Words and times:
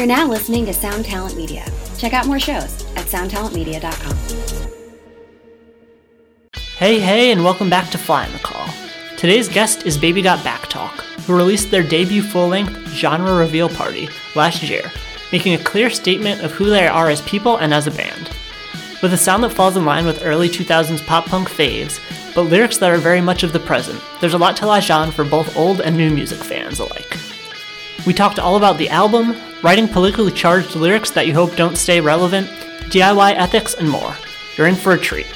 You're 0.00 0.06
now 0.06 0.26
listening 0.26 0.64
to 0.64 0.72
Sound 0.72 1.04
Talent 1.04 1.36
Media. 1.36 1.62
Check 1.98 2.14
out 2.14 2.26
more 2.26 2.40
shows 2.40 2.86
at 2.96 3.04
soundtalentmedia.com. 3.04 4.16
Hey, 6.78 6.98
hey, 6.98 7.32
and 7.32 7.44
welcome 7.44 7.68
back 7.68 7.90
to 7.90 7.98
Fly 7.98 8.24
on 8.24 8.32
the 8.32 8.38
Call. 8.38 8.66
Today's 9.18 9.46
guest 9.46 9.84
is 9.84 9.98
Baby 9.98 10.22
Got 10.22 10.42
Back 10.42 10.70
Talk, 10.70 11.02
who 11.26 11.36
released 11.36 11.70
their 11.70 11.82
debut 11.82 12.22
full 12.22 12.48
length 12.48 12.74
genre 12.94 13.34
reveal 13.34 13.68
party 13.68 14.08
last 14.34 14.62
year, 14.62 14.90
making 15.32 15.52
a 15.52 15.62
clear 15.62 15.90
statement 15.90 16.40
of 16.40 16.52
who 16.52 16.70
they 16.70 16.88
are 16.88 17.10
as 17.10 17.20
people 17.20 17.58
and 17.58 17.74
as 17.74 17.86
a 17.86 17.90
band. 17.90 18.30
With 19.02 19.12
a 19.12 19.18
sound 19.18 19.44
that 19.44 19.52
falls 19.52 19.76
in 19.76 19.84
line 19.84 20.06
with 20.06 20.24
early 20.24 20.48
2000s 20.48 21.04
pop 21.06 21.26
punk 21.26 21.50
faves, 21.50 22.00
but 22.34 22.44
lyrics 22.44 22.78
that 22.78 22.90
are 22.90 22.96
very 22.96 23.20
much 23.20 23.42
of 23.42 23.52
the 23.52 23.60
present, 23.60 24.02
there's 24.22 24.32
a 24.32 24.38
lot 24.38 24.56
to 24.56 24.66
latch 24.66 24.90
on 24.90 25.12
for 25.12 25.26
both 25.26 25.54
old 25.58 25.82
and 25.82 25.94
new 25.94 26.10
music 26.10 26.42
fans 26.42 26.78
alike. 26.78 27.18
We 28.06 28.14
talked 28.14 28.38
all 28.38 28.56
about 28.56 28.78
the 28.78 28.88
album, 28.88 29.36
writing 29.62 29.86
politically 29.86 30.32
charged 30.32 30.74
lyrics 30.74 31.10
that 31.10 31.26
you 31.26 31.34
hope 31.34 31.54
don't 31.54 31.76
stay 31.76 32.00
relevant, 32.00 32.48
DIY 32.90 33.34
ethics, 33.34 33.74
and 33.74 33.88
more. 33.88 34.16
You're 34.56 34.68
in 34.68 34.74
for 34.74 34.92
a 34.92 34.98
treat. 34.98 35.26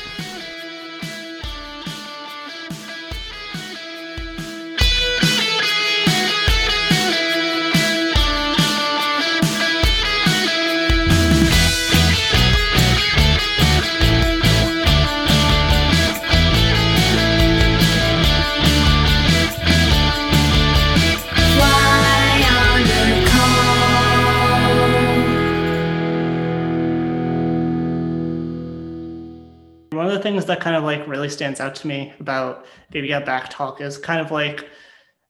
Things 30.35 30.47
that 30.47 30.61
kind 30.61 30.75
of 30.75 30.83
like 30.83 31.07
really 31.07 31.29
stands 31.29 31.61
out 31.61 31.77
to 31.77 31.87
me 31.87 32.13
about 32.19 32.67
Baby 32.91 33.09
Got 33.09 33.25
Back 33.25 33.51
Talk 33.51 33.81
is 33.81 33.97
kind 33.97 34.21
of 34.21 34.33
like 34.33 34.69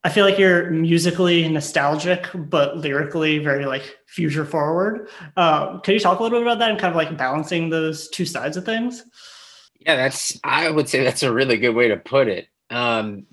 I 0.02 0.10
feel 0.10 0.24
like 0.24 0.38
you're 0.38 0.70
musically 0.70 1.48
nostalgic, 1.48 2.28
but 2.34 2.76
lyrically 2.76 3.38
very 3.38 3.64
like 3.64 3.98
future 4.06 4.44
forward. 4.44 5.08
Um, 5.36 5.80
can 5.80 5.94
you 5.94 6.00
talk 6.00 6.20
a 6.20 6.22
little 6.22 6.38
bit 6.38 6.46
about 6.46 6.58
that 6.58 6.70
and 6.70 6.78
kind 6.78 6.90
of 6.90 6.96
like 6.96 7.16
balancing 7.16 7.70
those 7.70 8.08
two 8.08 8.26
sides 8.26 8.56
of 8.56 8.64
things? 8.64 9.02
Yeah, 9.80 9.96
that's 9.96 10.38
I 10.42 10.70
would 10.70 10.88
say 10.88 11.04
that's 11.04 11.22
a 11.22 11.32
really 11.32 11.58
good 11.58 11.74
way 11.74 11.88
to 11.88 11.96
put 11.96 12.28
it. 12.28 12.48
Um, 12.70 13.26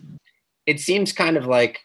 it 0.65 0.79
seems 0.79 1.13
kind 1.13 1.37
of 1.37 1.45
like 1.45 1.81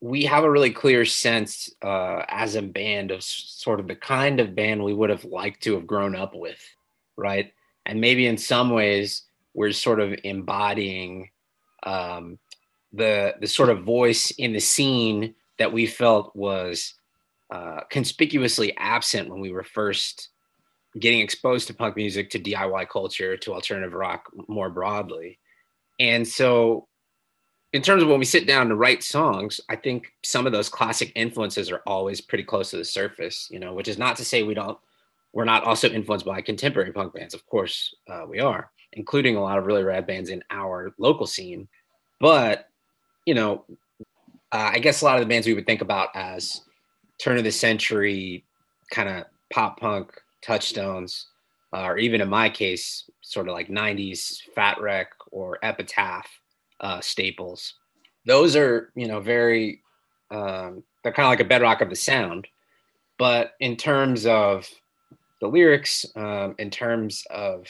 we 0.00 0.24
have 0.24 0.44
a 0.44 0.50
really 0.50 0.70
clear 0.70 1.04
sense 1.04 1.70
uh, 1.82 2.22
as 2.28 2.54
a 2.54 2.62
band 2.62 3.10
of 3.10 3.22
sort 3.22 3.80
of 3.80 3.88
the 3.88 3.96
kind 3.96 4.38
of 4.38 4.54
band 4.54 4.84
we 4.84 4.94
would 4.94 5.10
have 5.10 5.24
liked 5.24 5.64
to 5.64 5.74
have 5.74 5.86
grown 5.88 6.14
up 6.14 6.34
with, 6.36 6.60
right? 7.16 7.52
And 7.88 8.00
maybe 8.00 8.26
in 8.26 8.36
some 8.36 8.70
ways 8.70 9.22
we're 9.54 9.72
sort 9.72 9.98
of 9.98 10.14
embodying 10.22 11.30
um, 11.82 12.38
the 12.92 13.34
the 13.40 13.46
sort 13.46 13.70
of 13.70 13.82
voice 13.82 14.30
in 14.32 14.52
the 14.52 14.60
scene 14.60 15.34
that 15.58 15.72
we 15.72 15.86
felt 15.86 16.34
was 16.36 16.94
uh, 17.50 17.80
conspicuously 17.90 18.76
absent 18.76 19.28
when 19.28 19.40
we 19.40 19.50
were 19.50 19.64
first 19.64 20.28
getting 21.00 21.20
exposed 21.20 21.66
to 21.66 21.74
punk 21.74 21.96
music, 21.96 22.30
to 22.30 22.38
DIY 22.38 22.88
culture, 22.88 23.36
to 23.36 23.54
alternative 23.54 23.94
rock 23.94 24.30
more 24.48 24.70
broadly. 24.70 25.38
And 25.98 26.26
so, 26.26 26.86
in 27.72 27.82
terms 27.82 28.02
of 28.02 28.08
when 28.08 28.18
we 28.18 28.24
sit 28.24 28.46
down 28.46 28.68
to 28.68 28.76
write 28.76 29.02
songs, 29.02 29.60
I 29.68 29.76
think 29.76 30.12
some 30.22 30.46
of 30.46 30.52
those 30.52 30.68
classic 30.68 31.12
influences 31.14 31.70
are 31.70 31.82
always 31.86 32.20
pretty 32.20 32.44
close 32.44 32.70
to 32.70 32.76
the 32.76 32.84
surface, 32.84 33.48
you 33.50 33.58
know, 33.58 33.74
which 33.74 33.88
is 33.88 33.98
not 33.98 34.16
to 34.16 34.24
say 34.24 34.42
we 34.42 34.54
don't 34.54 34.78
we're 35.32 35.44
not 35.44 35.64
also 35.64 35.88
influenced 35.88 36.26
by 36.26 36.40
contemporary 36.40 36.92
punk 36.92 37.14
bands. 37.14 37.34
Of 37.34 37.46
course, 37.46 37.94
uh, 38.08 38.24
we 38.28 38.40
are, 38.40 38.70
including 38.92 39.36
a 39.36 39.42
lot 39.42 39.58
of 39.58 39.66
really 39.66 39.84
rad 39.84 40.06
bands 40.06 40.30
in 40.30 40.42
our 40.50 40.92
local 40.98 41.26
scene. 41.26 41.68
But, 42.20 42.66
you 43.26 43.34
know, 43.34 43.64
uh, 44.52 44.70
I 44.72 44.78
guess 44.78 45.02
a 45.02 45.04
lot 45.04 45.16
of 45.16 45.20
the 45.20 45.28
bands 45.28 45.46
we 45.46 45.54
would 45.54 45.66
think 45.66 45.82
about 45.82 46.08
as 46.14 46.62
turn 47.18 47.36
of 47.36 47.44
the 47.44 47.52
century 47.52 48.44
kind 48.90 49.08
of 49.08 49.24
pop 49.52 49.78
punk 49.78 50.10
touchstones, 50.42 51.26
uh, 51.72 51.84
or 51.84 51.98
even 51.98 52.20
in 52.20 52.28
my 52.28 52.48
case, 52.48 53.08
sort 53.20 53.48
of 53.48 53.54
like 53.54 53.68
90s 53.68 54.38
Fat 54.54 54.80
Wreck 54.80 55.10
or 55.30 55.58
Epitaph 55.62 56.26
uh, 56.80 57.00
staples. 57.00 57.74
Those 58.24 58.56
are, 58.56 58.90
you 58.94 59.06
know, 59.06 59.20
very, 59.20 59.82
um, 60.30 60.82
they're 61.02 61.12
kind 61.12 61.26
of 61.26 61.30
like 61.30 61.40
a 61.40 61.44
bedrock 61.44 61.80
of 61.80 61.90
the 61.90 61.96
sound. 61.96 62.46
But 63.18 63.52
in 63.60 63.76
terms 63.76 64.26
of 64.26 64.68
the 65.40 65.48
lyrics, 65.48 66.04
um, 66.16 66.54
in 66.58 66.70
terms 66.70 67.24
of 67.30 67.66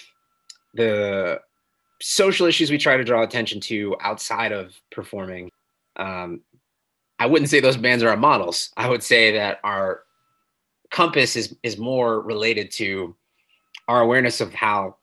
the 0.75 1.41
social 2.01 2.47
issues 2.47 2.71
we 2.71 2.79
try 2.79 2.97
to 2.97 3.05
draw 3.05 3.23
attention 3.23 3.61
to 3.61 3.97
outside 4.01 4.53
of 4.53 4.75
performing. 4.91 5.51
Um, 5.97 6.43
I 7.19 7.27
wouldn't 7.27 7.51
say 7.51 7.61
those 7.61 7.77
bands 7.77 8.05
are 8.05 8.11
our 8.11 8.17
models. 8.17 8.71
I 8.77 8.89
would 8.89 9.03
say 9.03 9.33
that 9.33 9.59
our 9.65 10.03
compass 10.91 11.37
is 11.37 11.57
is 11.63 11.77
more 11.77 12.21
related 12.21 12.71
to 12.73 13.15
our 13.89 14.01
awareness 14.01 14.41
of 14.41 14.55
how 14.55 14.97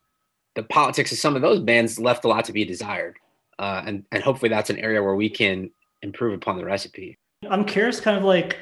the 0.55 0.63
politics 0.63 1.11
of 1.11 1.17
some 1.17 1.35
of 1.35 1.41
those 1.41 1.59
bands 1.59 1.99
left 1.99 2.23
a 2.23 2.27
lot 2.27 2.45
to 2.45 2.53
be 2.53 2.63
desired, 2.63 3.17
uh, 3.59 3.83
and 3.85 4.05
and 4.11 4.23
hopefully 4.23 4.49
that's 4.49 4.69
an 4.69 4.79
area 4.79 5.03
where 5.03 5.15
we 5.15 5.29
can 5.29 5.69
improve 6.01 6.33
upon 6.33 6.57
the 6.57 6.65
recipe. 6.65 7.17
I'm 7.49 7.65
curious, 7.65 7.99
kind 7.99 8.17
of 8.17 8.23
like 8.23 8.57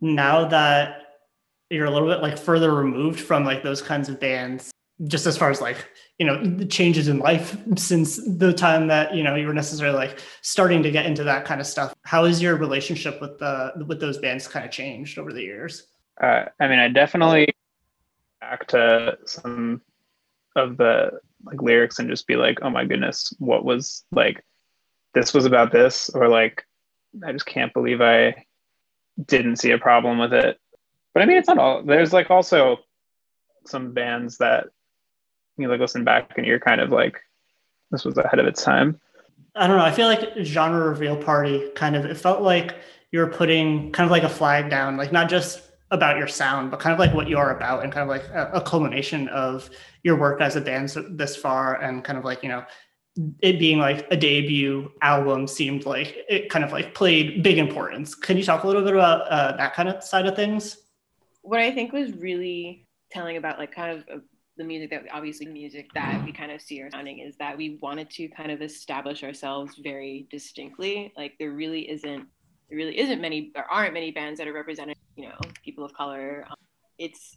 now 0.00 0.46
that 0.48 1.03
you're 1.70 1.86
a 1.86 1.90
little 1.90 2.08
bit 2.08 2.22
like 2.22 2.38
further 2.38 2.74
removed 2.74 3.20
from 3.20 3.44
like 3.44 3.62
those 3.62 3.82
kinds 3.82 4.08
of 4.08 4.20
bands 4.20 4.70
just 5.06 5.26
as 5.26 5.36
far 5.36 5.50
as 5.50 5.60
like 5.60 5.90
you 6.18 6.26
know 6.26 6.42
the 6.44 6.64
changes 6.64 7.08
in 7.08 7.18
life 7.18 7.56
since 7.76 8.16
the 8.38 8.52
time 8.52 8.86
that 8.86 9.14
you 9.14 9.24
know 9.24 9.34
you 9.34 9.46
were 9.46 9.54
necessarily 9.54 9.96
like 9.96 10.20
starting 10.42 10.82
to 10.82 10.90
get 10.90 11.06
into 11.06 11.24
that 11.24 11.44
kind 11.44 11.60
of 11.60 11.66
stuff. 11.66 11.94
How 12.02 12.24
has 12.24 12.40
your 12.40 12.56
relationship 12.56 13.20
with 13.20 13.38
the 13.38 13.72
with 13.86 14.00
those 14.00 14.18
bands 14.18 14.46
kind 14.46 14.64
of 14.64 14.70
changed 14.70 15.18
over 15.18 15.32
the 15.32 15.42
years? 15.42 15.88
Uh, 16.20 16.44
i 16.60 16.68
mean 16.68 16.78
i 16.78 16.86
definitely 16.86 17.48
back 18.40 18.66
to 18.68 19.18
some 19.24 19.80
of 20.54 20.76
the 20.76 21.10
like 21.44 21.60
lyrics 21.60 21.98
and 21.98 22.08
just 22.08 22.26
be 22.28 22.36
like 22.36 22.58
oh 22.62 22.70
my 22.70 22.84
goodness 22.84 23.34
what 23.40 23.64
was 23.64 24.04
like 24.12 24.44
this 25.12 25.34
was 25.34 25.44
about 25.44 25.72
this 25.72 26.08
or 26.10 26.28
like 26.28 26.64
i 27.26 27.32
just 27.32 27.46
can't 27.46 27.74
believe 27.74 28.00
i 28.00 28.32
didn't 29.26 29.56
see 29.56 29.72
a 29.72 29.78
problem 29.78 30.18
with 30.18 30.32
it 30.32 30.56
but 31.14 31.22
I 31.22 31.26
mean, 31.26 31.36
it's 31.36 31.48
not 31.48 31.58
all. 31.58 31.82
There's 31.82 32.12
like 32.12 32.30
also 32.30 32.78
some 33.66 33.92
bands 33.92 34.38
that 34.38 34.66
you 35.56 35.68
like 35.68 35.80
listen 35.80 36.04
back 36.04 36.36
and 36.36 36.46
you're 36.46 36.60
kind 36.60 36.80
of 36.80 36.90
like, 36.90 37.20
this 37.90 38.04
was 38.04 38.18
ahead 38.18 38.40
of 38.40 38.46
its 38.46 38.62
time. 38.62 39.00
I 39.54 39.68
don't 39.68 39.76
know. 39.76 39.84
I 39.84 39.92
feel 39.92 40.08
like 40.08 40.36
genre 40.42 40.88
reveal 40.88 41.16
party 41.16 41.70
kind 41.76 41.94
of. 41.94 42.04
It 42.04 42.16
felt 42.16 42.42
like 42.42 42.74
you 43.12 43.20
were 43.20 43.28
putting 43.28 43.92
kind 43.92 44.04
of 44.04 44.10
like 44.10 44.24
a 44.24 44.28
flag 44.28 44.68
down, 44.68 44.96
like 44.96 45.12
not 45.12 45.28
just 45.28 45.62
about 45.92 46.16
your 46.16 46.26
sound, 46.26 46.72
but 46.72 46.80
kind 46.80 46.92
of 46.92 46.98
like 46.98 47.14
what 47.14 47.28
you're 47.28 47.50
about, 47.50 47.84
and 47.84 47.92
kind 47.92 48.02
of 48.02 48.08
like 48.08 48.24
a, 48.30 48.50
a 48.54 48.60
culmination 48.60 49.28
of 49.28 49.70
your 50.02 50.16
work 50.16 50.40
as 50.40 50.56
a 50.56 50.60
band 50.60 50.90
so, 50.90 51.02
this 51.02 51.36
far, 51.36 51.80
and 51.80 52.02
kind 52.02 52.18
of 52.18 52.24
like 52.24 52.42
you 52.42 52.48
know 52.48 52.64
it 53.40 53.60
being 53.60 53.78
like 53.78 54.08
a 54.10 54.16
debut 54.16 54.90
album 55.00 55.46
seemed 55.46 55.86
like 55.86 56.16
it 56.28 56.50
kind 56.50 56.64
of 56.64 56.72
like 56.72 56.94
played 56.94 57.44
big 57.44 57.58
importance. 57.58 58.16
Can 58.16 58.36
you 58.36 58.42
talk 58.42 58.64
a 58.64 58.66
little 58.66 58.82
bit 58.82 58.94
about 58.94 59.28
uh, 59.28 59.56
that 59.56 59.74
kind 59.74 59.88
of 59.88 60.02
side 60.02 60.26
of 60.26 60.34
things? 60.34 60.78
What 61.44 61.60
I 61.60 61.70
think 61.70 61.92
was 61.92 62.12
really 62.14 62.86
telling 63.12 63.36
about 63.36 63.58
like 63.58 63.72
kind 63.72 64.02
of 64.08 64.22
the 64.56 64.64
music 64.64 64.90
that 64.90 65.02
obviously 65.12 65.46
music 65.46 65.90
that 65.94 66.24
we 66.24 66.32
kind 66.32 66.50
of 66.50 66.60
see 66.60 66.80
our 66.82 66.90
sounding 66.90 67.18
is 67.18 67.36
that 67.36 67.56
we 67.56 67.78
wanted 67.82 68.08
to 68.08 68.28
kind 68.28 68.50
of 68.50 68.62
establish 68.62 69.22
ourselves 69.22 69.74
very 69.82 70.26
distinctly. 70.30 71.12
Like 71.16 71.34
there 71.38 71.50
really 71.50 71.90
isn't 71.90 72.26
there 72.68 72.78
really 72.78 72.98
isn't 72.98 73.20
many 73.20 73.50
there 73.54 73.70
aren't 73.70 73.92
many 73.92 74.10
bands 74.10 74.38
that 74.38 74.48
are 74.48 74.54
represented, 74.54 74.96
you 75.16 75.28
know 75.28 75.38
people 75.62 75.84
of 75.84 75.92
color. 75.92 76.46
Um, 76.48 76.56
it's 76.98 77.36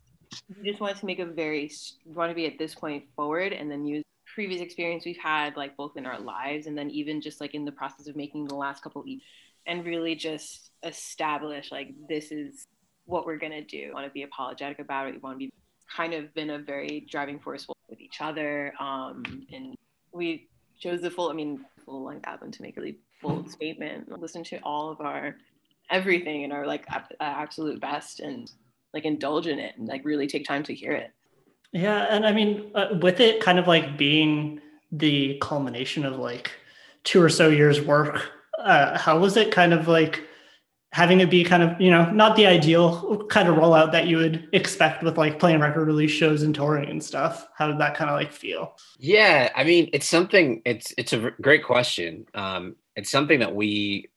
we 0.58 0.70
just 0.70 0.80
wanted 0.80 0.98
to 0.98 1.06
make 1.06 1.20
a 1.20 1.26
very 1.26 1.70
want 2.06 2.32
to 2.32 2.36
be 2.36 2.46
at 2.46 2.58
this 2.58 2.76
point 2.76 3.04
forward 3.16 3.52
and 3.52 3.70
then 3.70 3.86
use 3.86 4.04
previous 4.34 4.62
experience 4.62 5.04
we've 5.06 5.18
had 5.18 5.58
like 5.58 5.76
both 5.76 5.98
in 5.98 6.06
our 6.06 6.20
lives 6.20 6.68
and 6.68 6.78
then 6.78 6.90
even 6.92 7.20
just 7.20 7.42
like 7.42 7.56
in 7.56 7.66
the 7.66 7.72
process 7.72 8.08
of 8.08 8.16
making 8.16 8.46
the 8.46 8.56
last 8.56 8.84
couple 8.84 9.04
each 9.06 9.24
and 9.66 9.86
really 9.86 10.16
just 10.16 10.72
establish 10.84 11.72
like 11.72 11.90
this 12.08 12.32
is 12.32 12.68
what 13.08 13.26
we're 13.26 13.38
going 13.38 13.54
to 13.54 13.64
do. 13.64 13.88
We 13.88 13.92
want 13.92 14.06
to 14.06 14.12
be 14.12 14.24
apologetic 14.24 14.80
about 14.80 15.08
it. 15.08 15.16
We 15.16 15.20
want 15.20 15.36
to 15.36 15.40
be 15.40 15.52
kind 15.96 16.14
of 16.14 16.34
been 16.34 16.52
a 16.52 16.60
very 16.60 17.08
driving 17.10 17.40
force 17.40 17.66
with 17.90 18.00
each 18.00 18.22
other. 18.22 18.74
Um, 18.80 19.24
and 19.52 19.76
we 20.12 20.48
chose 20.80 21.02
the 21.02 21.10
full, 21.10 21.30
I 21.30 21.34
mean, 21.34 21.66
full 21.86 22.04
length 22.04 22.28
album 22.28 22.52
to 22.52 22.62
make 22.62 22.78
a 22.78 22.82
really 22.82 22.98
full 23.22 23.48
statement. 23.50 24.12
Listen 24.20 24.44
to 24.46 24.58
all 24.60 24.92
of 24.92 25.02
our 25.02 25.36
everything 25.90 26.44
and 26.44 26.52
our 26.52 26.68
like 26.68 26.86
absolute 27.22 27.80
best 27.80 28.20
and 28.20 28.52
like 28.94 29.06
indulge 29.06 29.48
in 29.48 29.58
it 29.58 29.76
and 29.78 29.88
like 29.88 30.04
really 30.04 30.28
take 30.28 30.46
time 30.46 30.64
to 30.64 30.74
hear 30.74 30.92
it. 30.92 31.12
Yeah. 31.72 32.08
And 32.10 32.26
I 32.26 32.34
mean, 32.34 32.72
uh, 32.76 32.88
with 33.02 33.20
it 33.20 33.42
kind 33.42 33.58
of 33.58 33.68
like 33.68 33.98
being 33.98 34.62
the 34.92 35.38
culmination 35.42 36.06
of 36.06 36.18
like 36.18 36.52
two 37.04 37.22
or 37.22 37.30
so 37.30 37.48
years 37.48 37.82
work, 37.82 38.22
uh, 38.60 38.98
how 38.98 39.18
was 39.20 39.38
it 39.38 39.52
kind 39.52 39.74
of 39.74 39.88
like 39.88 40.27
having 40.98 41.20
it 41.20 41.30
be 41.30 41.44
kind 41.44 41.62
of 41.62 41.80
you 41.80 41.92
know 41.92 42.10
not 42.10 42.36
the 42.36 42.48
ideal 42.48 43.24
kind 43.26 43.48
of 43.48 43.56
rollout 43.56 43.92
that 43.92 44.08
you 44.08 44.18
would 44.18 44.50
expect 44.52 45.04
with 45.04 45.16
like 45.16 45.38
playing 45.38 45.60
record 45.60 45.86
release 45.86 46.10
shows 46.10 46.42
and 46.42 46.56
touring 46.56 46.90
and 46.90 47.04
stuff. 47.04 47.48
How 47.56 47.68
did 47.68 47.78
that 47.78 47.96
kind 47.96 48.10
of 48.10 48.16
like 48.16 48.32
feel? 48.32 48.76
Yeah 48.98 49.52
i 49.56 49.64
mean 49.64 49.92
it's 49.94 50.08
something 50.08 50.60
it's 50.66 50.96
it's 50.98 51.14
a 51.14 51.32
great 51.40 51.64
question. 51.64 52.26
Um 52.34 52.78
it's 52.96 53.12
something 53.12 53.40
that 53.42 53.54
we 53.54 54.10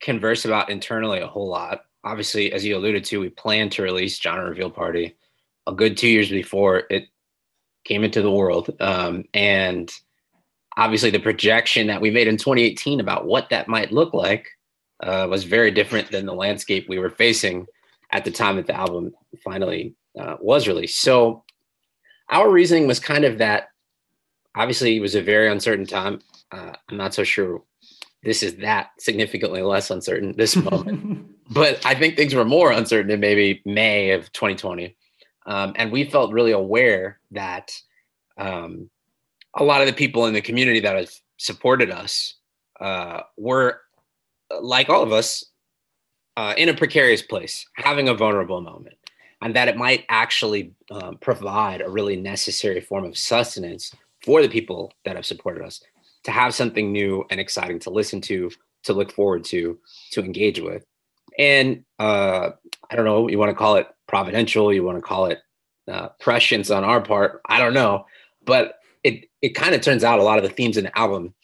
converse 0.00 0.44
about 0.44 0.70
internally 0.70 1.20
a 1.20 1.28
whole 1.28 1.48
lot. 1.48 1.84
Obviously 2.02 2.52
as 2.52 2.64
you 2.64 2.76
alluded 2.76 3.04
to 3.04 3.20
we 3.20 3.28
planned 3.28 3.70
to 3.72 3.82
release 3.82 4.20
genre 4.20 4.48
reveal 4.48 4.70
party 4.70 5.14
a 5.68 5.72
good 5.72 5.96
two 5.96 6.08
years 6.08 6.30
before 6.30 6.82
it 6.90 7.04
came 7.84 8.02
into 8.02 8.22
the 8.22 8.36
world. 8.40 8.74
Um 8.80 9.22
and 9.34 9.88
obviously 10.76 11.10
the 11.10 11.20
projection 11.20 11.86
that 11.86 12.00
we 12.00 12.10
made 12.10 12.26
in 12.26 12.36
2018 12.36 12.98
about 12.98 13.24
what 13.24 13.50
that 13.50 13.68
might 13.68 13.92
look 13.92 14.12
like 14.12 14.48
uh, 15.04 15.26
was 15.28 15.44
very 15.44 15.70
different 15.70 16.10
than 16.10 16.26
the 16.26 16.34
landscape 16.34 16.88
we 16.88 16.98
were 16.98 17.10
facing 17.10 17.66
at 18.10 18.24
the 18.24 18.30
time 18.30 18.56
that 18.56 18.66
the 18.66 18.76
album 18.76 19.12
finally 19.42 19.94
uh, 20.18 20.36
was 20.40 20.66
released. 20.66 21.00
So 21.00 21.44
our 22.30 22.50
reasoning 22.50 22.86
was 22.86 22.98
kind 22.98 23.24
of 23.24 23.38
that 23.38 23.68
obviously 24.56 24.96
it 24.96 25.00
was 25.00 25.14
a 25.14 25.22
very 25.22 25.50
uncertain 25.50 25.86
time. 25.86 26.20
Uh, 26.50 26.72
I'm 26.88 26.96
not 26.96 27.14
so 27.14 27.24
sure 27.24 27.62
this 28.22 28.42
is 28.42 28.56
that 28.56 28.90
significantly 28.98 29.62
less 29.62 29.90
uncertain 29.90 30.34
this 30.36 30.56
moment, 30.70 31.26
but 31.50 31.84
I 31.84 31.94
think 31.94 32.16
things 32.16 32.34
were 32.34 32.44
more 32.44 32.72
uncertain 32.72 33.10
in 33.10 33.20
maybe 33.20 33.62
May 33.66 34.10
of 34.12 34.32
2020. 34.32 34.96
Um, 35.46 35.74
and 35.76 35.92
we 35.92 36.04
felt 36.04 36.32
really 36.32 36.52
aware 36.52 37.20
that 37.32 37.72
um, 38.38 38.88
a 39.54 39.62
lot 39.62 39.82
of 39.82 39.86
the 39.86 39.92
people 39.92 40.24
in 40.26 40.32
the 40.32 40.40
community 40.40 40.80
that 40.80 40.96
have 40.96 41.10
supported 41.36 41.90
us 41.90 42.36
uh, 42.80 43.20
were 43.36 43.80
like 44.62 44.88
all 44.88 45.02
of 45.02 45.12
us, 45.12 45.44
uh, 46.36 46.54
in 46.56 46.68
a 46.68 46.74
precarious 46.74 47.22
place, 47.22 47.66
having 47.74 48.08
a 48.08 48.14
vulnerable 48.14 48.60
moment, 48.60 48.96
and 49.40 49.54
that 49.54 49.68
it 49.68 49.76
might 49.76 50.04
actually 50.08 50.72
um, 50.90 51.16
provide 51.18 51.80
a 51.80 51.88
really 51.88 52.16
necessary 52.16 52.80
form 52.80 53.04
of 53.04 53.16
sustenance 53.16 53.92
for 54.24 54.42
the 54.42 54.48
people 54.48 54.92
that 55.04 55.16
have 55.16 55.26
supported 55.26 55.64
us 55.64 55.82
to 56.24 56.30
have 56.30 56.54
something 56.54 56.90
new 56.90 57.24
and 57.30 57.38
exciting 57.38 57.78
to 57.78 57.90
listen 57.90 58.20
to, 58.22 58.50
to 58.82 58.92
look 58.92 59.12
forward 59.12 59.44
to, 59.44 59.78
to 60.10 60.24
engage 60.24 60.60
with. 60.60 60.84
And 61.38 61.84
uh, 61.98 62.50
I 62.90 62.96
don't 62.96 63.04
know, 63.04 63.28
you 63.28 63.38
want 63.38 63.50
to 63.50 63.56
call 63.56 63.76
it 63.76 63.88
providential, 64.06 64.72
you 64.72 64.82
want 64.82 64.98
to 64.98 65.02
call 65.02 65.26
it 65.26 65.40
uh, 65.90 66.08
prescience 66.20 66.70
on 66.70 66.82
our 66.84 67.00
part, 67.00 67.42
I 67.46 67.58
don't 67.58 67.74
know, 67.74 68.06
but 68.44 68.78
it 69.02 69.28
it 69.42 69.50
kind 69.50 69.74
of 69.74 69.82
turns 69.82 70.02
out 70.02 70.18
a 70.18 70.22
lot 70.22 70.38
of 70.38 70.44
the 70.44 70.50
themes 70.50 70.76
in 70.76 70.84
the 70.84 70.98
album 70.98 71.34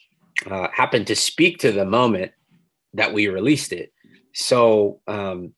uh, 0.49 0.67
happen 0.73 1.05
to 1.05 1.15
speak 1.15 1.59
to 1.59 1.71
the 1.71 1.85
moment 1.85 2.31
that 2.93 3.13
we 3.13 3.27
released 3.27 3.73
it. 3.73 3.93
So 4.33 4.99
um, 5.07 5.53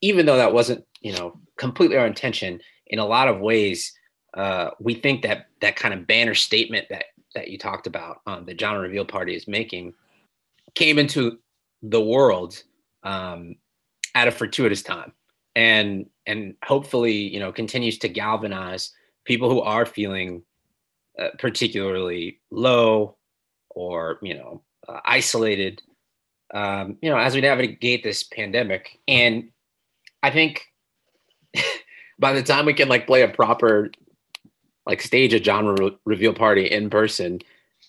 even 0.00 0.26
though 0.26 0.36
that 0.36 0.52
wasn't, 0.52 0.84
you 1.00 1.12
know, 1.12 1.38
completely 1.56 1.96
our 1.96 2.06
intention, 2.06 2.60
in 2.88 2.98
a 2.98 3.06
lot 3.06 3.28
of 3.28 3.40
ways, 3.40 3.92
uh, 4.34 4.70
we 4.80 4.94
think 4.94 5.22
that 5.22 5.46
that 5.60 5.76
kind 5.76 5.94
of 5.94 6.06
banner 6.06 6.34
statement 6.34 6.86
that 6.90 7.04
that 7.34 7.48
you 7.48 7.58
talked 7.58 7.86
about, 7.86 8.20
um, 8.26 8.46
the 8.46 8.56
genre 8.58 8.80
reveal 8.80 9.04
party 9.04 9.34
is 9.34 9.46
making, 9.46 9.92
came 10.74 10.98
into 10.98 11.38
the 11.82 12.00
world 12.00 12.62
um, 13.02 13.54
at 14.14 14.28
a 14.28 14.32
fortuitous 14.32 14.82
time, 14.82 15.12
and 15.54 16.06
and 16.26 16.54
hopefully, 16.64 17.12
you 17.12 17.40
know, 17.40 17.52
continues 17.52 17.98
to 17.98 18.08
galvanize 18.08 18.92
people 19.24 19.50
who 19.50 19.60
are 19.60 19.84
feeling 19.84 20.42
uh, 21.18 21.28
particularly 21.38 22.40
low 22.50 23.16
or 23.70 24.18
you 24.22 24.34
know 24.34 24.62
uh, 24.88 25.00
isolated 25.04 25.82
um, 26.54 26.96
you 27.02 27.10
know, 27.10 27.16
as 27.16 27.34
we 27.34 27.40
navigate 27.40 28.02
this 28.02 28.22
pandemic. 28.22 28.98
And 29.06 29.50
I 30.22 30.30
think 30.30 30.66
by 32.18 32.32
the 32.32 32.42
time 32.42 32.66
we 32.66 32.74
can 32.74 32.88
like 32.88 33.06
play 33.06 33.22
a 33.22 33.28
proper 33.28 33.90
like 34.86 35.02
stage 35.02 35.34
a 35.34 35.42
genre 35.42 35.76
re- 35.78 35.98
reveal 36.04 36.32
party 36.32 36.66
in 36.66 36.88
person, 36.90 37.40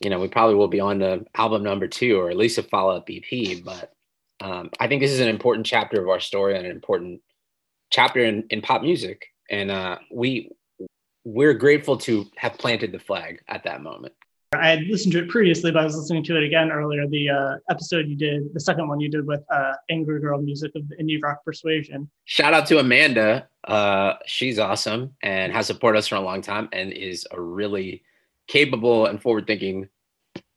you 0.04 0.10
know, 0.10 0.20
we 0.20 0.28
probably 0.28 0.56
will 0.56 0.68
be 0.68 0.80
on 0.80 1.00
to 1.00 1.26
album 1.36 1.64
number 1.64 1.88
two 1.88 2.20
or 2.20 2.30
at 2.30 2.38
least 2.38 2.58
a 2.58 2.64
follow 2.64 2.96
up 2.96 3.10
EP. 3.10 3.64
But 3.64 3.94
um, 4.42 4.70
I 4.80 4.88
think 4.88 5.02
this 5.02 5.12
is 5.12 5.20
an 5.20 5.30
important 5.30 5.66
chapter 5.66 6.02
of 6.02 6.10
our 6.10 6.20
story 6.20 6.56
and 6.56 6.66
an 6.66 6.72
important 6.72 7.22
chapter 7.90 8.24
in, 8.24 8.46
in 8.50 8.62
pop 8.62 8.82
music. 8.82 9.28
And 9.50 9.72
uh, 9.72 9.98
we 10.12 10.52
we're 11.26 11.54
grateful 11.54 11.98
to 11.98 12.26
have 12.38 12.58
planted 12.58 12.92
the 12.92 13.00
flag 13.00 13.42
at 13.48 13.64
that 13.64 13.82
moment. 13.82 14.14
I 14.54 14.70
had 14.70 14.88
listened 14.88 15.14
to 15.14 15.20
it 15.20 15.30
previously, 15.30 15.72
but 15.72 15.82
I 15.82 15.84
was 15.84 15.96
listening 15.96 16.24
to 16.24 16.38
it 16.38 16.44
again 16.44 16.72
earlier. 16.72 17.08
The 17.08 17.30
uh, 17.30 17.56
episode 17.70 18.08
you 18.08 18.16
did, 18.16 18.52
the 18.54 18.60
second 18.60 18.88
one 18.88 19.00
you 19.00 19.08
did 19.08 19.28
with 19.28 19.44
uh, 19.52 19.74
Angry 19.92 20.20
Girl 20.20 20.42
Music 20.42 20.72
of 20.76 20.88
the 20.90 20.96
Indie 20.96 21.22
Rock 21.22 21.46
Persuasion. 21.46 22.10
Shout 22.26 22.56
out 22.56 22.66
to 22.68 22.80
Amanda. 22.80 23.48
Uh, 23.66 24.14
she's 24.26 24.58
awesome 24.58 25.14
and 25.22 25.54
has 25.54 25.68
supported 25.68 26.00
us 26.00 26.08
for 26.08 26.16
a 26.16 26.22
long 26.22 26.42
time 26.42 26.68
and 26.74 26.92
is 26.92 27.28
a 27.30 27.40
really 27.40 28.04
capable 28.48 29.06
and 29.06 29.22
forward 29.22 29.46
thinking 29.46 29.88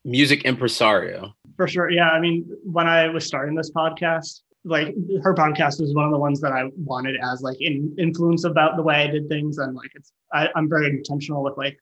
music 0.06 0.46
impresario. 0.46 1.34
For 1.58 1.68
sure. 1.68 1.90
Yeah. 1.90 2.08
I 2.08 2.18
mean, 2.18 2.46
when 2.64 2.86
I 2.86 3.10
was 3.10 3.26
starting 3.26 3.54
this 3.54 3.70
podcast, 3.72 4.40
like 4.64 4.94
her 5.22 5.34
podcast 5.34 5.82
was 5.82 5.92
one 5.94 6.06
of 6.06 6.12
the 6.12 6.18
ones 6.18 6.40
that 6.40 6.52
I 6.52 6.70
wanted 6.76 7.16
as 7.22 7.42
like 7.42 7.60
in 7.60 7.94
influence 7.98 8.44
about 8.44 8.76
the 8.76 8.82
way 8.82 8.94
I 8.94 9.08
did 9.08 9.28
things. 9.28 9.58
And 9.58 9.74
like 9.76 9.90
it's, 9.94 10.12
I, 10.32 10.48
I'm 10.56 10.70
very 10.70 10.86
intentional 10.86 11.42
with 11.42 11.58
like, 11.58 11.78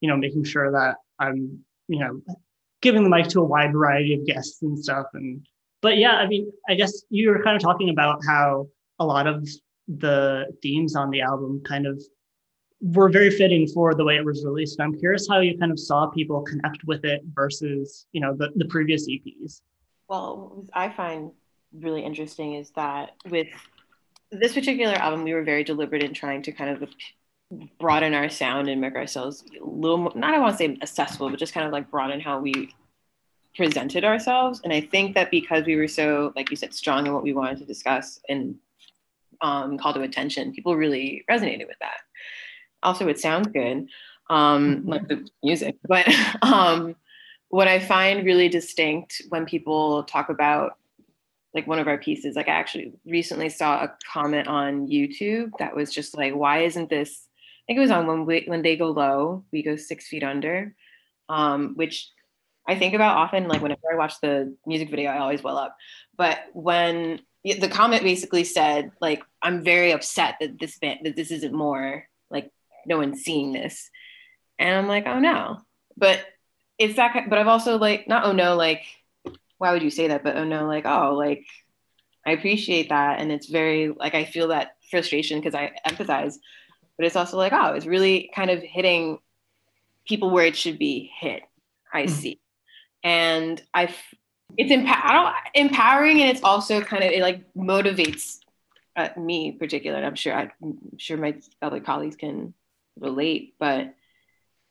you 0.00 0.08
know, 0.08 0.16
making 0.16 0.44
sure 0.44 0.72
that 0.72 0.96
I'm, 1.20 1.60
you 1.88 2.00
know, 2.00 2.20
giving 2.82 3.04
the 3.04 3.10
mic 3.10 3.28
to 3.28 3.40
a 3.40 3.44
wide 3.44 3.72
variety 3.72 4.14
of 4.14 4.26
guests 4.26 4.62
and 4.62 4.78
stuff. 4.78 5.06
And 5.14 5.46
but 5.82 5.96
yeah, 5.96 6.16
I 6.16 6.26
mean, 6.26 6.50
I 6.68 6.74
guess 6.74 7.04
you 7.10 7.30
were 7.30 7.42
kind 7.42 7.56
of 7.56 7.62
talking 7.62 7.90
about 7.90 8.20
how 8.26 8.68
a 8.98 9.04
lot 9.04 9.26
of 9.26 9.48
the 9.88 10.46
themes 10.62 10.94
on 10.96 11.10
the 11.10 11.20
album 11.20 11.62
kind 11.64 11.86
of 11.86 12.02
were 12.80 13.10
very 13.10 13.30
fitting 13.30 13.66
for 13.66 13.94
the 13.94 14.04
way 14.04 14.16
it 14.16 14.24
was 14.24 14.44
released. 14.44 14.78
And 14.78 14.86
I'm 14.86 14.98
curious 14.98 15.28
how 15.28 15.40
you 15.40 15.58
kind 15.58 15.72
of 15.72 15.78
saw 15.78 16.08
people 16.08 16.42
connect 16.42 16.84
with 16.84 17.04
it 17.04 17.22
versus, 17.34 18.06
you 18.12 18.20
know, 18.20 18.34
the, 18.34 18.50
the 18.56 18.64
previous 18.66 19.06
EPs. 19.08 19.60
Well, 20.08 20.64
I 20.72 20.88
find 20.88 21.32
really 21.72 22.02
interesting 22.02 22.54
is 22.54 22.70
that 22.72 23.12
with 23.28 23.48
this 24.30 24.54
particular 24.54 24.94
album, 24.94 25.24
we 25.24 25.34
were 25.34 25.44
very 25.44 25.64
deliberate 25.64 26.02
in 26.02 26.14
trying 26.14 26.42
to 26.42 26.52
kind 26.52 26.70
of 26.70 26.88
broaden 27.78 28.14
our 28.14 28.28
sound 28.28 28.68
and 28.68 28.80
make 28.80 28.94
ourselves 28.94 29.44
a 29.60 29.64
little 29.64 29.98
more, 29.98 30.12
not 30.14 30.34
I 30.34 30.38
want 30.38 30.52
to 30.52 30.58
say 30.58 30.78
accessible, 30.80 31.30
but 31.30 31.38
just 31.38 31.52
kind 31.52 31.66
of 31.66 31.72
like 31.72 31.90
broaden 31.90 32.20
how 32.20 32.40
we 32.40 32.74
presented 33.56 34.04
ourselves. 34.04 34.60
And 34.62 34.72
I 34.72 34.80
think 34.80 35.14
that 35.14 35.30
because 35.30 35.66
we 35.66 35.76
were 35.76 35.88
so, 35.88 36.32
like 36.36 36.50
you 36.50 36.56
said, 36.56 36.72
strong 36.72 37.06
in 37.06 37.12
what 37.12 37.24
we 37.24 37.32
wanted 37.32 37.58
to 37.58 37.64
discuss 37.64 38.20
and 38.28 38.56
um, 39.40 39.78
call 39.78 39.94
to 39.94 40.02
attention, 40.02 40.52
people 40.52 40.76
really 40.76 41.24
resonated 41.30 41.66
with 41.66 41.78
that. 41.80 42.00
Also, 42.82 43.08
it 43.08 43.18
sounds 43.18 43.48
good, 43.48 43.88
um, 44.28 44.76
mm-hmm. 44.76 44.88
like 44.88 45.08
the 45.08 45.26
music. 45.42 45.76
But 45.86 46.08
um, 46.42 46.94
what 47.48 47.66
I 47.66 47.80
find 47.80 48.24
really 48.24 48.48
distinct 48.48 49.22
when 49.28 49.44
people 49.44 50.04
talk 50.04 50.28
about 50.28 50.76
like 51.52 51.66
one 51.66 51.80
of 51.80 51.88
our 51.88 51.98
pieces, 51.98 52.36
like 52.36 52.48
I 52.48 52.52
actually 52.52 52.92
recently 53.04 53.48
saw 53.48 53.82
a 53.82 53.96
comment 54.12 54.46
on 54.46 54.86
YouTube 54.86 55.50
that 55.58 55.74
was 55.74 55.92
just 55.92 56.16
like, 56.16 56.32
why 56.32 56.60
isn't 56.60 56.88
this 56.88 57.26
think 57.70 57.78
it 57.78 57.82
was 57.82 57.92
on 57.92 58.08
when 58.08 58.26
we 58.26 58.42
when 58.48 58.62
they 58.62 58.76
go 58.76 58.90
low, 58.90 59.44
we 59.52 59.62
go 59.62 59.76
six 59.76 60.08
feet 60.08 60.24
under, 60.24 60.74
um, 61.28 61.74
which 61.76 62.10
I 62.66 62.76
think 62.76 62.94
about 62.94 63.16
often. 63.16 63.46
Like 63.46 63.62
whenever 63.62 63.80
I 63.92 63.96
watch 63.96 64.14
the 64.20 64.56
music 64.66 64.90
video, 64.90 65.08
I 65.08 65.18
always 65.18 65.40
well 65.40 65.56
up. 65.56 65.76
But 66.18 66.40
when 66.52 67.20
the 67.44 67.68
comment 67.68 68.02
basically 68.02 68.42
said, 68.42 68.90
like, 69.00 69.22
I'm 69.40 69.62
very 69.62 69.92
upset 69.92 70.34
that 70.40 70.58
this 70.58 70.80
band 70.80 71.00
that 71.04 71.14
this 71.14 71.30
isn't 71.30 71.54
more 71.54 72.08
like 72.28 72.50
no 72.86 72.98
one's 72.98 73.22
seeing 73.22 73.52
this, 73.52 73.88
and 74.58 74.74
I'm 74.74 74.88
like, 74.88 75.06
oh 75.06 75.20
no. 75.20 75.58
But 75.96 76.24
it's 76.76 76.96
that. 76.96 77.30
But 77.30 77.38
I've 77.38 77.46
also 77.46 77.78
like 77.78 78.08
not 78.08 78.24
oh 78.24 78.32
no 78.32 78.56
like 78.56 78.82
why 79.58 79.72
would 79.72 79.84
you 79.84 79.90
say 79.90 80.08
that? 80.08 80.24
But 80.24 80.36
oh 80.36 80.44
no 80.44 80.66
like 80.66 80.86
oh 80.86 81.14
like 81.14 81.46
I 82.26 82.32
appreciate 82.32 82.88
that, 82.88 83.20
and 83.20 83.30
it's 83.30 83.46
very 83.46 83.90
like 83.90 84.16
I 84.16 84.24
feel 84.24 84.48
that 84.48 84.72
frustration 84.90 85.38
because 85.38 85.54
I 85.54 85.70
empathize 85.86 86.34
but 87.00 87.06
it's 87.06 87.16
also 87.16 87.38
like, 87.38 87.54
oh, 87.54 87.72
it's 87.72 87.86
really 87.86 88.30
kind 88.34 88.50
of 88.50 88.62
hitting 88.62 89.20
people 90.06 90.28
where 90.28 90.44
it 90.44 90.54
should 90.54 90.78
be 90.78 91.10
hit. 91.18 91.42
I 91.90 92.02
mm-hmm. 92.02 92.12
see. 92.12 92.40
And 93.02 93.62
I, 93.72 93.94
it's 94.58 94.70
empower, 94.70 95.32
empowering, 95.54 96.20
and 96.20 96.28
it's 96.28 96.42
also 96.42 96.82
kind 96.82 97.02
of 97.02 97.10
it 97.10 97.22
like 97.22 97.54
motivates 97.54 98.40
uh, 98.96 99.08
me 99.16 99.52
particularly. 99.52 100.04
I'm 100.04 100.14
sure 100.14 100.34
I, 100.34 100.50
am 100.62 100.76
sure 100.98 101.16
my 101.16 101.36
other 101.62 101.80
colleagues 101.80 102.16
can 102.16 102.52
relate, 102.98 103.54
but 103.58 103.94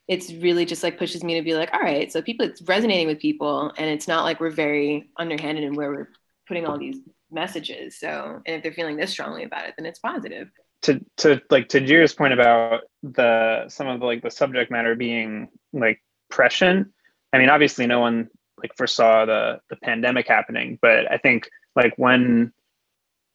it's 0.08 0.32
really 0.32 0.66
just 0.66 0.84
like 0.84 1.00
pushes 1.00 1.24
me 1.24 1.34
to 1.34 1.42
be 1.42 1.56
like, 1.56 1.74
all 1.74 1.82
right, 1.82 2.12
so 2.12 2.22
people, 2.22 2.46
it's 2.46 2.62
resonating 2.62 3.08
with 3.08 3.18
people, 3.18 3.74
and 3.76 3.90
it's 3.90 4.08
not 4.08 4.24
like 4.24 4.40
we're 4.40 4.52
very 4.52 5.10
underhanded 5.18 5.64
in 5.64 5.74
where 5.74 5.90
we're 5.90 6.12
putting 6.48 6.68
all 6.68 6.78
these 6.78 7.00
messages. 7.32 8.00
So, 8.00 8.44
and 8.46 8.56
if 8.56 8.62
they're 8.62 8.72
feeling 8.72 8.98
this 8.98 9.10
strongly 9.10 9.46
about 9.46 9.68
it, 9.68 9.74
then 9.80 9.88
it's 9.88 9.98
positive 9.98 10.52
to 10.84 11.04
to 11.18 11.42
like 11.50 11.70
to 11.70 11.82
Jiro's 11.82 12.14
point 12.14 12.34
about 12.34 12.82
the 13.04 13.68
some 13.68 13.88
of 13.88 14.00
the 14.00 14.06
like 14.06 14.22
the 14.22 14.32
subject 14.32 14.72
matter 14.72 14.96
being 14.96 15.50
like 15.74 16.02
prescient. 16.30 16.90
I 17.34 17.38
mean, 17.38 17.50
obviously, 17.50 17.86
no 17.86 18.00
one 18.00 18.30
like 18.58 18.76
foresaw 18.76 19.26
the 19.26 19.60
the 19.70 19.76
pandemic 19.78 20.28
happening, 20.28 20.80
but 20.82 21.12
I 21.12 21.18
think 21.18 21.50
like 21.76 21.94
when 21.98 22.54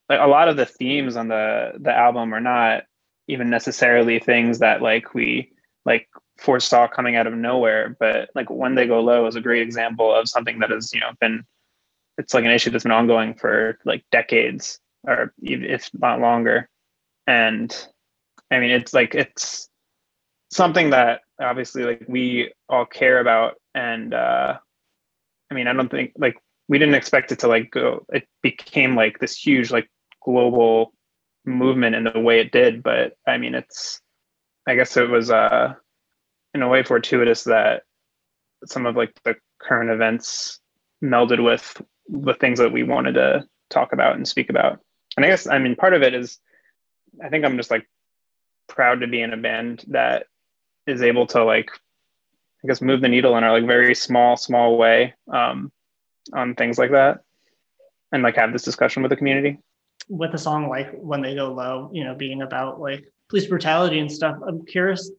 like 0.08 0.20
a 0.20 0.26
lot 0.26 0.48
of 0.48 0.56
the 0.56 0.66
themes 0.66 1.16
on 1.16 1.28
the 1.28 1.72
the 1.78 1.94
album 1.94 2.34
are 2.34 2.40
not 2.40 2.84
even 3.26 3.48
necessarily 3.50 4.18
things 4.18 4.58
that 4.58 4.82
like 4.82 5.14
we 5.14 5.52
like 5.84 6.08
foresaw 6.38 6.88
coming 6.88 7.16
out 7.16 7.26
of 7.26 7.34
nowhere 7.34 7.96
but 8.00 8.28
like 8.34 8.50
when 8.50 8.74
they 8.74 8.86
go 8.86 9.00
low 9.00 9.26
is 9.26 9.36
a 9.36 9.40
great 9.40 9.62
example 9.62 10.12
of 10.12 10.28
something 10.28 10.58
that 10.58 10.70
has 10.70 10.92
you 10.92 11.00
know 11.00 11.10
been 11.20 11.44
it's 12.18 12.34
like 12.34 12.44
an 12.44 12.50
issue 12.50 12.70
that's 12.70 12.82
been 12.82 12.92
ongoing 12.92 13.34
for 13.34 13.78
like 13.84 14.04
decades 14.10 14.80
or 15.04 15.32
if 15.40 15.90
not 15.94 16.20
longer 16.20 16.68
and 17.26 17.86
i 18.50 18.58
mean 18.58 18.70
it's 18.70 18.92
like 18.92 19.14
it's 19.14 19.68
something 20.50 20.90
that 20.90 21.20
obviously 21.40 21.82
like 21.82 22.04
we 22.08 22.52
all 22.68 22.86
care 22.86 23.18
about. 23.18 23.54
And 23.74 24.14
uh 24.14 24.56
i 25.50 25.54
mean 25.54 25.66
i 25.66 25.72
don't 25.72 25.90
think 25.90 26.12
like 26.16 26.36
we 26.68 26.78
didn't 26.78 26.94
expect 26.94 27.32
it 27.32 27.40
to 27.40 27.48
like 27.48 27.70
go 27.70 28.06
it 28.12 28.26
became 28.42 28.94
like 28.94 29.18
this 29.18 29.36
huge 29.36 29.70
like 29.70 29.90
global 30.24 30.92
movement 31.44 31.94
in 31.94 32.04
the 32.04 32.20
way 32.20 32.40
it 32.40 32.52
did. 32.52 32.82
But 32.82 33.16
i 33.26 33.36
mean 33.36 33.54
it's 33.54 34.00
i 34.66 34.74
guess 34.74 34.96
it 34.96 35.10
was 35.10 35.30
uh 35.30 35.74
in 36.54 36.62
a 36.62 36.68
way 36.68 36.84
fortuitous 36.84 37.44
that 37.44 37.82
some 38.66 38.86
of 38.86 38.96
like 38.96 39.12
the 39.24 39.34
current 39.60 39.90
events 39.90 40.60
melded 41.02 41.42
with 41.42 41.82
the 42.08 42.34
things 42.34 42.58
that 42.60 42.72
we 42.72 42.82
wanted 42.82 43.14
to 43.14 43.44
talk 43.70 43.92
about 43.92 44.14
and 44.14 44.28
speak 44.28 44.50
about. 44.50 44.78
And 45.16 45.26
i 45.26 45.28
guess 45.28 45.48
i 45.48 45.58
mean 45.58 45.74
part 45.74 45.94
of 45.94 46.02
it 46.02 46.14
is 46.14 46.38
i 47.22 47.28
think 47.28 47.44
i'm 47.44 47.56
just 47.56 47.70
like 47.70 47.86
proud 48.68 49.00
to 49.00 49.06
be 49.06 49.20
in 49.20 49.32
a 49.32 49.36
band 49.36 49.84
that 49.88 50.26
is 50.86 51.02
able 51.02 51.26
to 51.26 51.44
like 51.44 51.70
i 52.62 52.68
guess 52.68 52.80
move 52.80 53.00
the 53.00 53.08
needle 53.08 53.36
in 53.36 53.44
a 53.44 53.52
like 53.52 53.66
very 53.66 53.94
small 53.94 54.36
small 54.36 54.78
way 54.78 55.14
um 55.32 55.70
on 56.32 56.54
things 56.54 56.78
like 56.78 56.90
that 56.90 57.20
and 58.12 58.22
like 58.22 58.36
have 58.36 58.52
this 58.52 58.62
discussion 58.62 59.02
with 59.02 59.10
the 59.10 59.16
community. 59.16 59.58
With 60.08 60.32
a 60.34 60.38
song 60.38 60.68
like 60.68 60.92
when 60.94 61.20
they 61.20 61.34
go 61.34 61.52
low 61.52 61.90
you 61.92 62.04
know 62.04 62.14
being 62.14 62.42
about 62.42 62.80
like 62.80 63.04
police 63.30 63.46
brutality 63.46 64.00
and 64.00 64.12
stuff 64.12 64.36
i'm 64.46 64.64
curious 64.66 65.10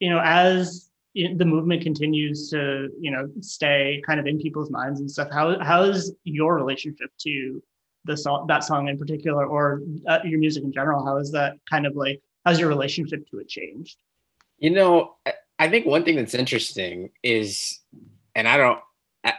you 0.00 0.10
know 0.10 0.20
as 0.22 0.90
the 1.14 1.44
movement 1.44 1.82
continues 1.82 2.50
to 2.50 2.90
you 3.00 3.10
know 3.10 3.30
stay 3.40 4.02
kind 4.06 4.20
of 4.20 4.26
in 4.26 4.38
people's 4.38 4.70
minds 4.70 5.00
and 5.00 5.10
stuff 5.10 5.28
how 5.32 5.58
how 5.60 5.82
is 5.84 6.14
your 6.24 6.56
relationship 6.56 7.10
to 7.18 7.62
the 8.04 8.16
song 8.16 8.46
that 8.46 8.64
song 8.64 8.88
in 8.88 8.98
particular 8.98 9.46
or 9.46 9.80
uh, 10.06 10.18
your 10.24 10.38
music 10.38 10.62
in 10.64 10.72
general 10.72 11.04
how 11.04 11.16
is 11.16 11.30
that 11.30 11.56
kind 11.68 11.86
of 11.86 11.96
like 11.96 12.20
how's 12.44 12.58
your 12.58 12.68
relationship 12.68 13.28
to 13.28 13.38
it 13.38 13.48
changed 13.48 13.96
you 14.58 14.70
know 14.70 15.16
i 15.58 15.68
think 15.68 15.86
one 15.86 16.04
thing 16.04 16.16
that's 16.16 16.34
interesting 16.34 17.10
is 17.22 17.80
and 18.34 18.46
i 18.46 18.56
don't 18.56 18.78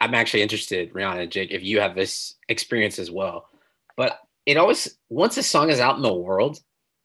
i'm 0.01 0.15
actually 0.15 0.41
interested 0.41 0.93
rihanna 0.93 1.24
and 1.24 1.31
jake 1.31 1.51
if 1.51 1.63
you 1.63 1.79
have 1.79 1.95
this 1.95 2.36
experience 2.50 3.00
as 3.00 3.12
well 3.12 3.50
but 3.95 4.19
it 4.45 4.57
always 4.57 4.98
once 5.10 5.38
a 5.38 5.43
song 5.43 5.69
is 5.69 5.79
out 5.79 5.95
in 5.95 6.01
the 6.01 6.13
world, 6.13 6.60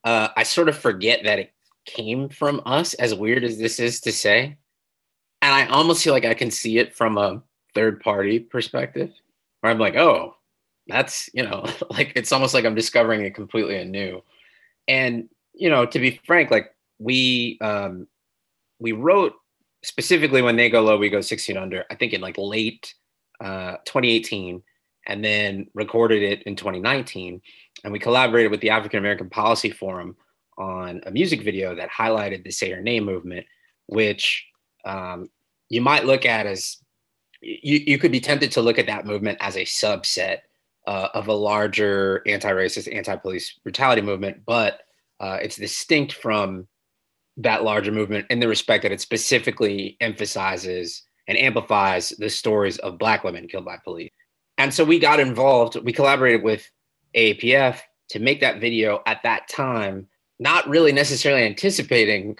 uh, 0.04 0.28
I 0.36 0.42
sort 0.42 0.68
of 0.68 0.76
forget 0.76 1.24
that 1.24 1.38
it 1.38 1.52
came 1.86 2.28
from 2.28 2.62
us. 2.66 2.94
As 2.94 3.14
weird 3.14 3.44
as 3.44 3.58
this 3.58 3.80
is 3.80 4.00
to 4.02 4.12
say, 4.12 4.56
and 5.42 5.54
I 5.54 5.66
almost 5.66 6.04
feel 6.04 6.12
like 6.12 6.24
I 6.24 6.34
can 6.34 6.50
see 6.50 6.78
it 6.78 6.94
from 6.94 7.18
a 7.18 7.42
third 7.74 8.00
party 8.00 8.38
perspective, 8.38 9.10
where 9.60 9.72
I'm 9.72 9.78
like, 9.78 9.96
oh, 9.96 10.34
that's 10.90 11.30
you 11.32 11.42
know, 11.42 11.64
like 11.90 12.12
it's 12.16 12.32
almost 12.32 12.54
like 12.54 12.64
I'm 12.64 12.74
discovering 12.74 13.22
it 13.22 13.34
completely 13.34 13.76
anew. 13.76 14.22
And 14.88 15.28
you 15.54 15.70
know, 15.70 15.86
to 15.86 15.98
be 15.98 16.20
frank, 16.24 16.50
like 16.50 16.74
we 16.98 17.58
um, 17.60 18.06
we 18.78 18.92
wrote 18.92 19.34
specifically 19.82 20.42
when 20.42 20.56
they 20.56 20.70
go 20.70 20.82
low, 20.82 20.96
we 20.96 21.08
go 21.08 21.20
six 21.20 21.44
feet 21.44 21.56
under. 21.56 21.84
I 21.90 21.94
think 21.94 22.12
in 22.12 22.20
like 22.20 22.36
late 22.38 22.94
uh, 23.40 23.76
2018 23.84 24.62
and 25.06 25.24
then 25.24 25.66
recorded 25.74 26.22
it 26.22 26.42
in 26.44 26.56
2019. 26.56 27.40
And 27.82 27.92
we 27.92 27.98
collaborated 27.98 28.50
with 28.50 28.60
the 28.60 28.70
African 28.70 28.98
American 28.98 29.30
Policy 29.30 29.70
Forum 29.70 30.16
on 30.58 31.00
a 31.06 31.10
music 31.10 31.42
video 31.42 31.74
that 31.74 31.90
highlighted 31.90 32.44
the 32.44 32.50
Say 32.50 32.70
Her 32.70 32.82
Name 32.82 33.04
movement, 33.04 33.46
which 33.86 34.46
um, 34.84 35.30
you 35.68 35.80
might 35.80 36.04
look 36.04 36.26
at 36.26 36.46
as 36.46 36.76
you, 37.40 37.78
you 37.86 37.98
could 37.98 38.12
be 38.12 38.20
tempted 38.20 38.52
to 38.52 38.62
look 38.62 38.78
at 38.78 38.86
that 38.86 39.06
movement 39.06 39.38
as 39.40 39.56
a 39.56 39.64
subset 39.64 40.40
uh, 40.86 41.08
of 41.14 41.28
a 41.28 41.32
larger 41.32 42.22
anti-racist, 42.26 42.94
anti-police 42.94 43.58
brutality 43.62 44.02
movement, 44.02 44.38
but 44.46 44.80
uh, 45.20 45.38
it's 45.42 45.56
distinct 45.56 46.14
from 46.14 46.66
that 47.36 47.62
larger 47.64 47.92
movement 47.92 48.26
in 48.30 48.40
the 48.40 48.48
respect 48.48 48.82
that 48.82 48.92
it 48.92 49.00
specifically 49.00 49.96
emphasizes 50.00 51.02
and 51.28 51.38
amplifies 51.38 52.10
the 52.18 52.28
stories 52.28 52.78
of 52.78 52.98
Black 52.98 53.24
women 53.24 53.46
killed 53.46 53.64
by 53.64 53.76
police. 53.84 54.10
And 54.58 54.74
so 54.74 54.84
we 54.84 54.98
got 54.98 55.20
involved. 55.20 55.76
We 55.82 55.92
collaborated 55.92 56.42
with 56.42 56.68
AAPF 57.14 57.78
to 58.10 58.18
make 58.18 58.40
that 58.40 58.60
video 58.60 59.00
at 59.06 59.22
that 59.22 59.48
time, 59.48 60.08
not 60.38 60.68
really 60.68 60.92
necessarily 60.92 61.44
anticipating 61.44 62.36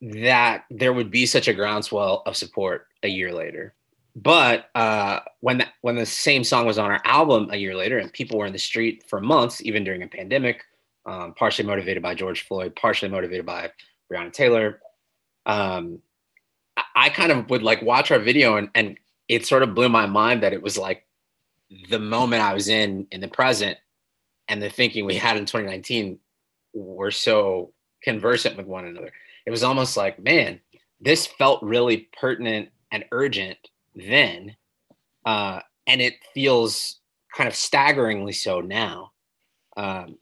that 0.00 0.64
there 0.70 0.92
would 0.92 1.10
be 1.10 1.26
such 1.26 1.48
a 1.48 1.54
groundswell 1.54 2.22
of 2.26 2.36
support 2.36 2.86
a 3.02 3.08
year 3.08 3.32
later. 3.32 3.74
But 4.16 4.70
uh, 4.74 5.20
when 5.40 5.58
that, 5.58 5.74
when 5.82 5.96
the 5.96 6.06
same 6.06 6.42
song 6.42 6.64
was 6.64 6.78
on 6.78 6.90
our 6.90 7.02
album 7.04 7.50
a 7.52 7.56
year 7.56 7.76
later, 7.76 7.98
and 7.98 8.10
people 8.10 8.38
were 8.38 8.46
in 8.46 8.52
the 8.54 8.58
street 8.58 9.04
for 9.06 9.20
months, 9.20 9.62
even 9.62 9.84
during 9.84 10.02
a 10.02 10.08
pandemic, 10.08 10.62
um, 11.04 11.34
partially 11.34 11.66
motivated 11.66 12.02
by 12.02 12.14
George 12.14 12.46
Floyd, 12.48 12.74
partially 12.76 13.10
motivated 13.10 13.44
by 13.44 13.70
Breonna 14.10 14.32
Taylor, 14.32 14.80
um, 15.44 15.98
I, 16.78 16.84
I 16.96 17.08
kind 17.10 17.30
of 17.30 17.50
would 17.50 17.62
like 17.62 17.82
watch 17.82 18.10
our 18.10 18.18
video, 18.18 18.56
and, 18.56 18.70
and 18.74 18.98
it 19.28 19.46
sort 19.46 19.62
of 19.62 19.74
blew 19.74 19.90
my 19.90 20.06
mind 20.06 20.42
that 20.42 20.54
it 20.54 20.62
was 20.62 20.78
like 20.78 21.04
the 21.90 21.98
moment 21.98 22.42
I 22.42 22.54
was 22.54 22.68
in 22.68 23.06
in 23.10 23.20
the 23.20 23.28
present 23.28 23.76
and 24.48 24.62
the 24.62 24.70
thinking 24.70 25.04
we 25.04 25.16
had 25.16 25.36
in 25.36 25.44
2019 25.44 26.18
were 26.72 27.10
so 27.10 27.72
conversant 28.02 28.56
with 28.56 28.66
one 28.66 28.86
another. 28.86 29.12
It 29.44 29.50
was 29.50 29.62
almost 29.62 29.94
like, 29.94 30.18
man, 30.18 30.60
this 31.02 31.26
felt 31.26 31.62
really 31.62 32.08
pertinent 32.18 32.70
and 32.92 33.04
urgent 33.12 33.58
then. 33.96 34.56
Uh, 35.24 35.60
and 35.86 36.00
it 36.00 36.14
feels 36.34 37.00
kind 37.34 37.48
of 37.48 37.54
staggeringly 37.54 38.32
so 38.32 38.60
now, 38.60 39.10
um, 39.76 40.16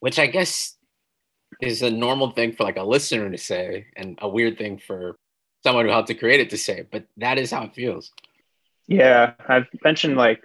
which 0.00 0.18
I 0.18 0.26
guess 0.26 0.76
is 1.60 1.82
a 1.82 1.90
normal 1.90 2.30
thing 2.30 2.52
for 2.52 2.64
like 2.64 2.78
a 2.78 2.82
listener 2.82 3.30
to 3.30 3.38
say 3.38 3.86
and 3.96 4.18
a 4.22 4.28
weird 4.28 4.56
thing 4.56 4.78
for 4.78 5.16
someone 5.62 5.84
who 5.84 5.90
helped 5.90 6.08
to 6.08 6.14
create 6.14 6.40
it 6.40 6.50
to 6.50 6.58
say, 6.58 6.86
but 6.90 7.04
that 7.18 7.38
is 7.38 7.50
how 7.50 7.64
it 7.64 7.74
feels. 7.74 8.10
Yeah, 8.86 9.34
I've 9.46 9.68
mentioned 9.84 10.16
like 10.16 10.42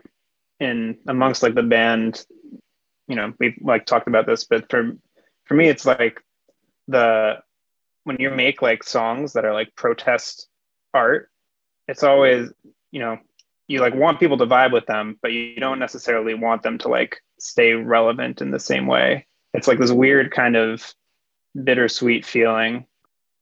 in 0.60 0.98
amongst 1.08 1.44
like 1.44 1.56
the 1.56 1.64
band 1.64 2.26
you 3.08 3.16
know 3.16 3.34
we've 3.40 3.58
like 3.62 3.86
talked 3.86 4.08
about 4.08 4.26
this 4.26 4.46
but 4.46 4.70
for 4.70 4.96
for 5.46 5.54
me 5.54 5.68
it's 5.68 5.86
like 5.86 6.22
the 6.88 7.36
when 8.04 8.18
you 8.20 8.30
make 8.30 8.62
like 8.62 8.84
songs 8.84 9.34
that 9.34 9.46
are 9.46 9.54
like 9.54 9.76
protest 9.76 10.48
art 10.94 11.30
it's 11.88 12.04
always 12.04 12.52
you 12.92 13.00
know 13.00 13.18
you 13.68 13.80
like 13.80 13.96
want 13.96 14.20
people 14.20 14.38
to 14.38 14.46
vibe 14.46 14.72
with 14.72 14.86
them 14.86 15.18
but 15.22 15.32
you 15.32 15.56
don't 15.58 15.80
necessarily 15.80 16.34
want 16.34 16.64
them 16.64 16.78
to 16.78 16.88
like 16.88 17.22
stay 17.40 17.74
relevant 17.74 18.42
in 18.42 18.52
the 18.52 18.60
same 18.60 18.88
way 18.88 19.26
it's 19.54 19.68
like 19.68 19.80
this 19.80 19.92
weird 19.92 20.32
kind 20.32 20.56
of 20.56 20.94
bittersweet 21.64 22.26
feeling 22.26 22.86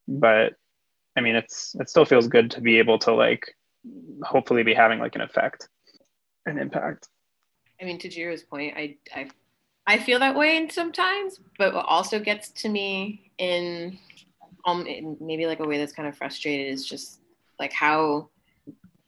but 0.08 0.54
i 1.18 1.22
mean 1.22 1.36
it's 1.36 1.76
it 1.80 1.90
still 1.90 2.06
feels 2.06 2.28
good 2.28 2.52
to 2.52 2.62
be 2.62 2.80
able 2.80 3.00
to 3.00 3.14
like 3.14 3.56
hopefully 4.24 4.64
be 4.64 4.74
having 4.74 5.00
like 5.00 5.16
an 5.16 5.22
effect 5.22 5.68
an 6.46 6.58
impact. 6.58 7.10
I 7.82 7.86
mean, 7.86 7.98
to 8.00 8.10
Jiro's 8.10 8.44
point, 8.44 8.76
I, 8.78 8.98
I, 9.14 9.30
I 9.86 9.98
feel 9.98 10.20
that 10.20 10.36
way 10.36 10.68
sometimes, 10.70 11.40
but 11.58 11.74
what 11.74 11.86
also 11.86 12.20
gets 12.20 12.50
to 12.50 12.70
me 12.70 13.32
in, 13.38 13.98
um, 14.66 14.86
in 14.86 15.18
maybe 15.20 15.46
like 15.46 15.60
a 15.60 15.68
way 15.68 15.78
that's 15.78 15.94
kind 15.94 16.08
of 16.08 16.16
frustrated 16.16 16.72
is 16.72 16.86
just 16.86 17.20
like 17.60 17.74
how, 17.74 18.30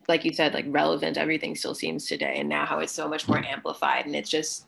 like 0.08 0.26
you 0.26 0.34
said, 0.34 0.54
like 0.54 0.66
relevant 0.68 1.18
everything 1.18 1.56
still 1.56 1.76
seems 1.76 2.06
today, 2.06 2.36
and 2.38 2.50
now 2.50 2.66
how 2.66 2.80
it's 2.80 2.92
so 2.92 3.08
much 3.08 3.28
more 3.28 3.44
amplified, 3.44 4.06
and 4.06 4.16
it's 4.16 4.30
just, 4.30 4.66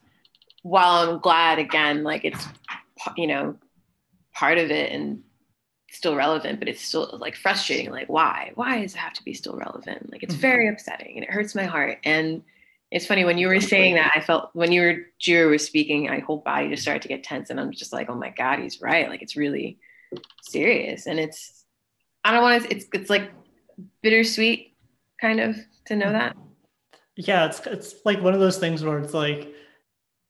while 0.62 1.08
I'm 1.08 1.18
glad 1.18 1.58
again, 1.58 2.02
like 2.02 2.24
it's, 2.24 2.44
you 3.16 3.26
know, 3.26 3.56
part 4.34 4.58
of 4.58 4.70
it 4.70 4.92
and 4.92 5.22
still 5.90 6.14
relevant, 6.14 6.58
but 6.58 6.68
it's 6.68 6.82
still 6.82 7.16
like 7.20 7.34
frustrating. 7.34 7.90
Like, 7.90 8.08
why? 8.08 8.52
Why 8.54 8.82
does 8.82 8.94
it 8.94 8.98
have 8.98 9.14
to 9.14 9.24
be 9.24 9.34
still 9.34 9.56
relevant? 9.56 10.10
Like, 10.10 10.22
it's 10.22 10.34
mm-hmm. 10.34 10.42
very 10.42 10.68
upsetting 10.68 11.14
and 11.16 11.24
it 11.24 11.30
hurts 11.30 11.54
my 11.54 11.64
heart. 11.64 11.98
And 12.04 12.42
it's 12.90 13.06
funny 13.06 13.24
when 13.24 13.38
you 13.38 13.48
were 13.48 13.60
saying 13.60 13.94
that, 13.96 14.12
I 14.14 14.20
felt 14.20 14.50
when 14.54 14.72
you 14.72 14.82
were 14.82 14.96
Jiro 15.18 15.50
was 15.50 15.64
speaking, 15.64 16.06
my 16.06 16.20
whole 16.20 16.38
body 16.38 16.70
just 16.70 16.82
started 16.82 17.02
to 17.02 17.08
get 17.08 17.22
tense, 17.22 17.50
and 17.50 17.60
I'm 17.60 17.72
just 17.72 17.92
like, 17.92 18.08
oh 18.08 18.14
my 18.14 18.30
god, 18.30 18.60
he's 18.60 18.80
right. 18.80 19.08
Like, 19.08 19.22
it's 19.22 19.36
really 19.36 19.78
serious, 20.42 21.06
and 21.06 21.18
it's 21.18 21.64
I 22.24 22.32
don't 22.32 22.42
want 22.42 22.64
to. 22.64 22.74
It's 22.74 22.86
it's 22.94 23.10
like 23.10 23.30
bittersweet, 24.02 24.67
kind 25.20 25.40
of, 25.40 25.56
to 25.86 25.96
know 25.96 26.12
that. 26.12 26.36
Yeah, 27.16 27.46
it's 27.46 27.60
it's 27.66 27.94
like 28.04 28.22
one 28.22 28.34
of 28.34 28.40
those 28.40 28.58
things 28.58 28.84
where 28.84 28.98
it's 28.98 29.14
like 29.14 29.52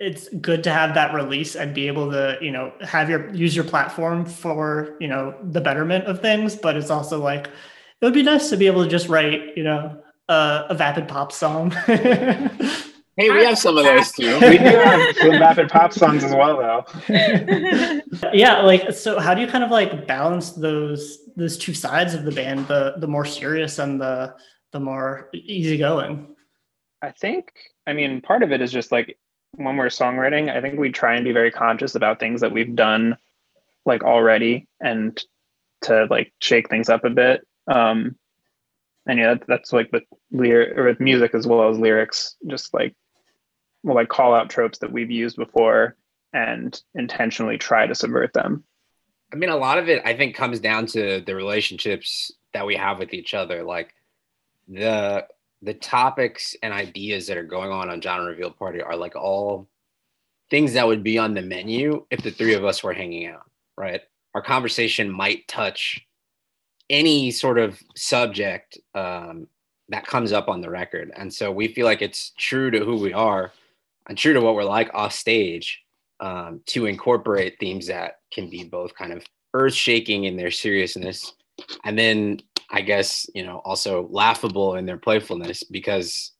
it's 0.00 0.28
good 0.40 0.62
to 0.64 0.70
have 0.70 0.94
that 0.94 1.12
release 1.12 1.56
and 1.56 1.74
be 1.74 1.86
able 1.88 2.10
to 2.10 2.38
you 2.40 2.50
know 2.50 2.72
have 2.80 3.10
your 3.10 3.34
use 3.34 3.54
your 3.54 3.64
platform 3.64 4.24
for 4.24 4.96
you 5.00 5.08
know 5.08 5.34
the 5.50 5.60
betterment 5.60 6.04
of 6.04 6.20
things 6.20 6.54
but 6.54 6.76
it's 6.76 6.90
also 6.90 7.20
like 7.20 7.46
it 7.46 8.04
would 8.04 8.14
be 8.14 8.22
nice 8.22 8.48
to 8.48 8.56
be 8.56 8.68
able 8.68 8.84
to 8.84 8.88
just 8.88 9.08
write 9.08 9.56
you 9.56 9.64
know 9.64 10.00
a, 10.28 10.66
a 10.70 10.74
vapid 10.74 11.08
pop 11.08 11.32
song 11.32 11.74
Hey, 13.18 13.30
we 13.32 13.44
have 13.44 13.58
some 13.58 13.76
of 13.76 13.82
those 13.82 14.12
too. 14.12 14.38
we 14.38 14.58
do 14.58 14.64
have 14.64 15.16
some 15.16 15.32
vapid 15.32 15.68
pop 15.70 15.92
songs 15.92 16.22
as 16.22 16.32
well, 16.32 16.56
though. 16.56 18.00
yeah, 18.32 18.60
like 18.60 18.92
so. 18.92 19.18
How 19.18 19.34
do 19.34 19.40
you 19.40 19.48
kind 19.48 19.64
of 19.64 19.72
like 19.72 20.06
balance 20.06 20.52
those 20.52 21.28
those 21.34 21.58
two 21.58 21.74
sides 21.74 22.14
of 22.14 22.24
the 22.24 22.30
band 22.30 22.68
the 22.68 22.94
the 22.98 23.08
more 23.08 23.24
serious 23.24 23.80
and 23.80 24.00
the 24.00 24.36
the 24.72 24.80
more 24.80 25.28
easygoing? 25.32 26.34
I 27.02 27.10
think. 27.12 27.52
I 27.86 27.92
mean, 27.92 28.20
part 28.20 28.42
of 28.42 28.52
it 28.52 28.60
is 28.60 28.72
just 28.72 28.92
like 28.92 29.18
when 29.52 29.76
we're 29.76 29.86
songwriting. 29.86 30.54
I 30.54 30.60
think 30.60 30.78
we 30.78 30.90
try 30.90 31.14
and 31.14 31.24
be 31.24 31.32
very 31.32 31.50
conscious 31.50 31.94
about 31.94 32.20
things 32.20 32.40
that 32.40 32.52
we've 32.52 32.74
done 32.74 33.16
like 33.86 34.04
already 34.04 34.68
and 34.80 35.20
to 35.82 36.06
like 36.10 36.32
shake 36.40 36.68
things 36.68 36.88
up 36.88 37.04
a 37.04 37.10
bit. 37.10 37.46
Um, 37.66 38.16
and 39.06 39.18
yeah, 39.18 39.34
that, 39.34 39.46
that's 39.46 39.72
like 39.72 39.90
with 39.92 40.04
lyric 40.30 40.76
or 40.76 40.84
with 40.84 41.00
music 41.00 41.34
as 41.34 41.46
well 41.46 41.68
as 41.68 41.78
lyrics, 41.78 42.36
just 42.46 42.74
like 42.74 42.94
we'll 43.82 43.94
like 43.94 44.08
call 44.08 44.34
out 44.34 44.50
tropes 44.50 44.78
that 44.78 44.92
we've 44.92 45.10
used 45.10 45.36
before 45.36 45.96
and 46.32 46.80
intentionally 46.94 47.56
try 47.56 47.86
to 47.86 47.94
subvert 47.94 48.32
them. 48.34 48.64
I 49.32 49.36
mean, 49.36 49.50
a 49.50 49.56
lot 49.56 49.78
of 49.78 49.88
it 49.88 50.02
I 50.04 50.14
think 50.14 50.34
comes 50.34 50.60
down 50.60 50.86
to 50.86 51.22
the 51.24 51.34
relationships 51.34 52.32
that 52.52 52.66
we 52.66 52.76
have 52.76 52.98
with 52.98 53.14
each 53.14 53.34
other. 53.34 53.62
Like 53.62 53.94
the 54.68 55.26
the 55.62 55.74
topics 55.74 56.54
and 56.62 56.72
ideas 56.72 57.26
that 57.26 57.36
are 57.36 57.42
going 57.42 57.70
on 57.70 57.90
on 57.90 58.00
Genre 58.00 58.28
Reveal 58.28 58.50
Party 58.50 58.80
are 58.80 58.96
like 58.96 59.16
all 59.16 59.68
things 60.50 60.72
that 60.74 60.86
would 60.86 61.02
be 61.02 61.18
on 61.18 61.34
the 61.34 61.42
menu 61.42 62.04
if 62.10 62.22
the 62.22 62.30
three 62.30 62.54
of 62.54 62.64
us 62.64 62.82
were 62.82 62.92
hanging 62.92 63.26
out, 63.26 63.50
right? 63.76 64.00
Our 64.34 64.42
conversation 64.42 65.10
might 65.10 65.48
touch 65.48 66.00
any 66.88 67.30
sort 67.32 67.58
of 67.58 67.82
subject 67.96 68.78
um, 68.94 69.48
that 69.88 70.06
comes 70.06 70.32
up 70.32 70.48
on 70.48 70.60
the 70.60 70.70
record. 70.70 71.10
And 71.16 71.32
so 71.32 71.50
we 71.50 71.68
feel 71.68 71.84
like 71.84 72.02
it's 72.02 72.32
true 72.38 72.70
to 72.70 72.84
who 72.84 72.96
we 72.96 73.12
are 73.12 73.52
and 74.08 74.16
true 74.16 74.32
to 74.32 74.40
what 74.40 74.54
we're 74.54 74.64
like 74.64 74.90
off 74.94 75.12
stage 75.12 75.82
um, 76.20 76.60
to 76.66 76.86
incorporate 76.86 77.58
themes 77.58 77.88
that 77.88 78.20
can 78.32 78.48
be 78.48 78.64
both 78.64 78.94
kind 78.94 79.12
of 79.12 79.24
earth 79.54 79.74
shaking 79.74 80.24
in 80.24 80.36
their 80.36 80.50
seriousness 80.52 81.32
and 81.84 81.98
then 81.98 82.40
I 82.70 82.82
guess, 82.82 83.26
you 83.34 83.44
know, 83.44 83.60
also 83.64 84.08
laughable 84.10 84.76
in 84.76 84.86
their 84.86 84.98
playfulness 84.98 85.62
because 85.64 86.32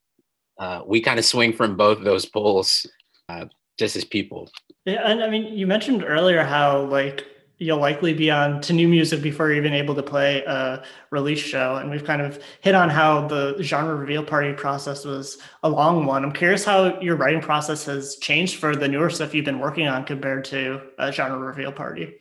uh, 0.58 0.82
we 0.87 1.00
kind 1.00 1.18
of 1.18 1.25
swing 1.25 1.52
from 1.52 1.76
both 1.76 2.02
those 2.02 2.26
poles 2.26 2.87
uh, 3.28 3.47
just 3.78 3.97
as 3.97 4.04
people. 4.04 4.50
Yeah. 4.85 5.02
And 5.04 5.23
I 5.23 5.30
mean, 5.30 5.54
you 5.54 5.66
mentioned 5.66 6.04
earlier 6.04 6.42
how 6.42 6.82
like 6.82 7.25
you'll 7.58 7.78
likely 7.78 8.14
be 8.14 8.30
on 8.30 8.61
to 8.61 8.73
new 8.73 8.88
music 8.88 9.20
before 9.20 9.49
you're 9.49 9.56
even 9.56 9.73
able 9.73 9.94
to 9.94 10.02
play 10.02 10.44
a 10.44 10.82
release 11.11 11.40
show. 11.40 11.76
And 11.76 11.90
we've 11.90 12.04
kind 12.04 12.23
of 12.23 12.40
hit 12.61 12.75
on 12.75 12.88
how 12.88 13.26
the 13.26 13.61
genre 13.62 13.97
reveal 13.97 14.25
party 14.25 14.52
process 14.52 15.04
was 15.04 15.38
a 15.62 15.68
long 15.68 16.06
one. 16.06 16.25
I'm 16.25 16.32
curious 16.32 16.64
how 16.64 17.00
your 17.00 17.16
writing 17.16 17.40
process 17.40 17.85
has 17.87 18.16
changed 18.16 18.56
for 18.56 18.76
the 18.76 18.87
newer 18.87 19.11
stuff 19.11 19.35
you've 19.35 19.44
been 19.44 19.58
working 19.58 19.88
on 19.88 20.04
compared 20.04 20.44
to 20.47 20.80
a 20.99 21.11
genre 21.12 21.38
reveal 21.38 21.73
party. 21.73 22.14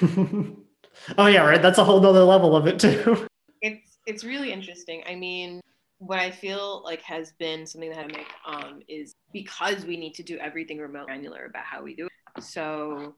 oh 1.16 1.26
yeah, 1.26 1.46
right. 1.46 1.60
That's 1.60 1.78
a 1.78 1.84
whole 1.84 2.00
nother 2.00 2.24
level 2.24 2.56
of 2.56 2.66
it 2.66 2.78
too. 2.78 3.26
It's 3.60 3.98
it's 4.06 4.24
really 4.24 4.52
interesting. 4.52 5.02
I 5.06 5.14
mean, 5.14 5.60
what 5.98 6.18
I 6.18 6.30
feel 6.30 6.82
like 6.84 7.02
has 7.02 7.32
been 7.32 7.66
something 7.66 7.90
that 7.90 7.98
I 7.98 8.06
make 8.06 8.28
um, 8.46 8.82
is 8.88 9.12
because 9.32 9.84
we 9.84 9.96
need 9.96 10.14
to 10.14 10.22
do 10.22 10.38
everything 10.38 10.78
remote 10.78 11.06
granular 11.06 11.44
about 11.44 11.64
how 11.64 11.82
we 11.82 11.94
do 11.94 12.06
it. 12.06 12.42
So 12.42 13.14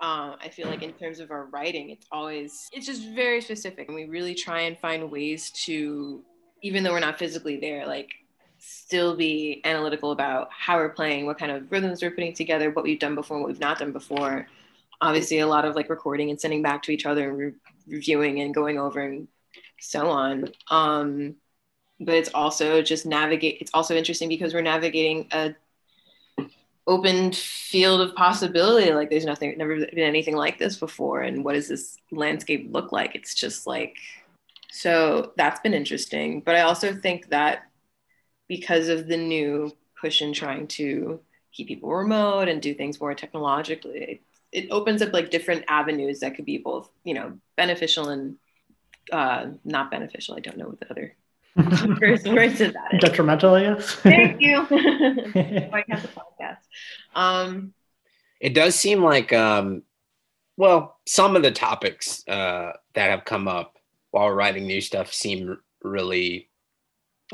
um, 0.00 0.36
I 0.42 0.50
feel 0.50 0.68
like 0.68 0.82
in 0.82 0.92
terms 0.92 1.20
of 1.20 1.30
our 1.30 1.46
writing, 1.46 1.90
it's 1.90 2.06
always 2.12 2.68
it's 2.72 2.86
just 2.86 3.08
very 3.14 3.40
specific, 3.40 3.88
and 3.88 3.94
we 3.94 4.04
really 4.04 4.34
try 4.34 4.62
and 4.62 4.78
find 4.78 5.10
ways 5.10 5.50
to, 5.64 6.22
even 6.62 6.82
though 6.82 6.92
we're 6.92 7.00
not 7.00 7.18
physically 7.18 7.58
there, 7.58 7.86
like 7.86 8.10
still 8.58 9.16
be 9.16 9.60
analytical 9.64 10.10
about 10.10 10.48
how 10.50 10.76
we're 10.76 10.88
playing, 10.88 11.26
what 11.26 11.38
kind 11.38 11.52
of 11.52 11.70
rhythms 11.70 12.02
we're 12.02 12.10
putting 12.10 12.34
together, 12.34 12.70
what 12.70 12.84
we've 12.84 12.98
done 12.98 13.14
before, 13.14 13.38
what 13.38 13.48
we've 13.48 13.60
not 13.60 13.78
done 13.78 13.92
before. 13.92 14.46
Obviously, 15.00 15.38
a 15.40 15.46
lot 15.46 15.64
of 15.64 15.74
like 15.74 15.90
recording 15.90 16.30
and 16.30 16.40
sending 16.40 16.62
back 16.62 16.82
to 16.82 16.92
each 16.92 17.06
other 17.06 17.28
and 17.28 17.38
re- 17.38 17.52
reviewing 17.86 18.40
and 18.40 18.54
going 18.54 18.78
over 18.78 19.00
and 19.00 19.28
so 19.78 20.08
on. 20.08 20.50
Um, 20.70 21.36
but 22.00 22.14
it's 22.14 22.30
also 22.34 22.82
just 22.82 23.06
navigate. 23.06 23.58
It's 23.60 23.70
also 23.74 23.96
interesting 23.96 24.28
because 24.28 24.54
we're 24.54 24.62
navigating 24.62 25.28
a 25.32 25.54
open 26.86 27.32
field 27.32 28.00
of 28.00 28.14
possibility. 28.14 28.92
Like 28.92 29.10
there's 29.10 29.24
nothing, 29.24 29.56
never 29.58 29.76
been 29.76 29.98
anything 29.98 30.36
like 30.36 30.58
this 30.58 30.76
before. 30.76 31.22
And 31.22 31.44
what 31.44 31.54
does 31.54 31.68
this 31.68 31.98
landscape 32.10 32.68
look 32.72 32.92
like? 32.92 33.14
It's 33.14 33.34
just 33.34 33.66
like, 33.66 33.96
so 34.70 35.32
that's 35.36 35.60
been 35.60 35.74
interesting. 35.74 36.40
But 36.40 36.54
I 36.54 36.62
also 36.62 36.94
think 36.94 37.28
that 37.30 37.64
because 38.48 38.88
of 38.88 39.08
the 39.08 39.16
new 39.16 39.72
push 40.00 40.22
in 40.22 40.32
trying 40.32 40.68
to 40.68 41.20
keep 41.52 41.68
people 41.68 41.92
remote 41.92 42.48
and 42.48 42.60
do 42.60 42.74
things 42.74 43.00
more 43.00 43.14
technologically, 43.14 44.20
it, 44.52 44.64
it 44.64 44.70
opens 44.70 45.02
up 45.02 45.12
like 45.12 45.30
different 45.30 45.64
avenues 45.68 46.20
that 46.20 46.34
could 46.34 46.44
be 46.44 46.58
both, 46.58 46.90
you 47.04 47.14
know, 47.14 47.38
beneficial 47.56 48.08
and 48.08 48.36
uh, 49.12 49.46
not 49.64 49.90
beneficial. 49.90 50.34
I 50.36 50.40
don't 50.40 50.56
know 50.56 50.66
what 50.66 50.80
the 50.80 50.90
other 50.90 51.16
First 51.98 52.26
words 52.32 52.60
of 52.60 52.74
that. 52.74 53.00
Detrimental, 53.00 53.54
I 53.54 53.62
guess. 53.62 53.94
Thank 53.94 54.40
you. 54.40 54.58
I 54.70 55.84
have 55.88 56.02
the 56.02 56.08
podcast. 56.08 56.58
Um, 57.14 57.72
it 58.40 58.54
does 58.54 58.74
seem 58.74 59.02
like, 59.02 59.32
um, 59.32 59.82
well, 60.56 60.98
some 61.06 61.34
of 61.34 61.42
the 61.42 61.50
topics 61.50 62.26
uh, 62.28 62.72
that 62.94 63.10
have 63.10 63.24
come 63.24 63.48
up 63.48 63.76
while 64.10 64.30
writing 64.30 64.66
new 64.66 64.80
stuff 64.80 65.12
seem 65.12 65.58
really 65.82 66.50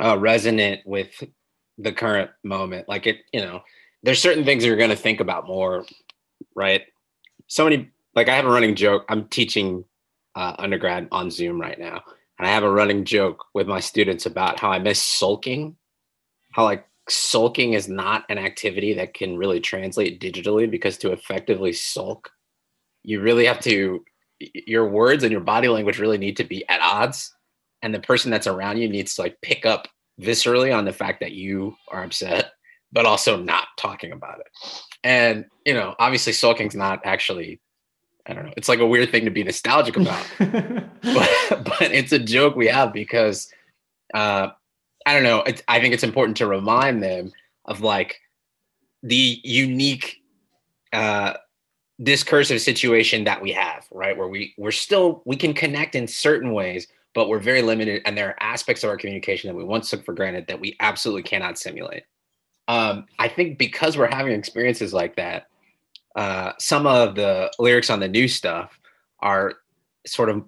uh, 0.01 0.17
resonant 0.19 0.83
with 0.87 1.23
the 1.79 1.93
current 1.93 2.31
moment. 2.45 2.89
Like 2.89 3.07
it, 3.07 3.19
you 3.33 3.41
know, 3.41 3.63
there's 4.05 4.23
certain 4.23 4.45
things 4.45 4.65
you're 4.65 4.77
going 4.77 4.91
to 4.91 4.97
think 4.97 5.21
about 5.21 5.49
more, 5.49 5.85
right? 6.55 6.83
So 7.53 7.65
many, 7.65 7.91
like 8.15 8.31
I 8.31 8.35
have 8.35 8.47
a 8.47 8.51
running 8.51 8.75
joke. 8.75 9.05
I'm 9.11 9.29
teaching 9.29 9.85
uh, 10.35 10.55
undergrad 10.59 11.07
on 11.13 11.31
Zoom 11.31 11.61
right 11.61 11.79
now 11.79 12.01
and 12.39 12.49
I 12.49 12.51
have 12.51 12.63
a 12.63 12.71
running 12.71 13.05
joke 13.05 13.45
with 13.53 13.67
my 13.67 13.79
students 13.79 14.25
about 14.25 14.59
how 14.59 14.73
I 14.73 14.79
miss 14.79 15.03
sulking, 15.03 15.77
how 16.53 16.65
like 16.65 16.87
sulking 17.11 17.75
is 17.75 17.91
not 17.91 18.25
an 18.31 18.39
activity 18.39 18.95
that 18.95 19.13
can 19.13 19.37
really 19.37 19.61
translate 19.61 20.19
digitally 20.19 20.71
because 20.71 20.97
to 20.97 21.13
effectively 21.13 21.75
sulk, 21.75 22.31
you 23.03 23.21
really 23.21 23.45
have 23.45 23.61
to, 23.61 24.03
your 24.39 24.89
words 24.89 25.23
and 25.23 25.31
your 25.31 25.43
body 25.43 25.69
language 25.69 25.99
really 25.99 26.17
need 26.17 26.39
to 26.39 26.45
be 26.45 26.67
at 26.71 26.81
odds. 26.81 27.35
And 27.83 27.95
the 27.95 28.01
person 28.01 28.31
that's 28.31 28.47
around 28.47 28.79
you 28.79 28.89
needs 28.89 29.15
to 29.17 29.21
like 29.21 29.37
pick 29.43 29.67
up 29.67 29.89
viscerally 30.19 30.75
on 30.75 30.87
the 30.87 30.93
fact 30.95 31.21
that 31.21 31.33
you 31.33 31.77
are 31.89 32.03
upset, 32.03 32.53
but 32.93 33.05
also 33.05 33.37
not 33.37 33.69
talking 33.77 34.13
about 34.13 34.41
it. 34.41 34.47
And, 35.05 35.47
you 35.65 35.75
know, 35.75 35.95
obviously 35.99 36.33
sulking's 36.33 36.75
not 36.75 37.01
actually 37.05 37.61
I 38.27 38.35
don't 38.35 38.47
know. 38.47 38.53
It's 38.57 38.69
like 38.69 38.79
a 38.79 38.87
weird 38.87 39.11
thing 39.11 39.25
to 39.25 39.31
be 39.31 39.43
nostalgic 39.43 39.97
about, 39.97 40.25
but, 40.39 41.31
but 41.51 41.91
it's 41.93 42.13
a 42.13 42.21
joke 42.21 42.55
we 42.55 42.69
have 42.69 42.93
because 42.93 43.53
uh, 44.15 44.51
I 45.07 45.15
don't 45.15 45.25
know. 45.25 45.45
I 45.69 45.81
think 45.81 45.95
it's 45.95 46.05
important 46.05 46.37
to 46.37 46.47
remind 46.47 47.03
them 47.03 47.33
of 47.65 47.81
like 47.81 48.21
the 49.03 49.41
unique 49.43 50.23
uh, 50.93 51.35
discursive 52.03 52.61
situation 52.61 53.25
that 53.25 53.43
we 53.43 53.53
have, 53.53 53.87
right? 53.91 54.17
Where 54.17 54.29
we 54.29 54.55
we're 54.57 54.71
still 54.71 55.23
we 55.27 55.37
can 55.37 55.53
connect 55.55 55.97
in 55.97 56.07
certain 56.07 56.53
ways, 56.53 56.87
but 57.15 57.29
we're 57.29 57.41
very 57.41 57.63
limited, 57.63 58.03
and 58.05 58.17
there 58.17 58.29
are 58.29 58.43
aspects 58.43 58.85
of 58.85 58.91
our 58.91 58.97
communication 58.97 59.49
that 59.49 59.57
we 59.57 59.65
once 59.65 59.91
took 59.91 60.05
for 60.05 60.15
granted 60.15 60.47
that 60.47 60.61
we 60.61 60.77
absolutely 60.79 61.23
cannot 61.23 61.59
simulate. 61.59 62.05
Um, 62.69 63.07
I 63.19 63.29
think 63.29 63.59
because 63.59 63.97
we're 63.97 64.11
having 64.11 64.33
experiences 64.33 64.93
like 64.93 65.17
that, 65.17 65.49
uh, 66.17 66.53
some 66.59 66.87
of 66.87 67.15
the 67.15 67.51
lyrics 67.59 67.91
on 67.91 68.01
the 68.01 68.09
new 68.09 68.29
stuff 68.29 68.79
are 69.21 69.55
sort 70.07 70.31
of 70.31 70.45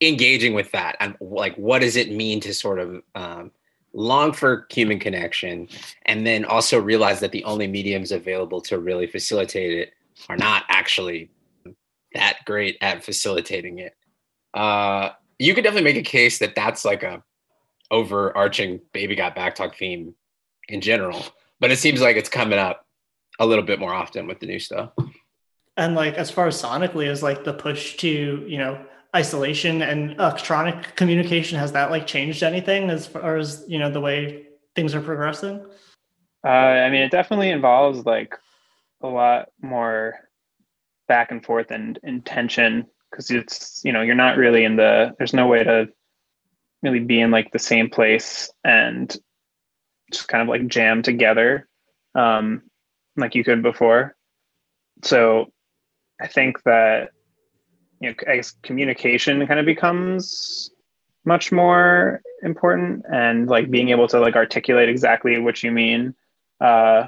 engaging 0.00 0.54
with 0.54 0.70
that. 0.72 0.96
And 1.00 1.16
like 1.20 1.56
what 1.56 1.80
does 1.80 1.96
it 1.96 2.10
mean 2.10 2.40
to 2.40 2.52
sort 2.52 2.78
of 2.78 3.02
um, 3.14 3.50
long 3.92 4.32
for 4.32 4.66
human 4.70 4.98
connection 4.98 5.68
and 6.04 6.26
then 6.26 6.44
also 6.44 6.78
realize 6.78 7.20
that 7.20 7.32
the 7.32 7.44
only 7.44 7.66
mediums 7.66 8.12
available 8.12 8.60
to 8.60 8.78
really 8.78 9.06
facilitate 9.06 9.72
it 9.72 9.94
are 10.28 10.36
not 10.36 10.64
actually 10.68 11.30
that 12.14 12.38
great 12.44 12.76
at 12.80 13.04
facilitating 13.04 13.78
it. 13.78 13.94
Uh, 14.54 15.10
you 15.38 15.54
could 15.54 15.64
definitely 15.64 15.92
make 15.92 15.96
a 16.00 16.08
case 16.08 16.38
that 16.38 16.54
that's 16.54 16.84
like 16.84 17.02
a 17.02 17.22
overarching 17.90 18.80
baby 18.92 19.14
got 19.14 19.34
back 19.34 19.54
talk 19.54 19.76
theme 19.76 20.14
in 20.68 20.80
general 20.80 21.24
but 21.60 21.70
it 21.70 21.78
seems 21.78 22.00
like 22.00 22.16
it's 22.16 22.28
coming 22.28 22.58
up 22.58 22.84
a 23.38 23.46
little 23.46 23.64
bit 23.64 23.78
more 23.78 23.94
often 23.94 24.26
with 24.26 24.40
the 24.40 24.46
new 24.46 24.58
stuff. 24.58 24.90
And 25.76 25.94
like 25.94 26.14
as 26.14 26.30
far 26.30 26.46
as 26.46 26.60
sonically 26.60 27.06
is 27.06 27.22
like 27.22 27.44
the 27.44 27.52
push 27.52 27.96
to, 27.98 28.44
you 28.46 28.58
know, 28.58 28.84
isolation 29.14 29.82
and 29.82 30.12
electronic 30.12 30.96
communication, 30.96 31.58
has 31.58 31.72
that 31.72 31.90
like 31.90 32.06
changed 32.06 32.42
anything 32.42 32.90
as 32.90 33.06
far 33.06 33.36
as, 33.36 33.64
you 33.68 33.78
know, 33.78 33.90
the 33.90 34.00
way 34.00 34.46
things 34.74 34.94
are 34.94 35.00
progressing? 35.00 35.64
Uh, 36.44 36.48
I 36.48 36.90
mean, 36.90 37.02
it 37.02 37.10
definitely 37.10 37.50
involves 37.50 38.04
like 38.06 38.34
a 39.02 39.08
lot 39.08 39.48
more 39.60 40.14
back 41.08 41.30
and 41.30 41.44
forth 41.44 41.70
and 41.70 41.98
intention 42.02 42.86
because 43.10 43.30
it's, 43.30 43.82
you 43.84 43.92
know, 43.92 44.02
you're 44.02 44.14
not 44.14 44.36
really 44.36 44.64
in 44.64 44.76
the, 44.76 45.14
there's 45.18 45.34
no 45.34 45.46
way 45.46 45.62
to 45.62 45.88
really 46.82 47.00
be 47.00 47.20
in 47.20 47.30
like 47.30 47.52
the 47.52 47.58
same 47.58 47.88
place 47.90 48.50
and 48.64 49.16
just 50.12 50.28
kind 50.28 50.42
of 50.42 50.48
like 50.48 50.66
jam 50.68 51.02
together 51.02 51.68
um, 52.14 52.62
like 53.16 53.34
you 53.34 53.44
could 53.44 53.62
before. 53.62 54.16
So 55.02 55.52
I 56.20 56.26
think 56.26 56.62
that 56.64 57.10
you 58.00 58.10
know, 58.10 58.14
I 58.28 58.36
guess 58.36 58.52
communication 58.62 59.46
kind 59.46 59.60
of 59.60 59.66
becomes 59.66 60.70
much 61.24 61.50
more 61.50 62.22
important 62.42 63.04
and 63.12 63.48
like 63.48 63.70
being 63.70 63.88
able 63.88 64.06
to 64.08 64.20
like 64.20 64.36
articulate 64.36 64.88
exactly 64.88 65.38
what 65.38 65.62
you 65.62 65.72
mean 65.72 66.14
uh 66.60 67.06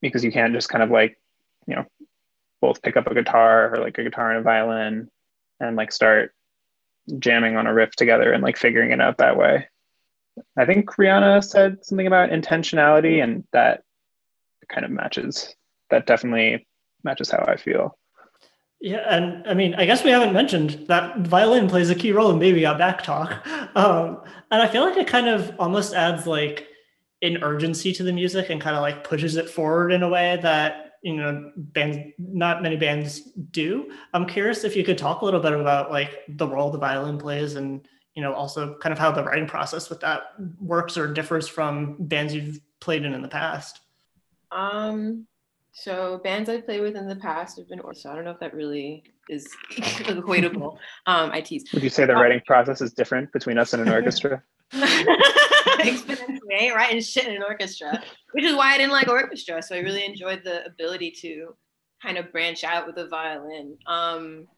because 0.00 0.24
you 0.24 0.32
can't 0.32 0.54
just 0.54 0.68
kind 0.68 0.82
of 0.82 0.90
like 0.90 1.20
you 1.66 1.76
know 1.76 1.84
both 2.60 2.82
pick 2.82 2.96
up 2.96 3.06
a 3.06 3.14
guitar 3.14 3.74
or 3.74 3.82
like 3.82 3.98
a 3.98 4.02
guitar 4.02 4.30
and 4.30 4.40
a 4.40 4.42
violin 4.42 5.10
and 5.60 5.76
like 5.76 5.92
start 5.92 6.32
jamming 7.18 7.56
on 7.56 7.66
a 7.66 7.74
riff 7.74 7.90
together 7.92 8.32
and 8.32 8.42
like 8.42 8.56
figuring 8.56 8.92
it 8.92 9.00
out 9.00 9.18
that 9.18 9.36
way 9.36 9.68
i 10.56 10.64
think 10.64 10.90
rihanna 10.96 11.42
said 11.42 11.84
something 11.84 12.06
about 12.06 12.30
intentionality 12.30 13.22
and 13.22 13.44
that 13.52 13.82
kind 14.68 14.84
of 14.84 14.90
matches 14.90 15.54
that 15.90 16.06
definitely 16.06 16.66
matches 17.04 17.30
how 17.30 17.44
i 17.48 17.56
feel 17.56 17.98
yeah, 18.80 19.04
and 19.08 19.44
I 19.46 19.54
mean, 19.54 19.74
I 19.74 19.86
guess 19.86 20.04
we 20.04 20.10
haven't 20.10 20.32
mentioned 20.32 20.86
that 20.86 21.18
violin 21.18 21.68
plays 21.68 21.90
a 21.90 21.96
key 21.96 22.12
role 22.12 22.30
in 22.30 22.38
Baby 22.38 22.60
Got 22.60 22.78
Back 22.78 23.02
Talk, 23.02 23.44
um, 23.74 24.20
and 24.50 24.62
I 24.62 24.68
feel 24.68 24.84
like 24.84 24.96
it 24.96 25.08
kind 25.08 25.28
of 25.28 25.52
almost 25.58 25.94
adds 25.94 26.26
like 26.26 26.68
an 27.22 27.42
urgency 27.42 27.92
to 27.92 28.04
the 28.04 28.12
music 28.12 28.50
and 28.50 28.60
kind 28.60 28.76
of 28.76 28.82
like 28.82 29.02
pushes 29.02 29.34
it 29.34 29.50
forward 29.50 29.92
in 29.92 30.04
a 30.04 30.08
way 30.08 30.38
that 30.42 30.92
you 31.02 31.16
know 31.16 31.50
bands, 31.56 31.98
not 32.18 32.62
many 32.62 32.76
bands 32.76 33.20
do. 33.50 33.90
I'm 34.14 34.26
curious 34.26 34.62
if 34.62 34.76
you 34.76 34.84
could 34.84 34.98
talk 34.98 35.22
a 35.22 35.24
little 35.24 35.40
bit 35.40 35.54
about 35.54 35.90
like 35.90 36.22
the 36.28 36.46
role 36.46 36.70
the 36.70 36.78
violin 36.78 37.18
plays, 37.18 37.56
and 37.56 37.86
you 38.18 38.24
know 38.24 38.34
also 38.34 38.74
kind 38.78 38.92
of 38.92 38.98
how 38.98 39.12
the 39.12 39.22
writing 39.22 39.46
process 39.46 39.88
with 39.88 40.00
that 40.00 40.32
works 40.60 40.98
or 40.98 41.06
differs 41.06 41.46
from 41.46 41.94
bands 42.00 42.34
you've 42.34 42.58
played 42.80 43.04
in 43.04 43.14
in 43.14 43.22
the 43.22 43.28
past. 43.28 43.78
Um, 44.50 45.28
so 45.70 46.20
bands 46.24 46.50
I've 46.50 46.64
played 46.64 46.80
with 46.80 46.96
in 46.96 47.06
the 47.06 47.14
past 47.14 47.58
have 47.58 47.68
been 47.68 47.80
so 47.94 48.10
I 48.10 48.16
don't 48.16 48.24
know 48.24 48.32
if 48.32 48.40
that 48.40 48.54
really 48.54 49.04
is 49.28 49.46
equatable. 49.70 50.78
Um, 51.06 51.30
I 51.30 51.40
tease. 51.40 51.72
Would 51.72 51.84
you 51.84 51.90
say 51.90 52.06
the 52.06 52.16
uh, 52.16 52.20
writing 52.20 52.40
process 52.44 52.80
is 52.80 52.92
different 52.92 53.32
between 53.32 53.56
us 53.56 53.72
and 53.72 53.86
an 53.86 53.88
orchestra? 53.88 54.42
Exponentially, 54.72 56.38
I 56.50 56.58
ain't 56.58 56.74
writing 56.74 57.00
shit 57.00 57.28
in 57.28 57.36
an 57.36 57.44
orchestra, 57.44 58.02
which 58.32 58.42
is 58.42 58.56
why 58.56 58.74
I 58.74 58.78
didn't 58.78 58.90
like 58.90 59.06
orchestra. 59.06 59.62
So 59.62 59.76
I 59.76 59.78
really 59.78 60.04
enjoyed 60.04 60.42
the 60.42 60.66
ability 60.66 61.12
to 61.20 61.54
kind 62.02 62.18
of 62.18 62.32
branch 62.32 62.64
out 62.64 62.84
with 62.88 62.96
a 62.96 63.06
violin. 63.06 63.76
Um, 63.86 64.48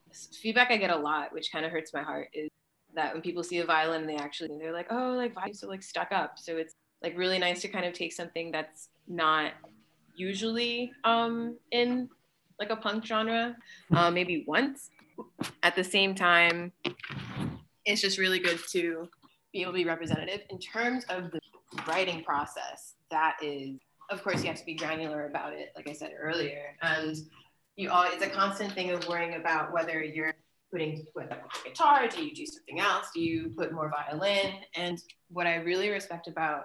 feedback 0.41 0.71
I 0.71 0.79
get 0.79 0.89
a 0.89 0.97
lot, 0.97 1.35
which 1.35 1.53
kind 1.53 1.67
of 1.67 1.73
hurts 1.73 1.93
my 1.93 2.03
heart, 2.03 2.29
is 2.33 2.49
that 2.95 3.13
when 3.13 3.23
people 3.23 3.43
see 3.43 3.59
a 3.59 3.65
violin, 3.65 4.07
they 4.07 4.17
actually 4.17 4.51
they're 4.59 4.73
like, 4.73 4.89
oh, 4.91 5.13
like 5.13 5.35
vibes 5.35 5.63
are 5.63 5.69
like 5.69 5.83
stuck 5.83 6.13
up. 6.13 6.39
So 6.39 6.57
it's 6.57 6.75
like 7.03 7.17
really 7.17 7.39
nice 7.39 7.63
to 7.63 7.69
kind 7.69 7.85
of 7.87 7.95
take 7.95 8.13
something 8.13 8.51
that's 8.51 8.89
not 9.09 9.53
usually 10.15 10.93
um, 11.05 11.57
in 11.71 12.09
like 12.59 12.71
a 12.71 12.77
punk 12.77 13.05
genre, 13.05 13.57
uh, 13.95 14.11
maybe 14.11 14.45
once. 14.47 14.91
At 15.63 15.77
the 15.77 15.85
same 15.85 16.15
time, 16.15 16.73
it's 17.85 18.01
just 18.01 18.19
really 18.19 18.39
good 18.39 18.59
to 18.71 19.09
be 19.53 19.63
able 19.63 19.73
to 19.73 19.77
be 19.77 19.85
representative. 19.85 20.43
In 20.51 20.59
terms 20.59 21.05
of 21.09 21.31
the 21.31 21.41
writing 21.87 22.23
process, 22.23 22.95
that 23.11 23.37
is, 23.43 23.79
of 24.11 24.23
course, 24.23 24.43
you 24.43 24.49
have 24.49 24.59
to 24.59 24.67
be 24.67 24.75
granular 24.75 25.27
about 25.27 25.53
it, 25.53 25.73
like 25.77 25.89
I 25.89 25.93
said 25.93 26.13
earlier. 26.19 26.77
And 26.83 27.17
you 27.77 27.91
all, 27.91 28.05
it's 28.07 28.23
a 28.23 28.29
constant 28.29 28.73
thing 28.73 28.91
of 28.91 29.07
worrying 29.09 29.35
about 29.35 29.73
whether 29.73 30.03
you're 30.03 30.35
putting 30.73 31.05
a 31.19 31.69
guitar, 31.69 32.09
do 32.09 32.25
you 32.25 32.35
do 32.35 32.47
something 32.47 32.81
else? 32.81 33.09
Do 33.15 33.21
you 33.21 33.53
put 33.57 33.73
more 33.73 33.91
violin? 33.91 34.55
And 34.75 35.03
what 35.29 35.47
I 35.47 35.57
really 35.57 35.91
respect 35.91 36.29
about 36.29 36.65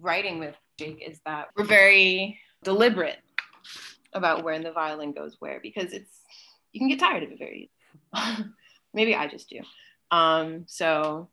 writing 0.00 0.38
with 0.38 0.54
Jake 0.78 1.02
is 1.06 1.20
that 1.26 1.48
we're 1.56 1.64
very 1.64 2.38
deliberate 2.62 3.18
about 4.12 4.44
when 4.44 4.62
the 4.62 4.72
violin 4.72 5.12
goes 5.12 5.36
where 5.38 5.60
because 5.62 5.92
it's 5.92 6.20
you 6.72 6.80
can 6.80 6.88
get 6.88 6.98
tired 6.98 7.22
of 7.22 7.30
it 7.30 7.38
very 7.38 7.70
maybe 8.94 9.14
i 9.14 9.28
just 9.28 9.48
do. 9.50 9.60
Um 10.10 10.64
so. 10.66 11.28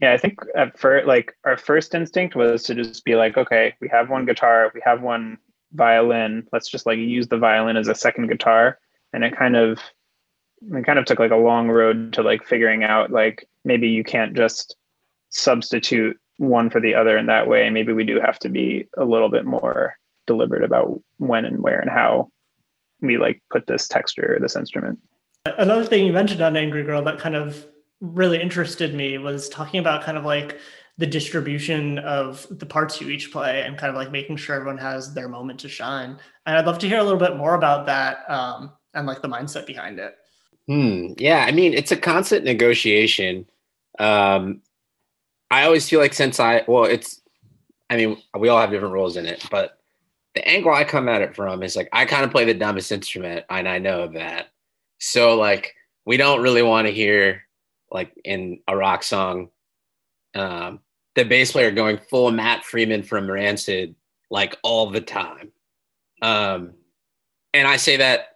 Yeah 0.00 0.12
i 0.12 0.16
think 0.16 0.38
at 0.56 0.78
first 0.78 1.06
like 1.06 1.36
our 1.44 1.58
first 1.58 1.94
instinct 1.94 2.34
was 2.34 2.62
to 2.64 2.74
just 2.74 3.04
be 3.04 3.16
like 3.16 3.36
okay 3.36 3.74
we 3.80 3.88
have 3.88 4.08
one 4.08 4.24
guitar 4.24 4.72
we 4.74 4.80
have 4.84 5.02
one 5.02 5.38
violin. 5.72 6.46
Let's 6.52 6.68
just 6.68 6.86
like 6.86 6.98
use 6.98 7.28
the 7.28 7.38
violin 7.38 7.76
as 7.76 7.88
a 7.88 7.94
second 7.94 8.28
guitar. 8.28 8.78
And 9.12 9.24
it 9.24 9.36
kind 9.36 9.56
of 9.56 9.78
it 10.62 10.84
kind 10.84 10.98
of 10.98 11.04
took 11.04 11.18
like 11.18 11.30
a 11.30 11.36
long 11.36 11.68
road 11.68 12.12
to 12.14 12.22
like 12.22 12.44
figuring 12.44 12.84
out 12.84 13.10
like 13.10 13.48
maybe 13.64 13.88
you 13.88 14.04
can't 14.04 14.34
just 14.34 14.76
substitute 15.30 16.18
one 16.36 16.70
for 16.70 16.80
the 16.80 16.94
other 16.94 17.16
in 17.16 17.26
that 17.26 17.46
way. 17.46 17.68
Maybe 17.70 17.92
we 17.92 18.04
do 18.04 18.20
have 18.20 18.38
to 18.40 18.48
be 18.48 18.88
a 18.96 19.04
little 19.04 19.28
bit 19.28 19.44
more 19.44 19.96
deliberate 20.26 20.64
about 20.64 21.00
when 21.18 21.44
and 21.44 21.62
where 21.62 21.80
and 21.80 21.90
how 21.90 22.30
we 23.00 23.18
like 23.18 23.42
put 23.50 23.66
this 23.66 23.88
texture 23.88 24.36
or 24.36 24.40
this 24.40 24.56
instrument. 24.56 24.98
Another 25.44 25.84
thing 25.84 26.06
you 26.06 26.12
mentioned 26.12 26.42
on 26.42 26.56
angry 26.56 26.82
girl 26.82 27.02
that 27.02 27.18
kind 27.18 27.34
of 27.34 27.66
really 28.00 28.40
interested 28.40 28.94
me 28.94 29.18
was 29.18 29.48
talking 29.48 29.80
about 29.80 30.02
kind 30.02 30.18
of 30.18 30.24
like 30.24 30.58
the 30.98 31.06
distribution 31.06 31.98
of 32.00 32.46
the 32.50 32.66
parts 32.66 33.00
you 33.00 33.08
each 33.08 33.32
play 33.32 33.62
and 33.62 33.78
kind 33.78 33.88
of 33.88 33.96
like 33.96 34.10
making 34.10 34.36
sure 34.36 34.54
everyone 34.54 34.78
has 34.78 35.14
their 35.14 35.28
moment 35.28 35.60
to 35.60 35.68
shine. 35.68 36.18
And 36.44 36.56
i'd 36.56 36.66
love 36.66 36.78
to 36.80 36.88
hear 36.88 36.98
a 36.98 37.02
little 37.02 37.18
bit 37.18 37.36
more 37.36 37.54
about 37.54 37.86
that 37.86 38.28
um, 38.28 38.72
and 38.92 39.06
like 39.06 39.22
the 39.22 39.28
mindset 39.28 39.66
behind 39.66 39.98
it 39.98 40.14
hmm 40.70 41.14
yeah 41.18 41.44
i 41.46 41.52
mean 41.52 41.74
it's 41.74 41.92
a 41.92 41.96
constant 41.96 42.44
negotiation 42.44 43.44
um, 43.98 44.62
i 45.50 45.64
always 45.64 45.88
feel 45.88 46.00
like 46.00 46.14
since 46.14 46.40
i 46.40 46.64
well 46.68 46.84
it's 46.84 47.22
i 47.90 47.96
mean 47.96 48.16
we 48.38 48.48
all 48.48 48.60
have 48.60 48.70
different 48.70 48.94
roles 48.94 49.16
in 49.16 49.26
it 49.26 49.46
but 49.50 49.80
the 50.34 50.46
angle 50.48 50.72
I 50.72 50.84
come 50.84 51.08
at 51.08 51.22
it 51.22 51.34
from 51.34 51.62
is 51.62 51.76
like 51.76 51.88
I 51.92 52.04
kind 52.04 52.24
of 52.24 52.30
play 52.30 52.44
the 52.44 52.54
dumbest 52.54 52.92
instrument, 52.92 53.44
and 53.50 53.68
I 53.68 53.78
know 53.78 54.08
that. 54.08 54.48
So 54.98 55.36
like 55.36 55.74
we 56.06 56.16
don't 56.16 56.42
really 56.42 56.62
want 56.62 56.86
to 56.86 56.92
hear 56.92 57.42
like 57.90 58.12
in 58.24 58.60
a 58.68 58.76
rock 58.76 59.02
song, 59.02 59.50
um, 60.34 60.80
the 61.16 61.24
bass 61.24 61.52
player 61.52 61.70
going 61.70 61.98
full 62.10 62.30
Matt 62.30 62.64
Freeman 62.64 63.02
from 63.02 63.30
Rancid 63.30 63.94
like 64.30 64.56
all 64.62 64.90
the 64.90 65.00
time. 65.00 65.50
Um, 66.22 66.74
and 67.52 67.66
I 67.66 67.76
say 67.76 67.96
that 67.96 68.29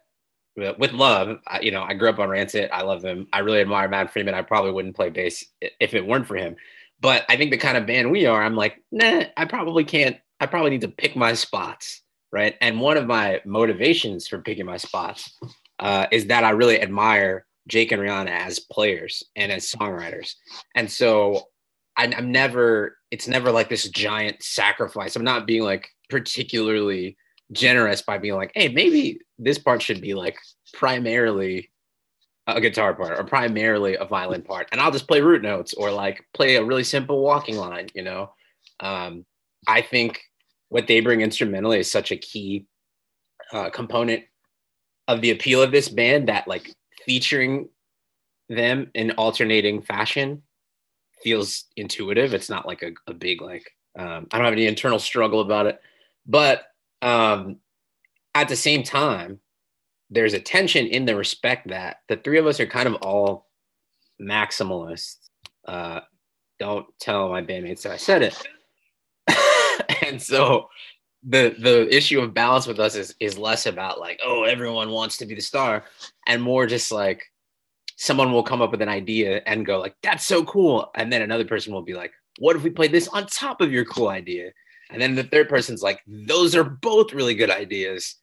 with 0.55 0.93
love. 0.93 1.39
I, 1.47 1.59
you 1.61 1.71
know, 1.71 1.83
I 1.83 1.93
grew 1.93 2.09
up 2.09 2.19
on 2.19 2.29
Rancid. 2.29 2.69
I 2.71 2.81
love 2.81 3.01
them. 3.01 3.27
I 3.33 3.39
really 3.39 3.61
admire 3.61 3.89
Matt 3.89 4.11
Freeman. 4.11 4.33
I 4.33 4.41
probably 4.41 4.71
wouldn't 4.71 4.95
play 4.95 5.09
bass 5.09 5.45
if 5.61 5.93
it 5.93 6.05
weren't 6.05 6.27
for 6.27 6.35
him. 6.35 6.55
But 7.01 7.25
I 7.27 7.35
think 7.35 7.51
the 7.51 7.57
kind 7.57 7.77
of 7.77 7.85
band 7.85 8.09
we 8.09 8.25
are, 8.25 8.41
I'm 8.41 8.55
like, 8.55 8.81
nah, 8.91 9.23
I 9.35 9.45
probably 9.45 9.83
can't 9.83 10.17
I 10.39 10.45
probably 10.45 10.71
need 10.71 10.81
to 10.81 10.89
pick 10.89 11.15
my 11.15 11.33
spots, 11.33 12.01
right? 12.31 12.55
And 12.61 12.79
one 12.79 12.97
of 12.97 13.07
my 13.07 13.41
motivations 13.45 14.27
for 14.27 14.39
picking 14.39 14.65
my 14.65 14.77
spots 14.77 15.37
uh, 15.79 16.07
is 16.11 16.27
that 16.27 16.43
I 16.43 16.51
really 16.51 16.81
admire 16.81 17.45
Jake 17.67 17.91
and 17.91 18.01
Rihanna 18.01 18.29
as 18.29 18.59
players 18.59 19.23
and 19.35 19.51
as 19.51 19.71
songwriters. 19.71 20.35
And 20.75 20.91
so 20.91 21.47
I, 21.97 22.05
I'm 22.05 22.31
never, 22.31 22.97
it's 23.11 23.27
never 23.27 23.51
like 23.51 23.69
this 23.69 23.87
giant 23.89 24.43
sacrifice. 24.43 25.15
I'm 25.15 25.23
not 25.23 25.47
being 25.47 25.63
like 25.63 25.87
particularly 26.09 27.17
generous 27.51 28.01
by 28.01 28.17
being 28.17 28.35
like, 28.35 28.51
hey, 28.55 28.69
maybe 28.69 29.19
this 29.37 29.57
part 29.57 29.81
should 29.81 30.01
be 30.01 30.13
like 30.13 30.37
primarily 30.73 31.71
a 32.47 32.61
guitar 32.61 32.93
part 32.93 33.19
or 33.19 33.23
primarily 33.23 33.95
a 33.95 34.05
violin 34.05 34.41
part. 34.41 34.67
And 34.71 34.79
I'll 34.79 34.91
just 34.91 35.07
play 35.07 35.21
root 35.21 35.41
notes 35.41 35.73
or 35.73 35.91
like 35.91 36.23
play 36.33 36.55
a 36.55 36.63
really 36.63 36.83
simple 36.83 37.21
walking 37.21 37.57
line, 37.57 37.89
you 37.95 38.03
know? 38.03 38.33
Um, 38.79 39.25
I 39.67 39.81
think 39.81 40.21
what 40.69 40.87
they 40.87 40.99
bring 40.99 41.21
instrumentally 41.21 41.79
is 41.79 41.91
such 41.91 42.11
a 42.11 42.17
key 42.17 42.65
uh, 43.51 43.69
component 43.69 44.23
of 45.07 45.21
the 45.21 45.31
appeal 45.31 45.61
of 45.61 45.71
this 45.71 45.89
band 45.89 46.29
that 46.29 46.47
like 46.47 46.73
featuring 47.05 47.69
them 48.49 48.91
in 48.93 49.11
alternating 49.11 49.81
fashion 49.81 50.43
feels 51.23 51.65
intuitive. 51.75 52.33
It's 52.33 52.49
not 52.49 52.67
like 52.67 52.83
a, 52.83 52.91
a 53.07 53.13
big 53.13 53.41
like 53.41 53.71
um, 53.97 54.27
I 54.31 54.37
don't 54.37 54.45
have 54.45 54.53
any 54.53 54.67
internal 54.67 54.99
struggle 54.99 55.41
about 55.41 55.67
it, 55.67 55.79
but 56.27 56.63
um, 57.01 57.57
at 58.33 58.49
the 58.49 58.55
same 58.55 58.83
time, 58.83 59.39
there's 60.09 60.33
a 60.33 60.39
tension 60.39 60.85
in 60.87 61.05
the 61.05 61.15
respect 61.15 61.69
that 61.69 61.97
the 62.09 62.17
three 62.17 62.37
of 62.37 62.47
us 62.47 62.59
are 62.59 62.65
kind 62.65 62.87
of 62.87 62.95
all 62.95 63.47
maximalists. 64.21 65.17
Uh, 65.67 66.01
don't 66.59 66.85
tell 66.99 67.29
my 67.29 67.41
bandmates 67.41 67.81
that 67.81 67.91
I 67.91 67.97
said 67.97 68.21
it, 68.21 68.47
and 70.05 70.21
so 70.21 70.69
the 71.27 71.55
the 71.59 71.93
issue 71.95 72.21
of 72.21 72.33
balance 72.33 72.67
with 72.67 72.79
us 72.79 72.95
is 72.95 73.15
is 73.19 73.37
less 73.37 73.65
about 73.65 73.99
like 73.99 74.19
oh 74.23 74.43
everyone 74.43 74.91
wants 74.91 75.17
to 75.17 75.25
be 75.25 75.33
the 75.33 75.41
star 75.41 75.83
and 76.27 76.41
more 76.41 76.67
just 76.67 76.91
like 76.91 77.23
someone 77.97 78.31
will 78.31 78.43
come 78.43 78.61
up 78.61 78.71
with 78.71 78.81
an 78.81 78.89
idea 78.89 79.41
and 79.47 79.65
go 79.65 79.79
like 79.79 79.95
that's 80.03 80.25
so 80.25 80.43
cool. 80.45 80.91
And 80.95 81.11
then 81.11 81.21
another 81.21 81.45
person 81.45 81.73
will 81.73 81.81
be 81.81 81.93
like 81.93 82.11
what 82.39 82.55
if 82.55 82.63
we 82.63 82.69
play 82.69 82.87
this 82.87 83.07
on 83.07 83.25
top 83.27 83.61
of 83.61 83.71
your 83.71 83.85
cool 83.85 84.09
idea 84.09 84.51
and 84.91 85.01
then 85.01 85.15
the 85.15 85.23
third 85.23 85.49
person's 85.49 85.81
like 85.81 86.01
those 86.07 86.55
are 86.55 86.63
both 86.63 87.13
really 87.13 87.35
good 87.35 87.49
ideas 87.49 88.15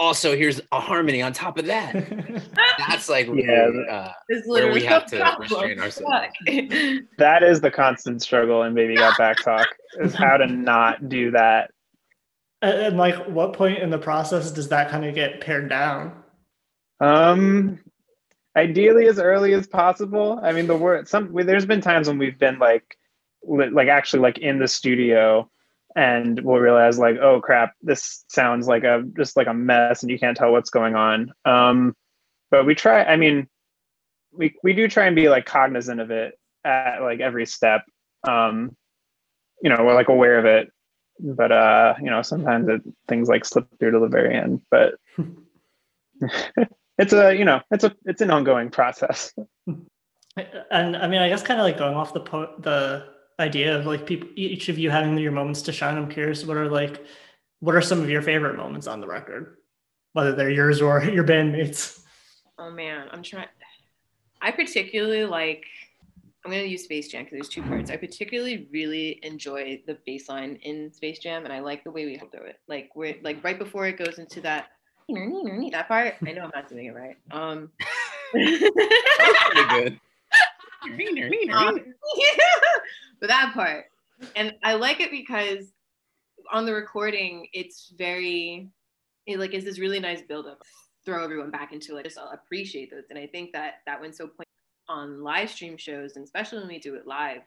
also 0.00 0.34
here's 0.34 0.60
a 0.72 0.80
harmony 0.80 1.20
on 1.22 1.32
top 1.32 1.58
of 1.58 1.66
that. 1.66 1.92
That's 2.78 3.08
like 3.08 3.26
Yeah, 3.26 3.66
really, 3.66 3.88
uh, 3.88 4.08
where 4.46 4.72
we 4.72 4.82
have 4.84 5.04
to 5.06 5.18
problem. 5.18 5.42
restrain 5.42 5.78
ourselves. 5.78 6.10
That 7.18 7.42
is 7.42 7.60
the 7.60 7.70
constant 7.70 8.22
struggle 8.22 8.62
in 8.62 8.74
Baby 8.74 8.96
Got 8.96 9.18
Back 9.18 9.44
Talk 9.44 9.68
is 10.00 10.14
how 10.14 10.38
to 10.38 10.46
not 10.46 11.08
do 11.10 11.30
that. 11.32 11.70
and, 12.62 12.78
and, 12.80 12.96
like, 12.96 13.26
what 13.28 13.52
point 13.52 13.78
in 13.78 13.90
the 13.90 13.98
process 13.98 14.50
does 14.50 14.68
that 14.70 14.90
kind 14.90 15.04
of 15.04 15.14
get 15.14 15.42
pared 15.42 15.68
down? 15.68 16.22
Um, 17.00 17.78
ideally 18.56 19.06
as 19.06 19.18
early 19.18 19.52
as 19.52 19.66
possible. 19.66 20.40
I 20.42 20.52
mean, 20.52 20.66
the 20.66 20.76
word 20.76 21.08
some 21.08 21.32
there's 21.34 21.66
been 21.66 21.82
times 21.82 22.08
when 22.08 22.16
we've 22.18 22.38
been 22.38 22.58
like, 22.58 22.96
like 23.42 23.88
actually 23.88 24.20
like 24.20 24.38
in 24.38 24.58
the 24.58 24.68
studio, 24.68 25.50
and 25.96 26.40
we'll 26.40 26.58
realize 26.58 26.98
like, 26.98 27.16
oh 27.18 27.40
crap, 27.40 27.74
this 27.82 28.24
sounds 28.28 28.66
like 28.66 28.84
a 28.84 29.04
just 29.16 29.36
like 29.36 29.46
a 29.46 29.54
mess, 29.54 30.02
and 30.02 30.10
you 30.10 30.18
can't 30.18 30.36
tell 30.36 30.52
what's 30.52 30.70
going 30.70 30.94
on. 30.94 31.32
Um, 31.44 31.94
but 32.50 32.66
we 32.66 32.74
try. 32.74 33.04
I 33.04 33.16
mean, 33.16 33.48
we 34.32 34.54
we 34.62 34.72
do 34.72 34.88
try 34.88 35.06
and 35.06 35.16
be 35.16 35.28
like 35.28 35.46
cognizant 35.46 36.00
of 36.00 36.10
it 36.10 36.38
at 36.64 37.00
like 37.00 37.20
every 37.20 37.46
step. 37.46 37.82
Um, 38.26 38.76
you 39.62 39.70
know, 39.70 39.78
we're 39.80 39.94
like 39.94 40.08
aware 40.08 40.38
of 40.38 40.44
it, 40.44 40.72
but 41.18 41.52
uh, 41.52 41.94
you 42.00 42.10
know, 42.10 42.22
sometimes 42.22 42.68
it 42.68 42.82
things 43.08 43.28
like 43.28 43.44
slip 43.44 43.66
through 43.78 43.92
to 43.92 43.98
the 44.00 44.08
very 44.08 44.36
end, 44.36 44.62
but. 44.70 44.94
it's 46.98 47.14
a 47.14 47.34
you 47.34 47.46
know 47.46 47.62
it's 47.70 47.82
a 47.82 47.96
it's 48.04 48.20
an 48.20 48.30
ongoing 48.30 48.68
process 48.68 49.32
And 50.70 50.96
I 50.96 51.08
mean, 51.08 51.20
I 51.20 51.28
guess 51.28 51.42
kind 51.42 51.60
of 51.60 51.64
like 51.64 51.78
going 51.78 51.94
off 51.94 52.14
the 52.14 52.20
po- 52.20 52.54
the 52.58 53.04
idea 53.40 53.76
of 53.76 53.86
like 53.86 54.06
people, 54.06 54.28
each 54.36 54.68
of 54.68 54.78
you 54.78 54.90
having 54.90 55.16
your 55.18 55.32
moments 55.32 55.62
to 55.62 55.72
shine. 55.72 55.96
I'm 55.96 56.08
curious, 56.08 56.44
what 56.44 56.56
are 56.56 56.68
like, 56.68 57.04
what 57.60 57.74
are 57.74 57.80
some 57.80 58.00
of 58.00 58.10
your 58.10 58.22
favorite 58.22 58.56
moments 58.56 58.86
on 58.86 59.00
the 59.00 59.06
record, 59.06 59.56
whether 60.12 60.32
they're 60.32 60.50
yours 60.50 60.80
or 60.80 61.02
your 61.04 61.24
bandmates? 61.24 62.02
Oh 62.58 62.70
man, 62.70 63.08
I'm 63.10 63.22
trying. 63.22 63.48
I 64.40 64.50
particularly 64.50 65.24
like. 65.24 65.64
I'm 66.42 66.50
gonna 66.50 66.62
use 66.62 66.84
Space 66.84 67.08
Jam 67.08 67.24
because 67.24 67.32
there's 67.34 67.48
two 67.50 67.62
parts. 67.62 67.90
I 67.90 67.98
particularly 67.98 68.66
really 68.72 69.20
enjoy 69.22 69.82
the 69.86 69.98
bass 70.06 70.30
line 70.30 70.58
in 70.62 70.90
Space 70.90 71.18
Jam, 71.18 71.44
and 71.44 71.52
I 71.52 71.60
like 71.60 71.84
the 71.84 71.90
way 71.90 72.06
we 72.06 72.16
throw 72.16 72.46
it. 72.46 72.58
Like 72.66 72.90
we're 72.94 73.16
like 73.22 73.44
right 73.44 73.58
before 73.58 73.86
it 73.86 73.98
goes 73.98 74.18
into 74.18 74.40
that 74.40 74.68
that 75.08 75.88
part. 75.88 76.14
I 76.26 76.32
know 76.32 76.44
I'm 76.44 76.50
not 76.54 76.68
doing 76.68 76.86
it 76.86 76.94
right. 76.94 77.16
Um, 77.30 77.70
Pretty 78.32 79.68
good. 79.68 80.00
Um, 81.52 81.78
but 83.20 83.28
that 83.28 83.52
part. 83.54 83.86
And 84.36 84.54
i 84.62 84.74
like 84.74 85.00
it 85.00 85.10
because 85.10 85.72
on 86.52 86.66
the 86.66 86.74
recording 86.74 87.46
it's 87.52 87.92
very 87.96 88.68
it 89.26 89.38
like 89.38 89.54
is 89.54 89.64
this 89.64 89.78
really 89.78 90.00
nice 90.00 90.22
buildup. 90.22 90.62
Throw 91.04 91.24
everyone 91.24 91.50
back 91.50 91.72
into 91.72 91.96
it. 91.96 92.04
Just 92.04 92.18
I'll 92.18 92.30
appreciate 92.30 92.90
those 92.90 93.04
and 93.10 93.18
i 93.18 93.26
think 93.26 93.52
that 93.52 93.76
that 93.86 94.00
went 94.00 94.16
so 94.16 94.26
point 94.26 94.48
on 94.88 95.22
live 95.22 95.48
stream 95.50 95.76
shows 95.76 96.16
and 96.16 96.24
especially 96.24 96.58
when 96.58 96.68
we 96.68 96.78
do 96.78 96.96
it 96.96 97.06
live 97.06 97.42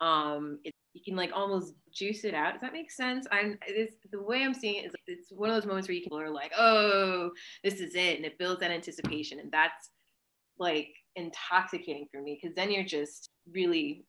um 0.00 0.60
it, 0.64 0.72
you 0.94 1.02
can 1.04 1.16
like 1.16 1.30
almost 1.34 1.74
juice 1.92 2.24
it 2.24 2.34
out. 2.34 2.52
Does 2.52 2.62
that 2.62 2.72
make 2.72 2.90
sense? 2.90 3.26
I'm 3.30 3.58
it's 3.66 3.96
the 4.10 4.22
way 4.22 4.42
i'm 4.44 4.54
seeing 4.54 4.76
it 4.76 4.86
is 4.86 4.94
it's 5.06 5.30
one 5.30 5.50
of 5.50 5.56
those 5.56 5.66
moments 5.66 5.88
where 5.88 5.94
you 5.94 6.02
can 6.02 6.18
are 6.18 6.30
like 6.30 6.52
oh 6.56 7.30
this 7.62 7.80
is 7.80 7.94
it. 7.94 8.16
And 8.16 8.24
it 8.24 8.38
builds 8.38 8.60
that 8.60 8.70
anticipation. 8.70 9.38
And 9.38 9.50
that's 9.50 9.90
like 10.58 10.88
intoxicating 11.18 12.06
for 12.12 12.22
me 12.22 12.38
because 12.40 12.54
then 12.54 12.70
you're 12.70 12.84
just 12.84 13.30
really 13.52 14.04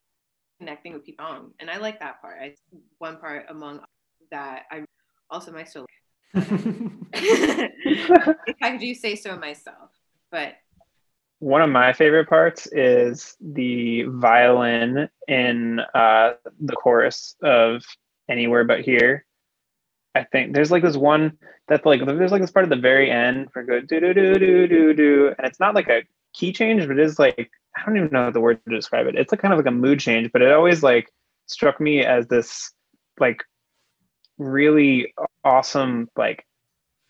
connecting 0.60 0.94
with 0.94 1.06
people. 1.06 1.26
And 1.60 1.70
i 1.70 1.78
like 1.78 2.00
that 2.00 2.22
part. 2.22 2.38
I 2.42 2.56
one 2.98 3.18
part 3.18 3.46
among 3.50 3.82
that 4.32 4.64
i 4.72 4.84
also 5.30 5.52
my 5.52 5.64
solo 5.64 5.86
if 6.36 8.36
i 8.62 8.78
do 8.78 8.94
say 8.94 9.16
so 9.16 9.36
myself 9.36 9.90
but 10.32 10.56
one 11.40 11.62
of 11.62 11.70
my 11.70 11.94
favorite 11.94 12.28
parts 12.28 12.68
is 12.72 13.38
the 13.40 14.04
violin 14.04 15.10
in 15.28 15.80
uh, 15.96 16.34
the 16.60 16.76
chorus 16.76 17.36
of 17.42 17.82
anywhere 18.28 18.66
but 18.66 18.82
here. 18.82 19.26
I 20.16 20.26
think 20.26 20.54
there's 20.54 20.70
like 20.70 20.84
this 20.84 20.98
one 20.98 21.38
that's 21.70 21.86
like 21.86 22.06
there's 22.06 22.34
like 22.34 22.42
this 22.42 22.52
part 22.52 22.66
at 22.66 22.70
the 22.70 22.76
very 22.76 23.10
end 23.10 23.54
for 23.54 23.64
go 23.64 23.80
do 23.80 24.02
do 24.02 24.14
do 24.14 24.34
do 24.34 24.68
do 24.68 24.94
do 24.94 25.34
and 25.38 25.48
it's 25.48 25.62
not 25.62 25.76
like 25.76 25.88
a 25.88 26.02
key 26.34 26.52
change 26.52 26.88
but 26.88 27.00
it 27.00 27.06
is 27.06 27.20
like 27.20 27.50
i 27.76 27.86
don't 27.86 27.98
even 27.98 28.10
know 28.12 28.32
the 28.32 28.40
word 28.40 28.60
to 28.66 28.76
describe 28.76 29.08
it. 29.08 29.16
It's 29.16 29.32
like 29.32 29.42
kind 29.42 29.54
of 29.54 29.60
like 29.60 29.68
a 29.68 29.72
mood 29.72 30.00
change 30.00 30.32
but 30.32 30.42
it 30.42 30.52
always 30.52 30.84
like 30.84 31.12
struck 31.48 31.80
me 31.80 32.06
as 32.06 32.28
this 32.28 32.72
like 33.20 33.44
really 34.38 35.14
awesome 35.44 36.10
like 36.16 36.46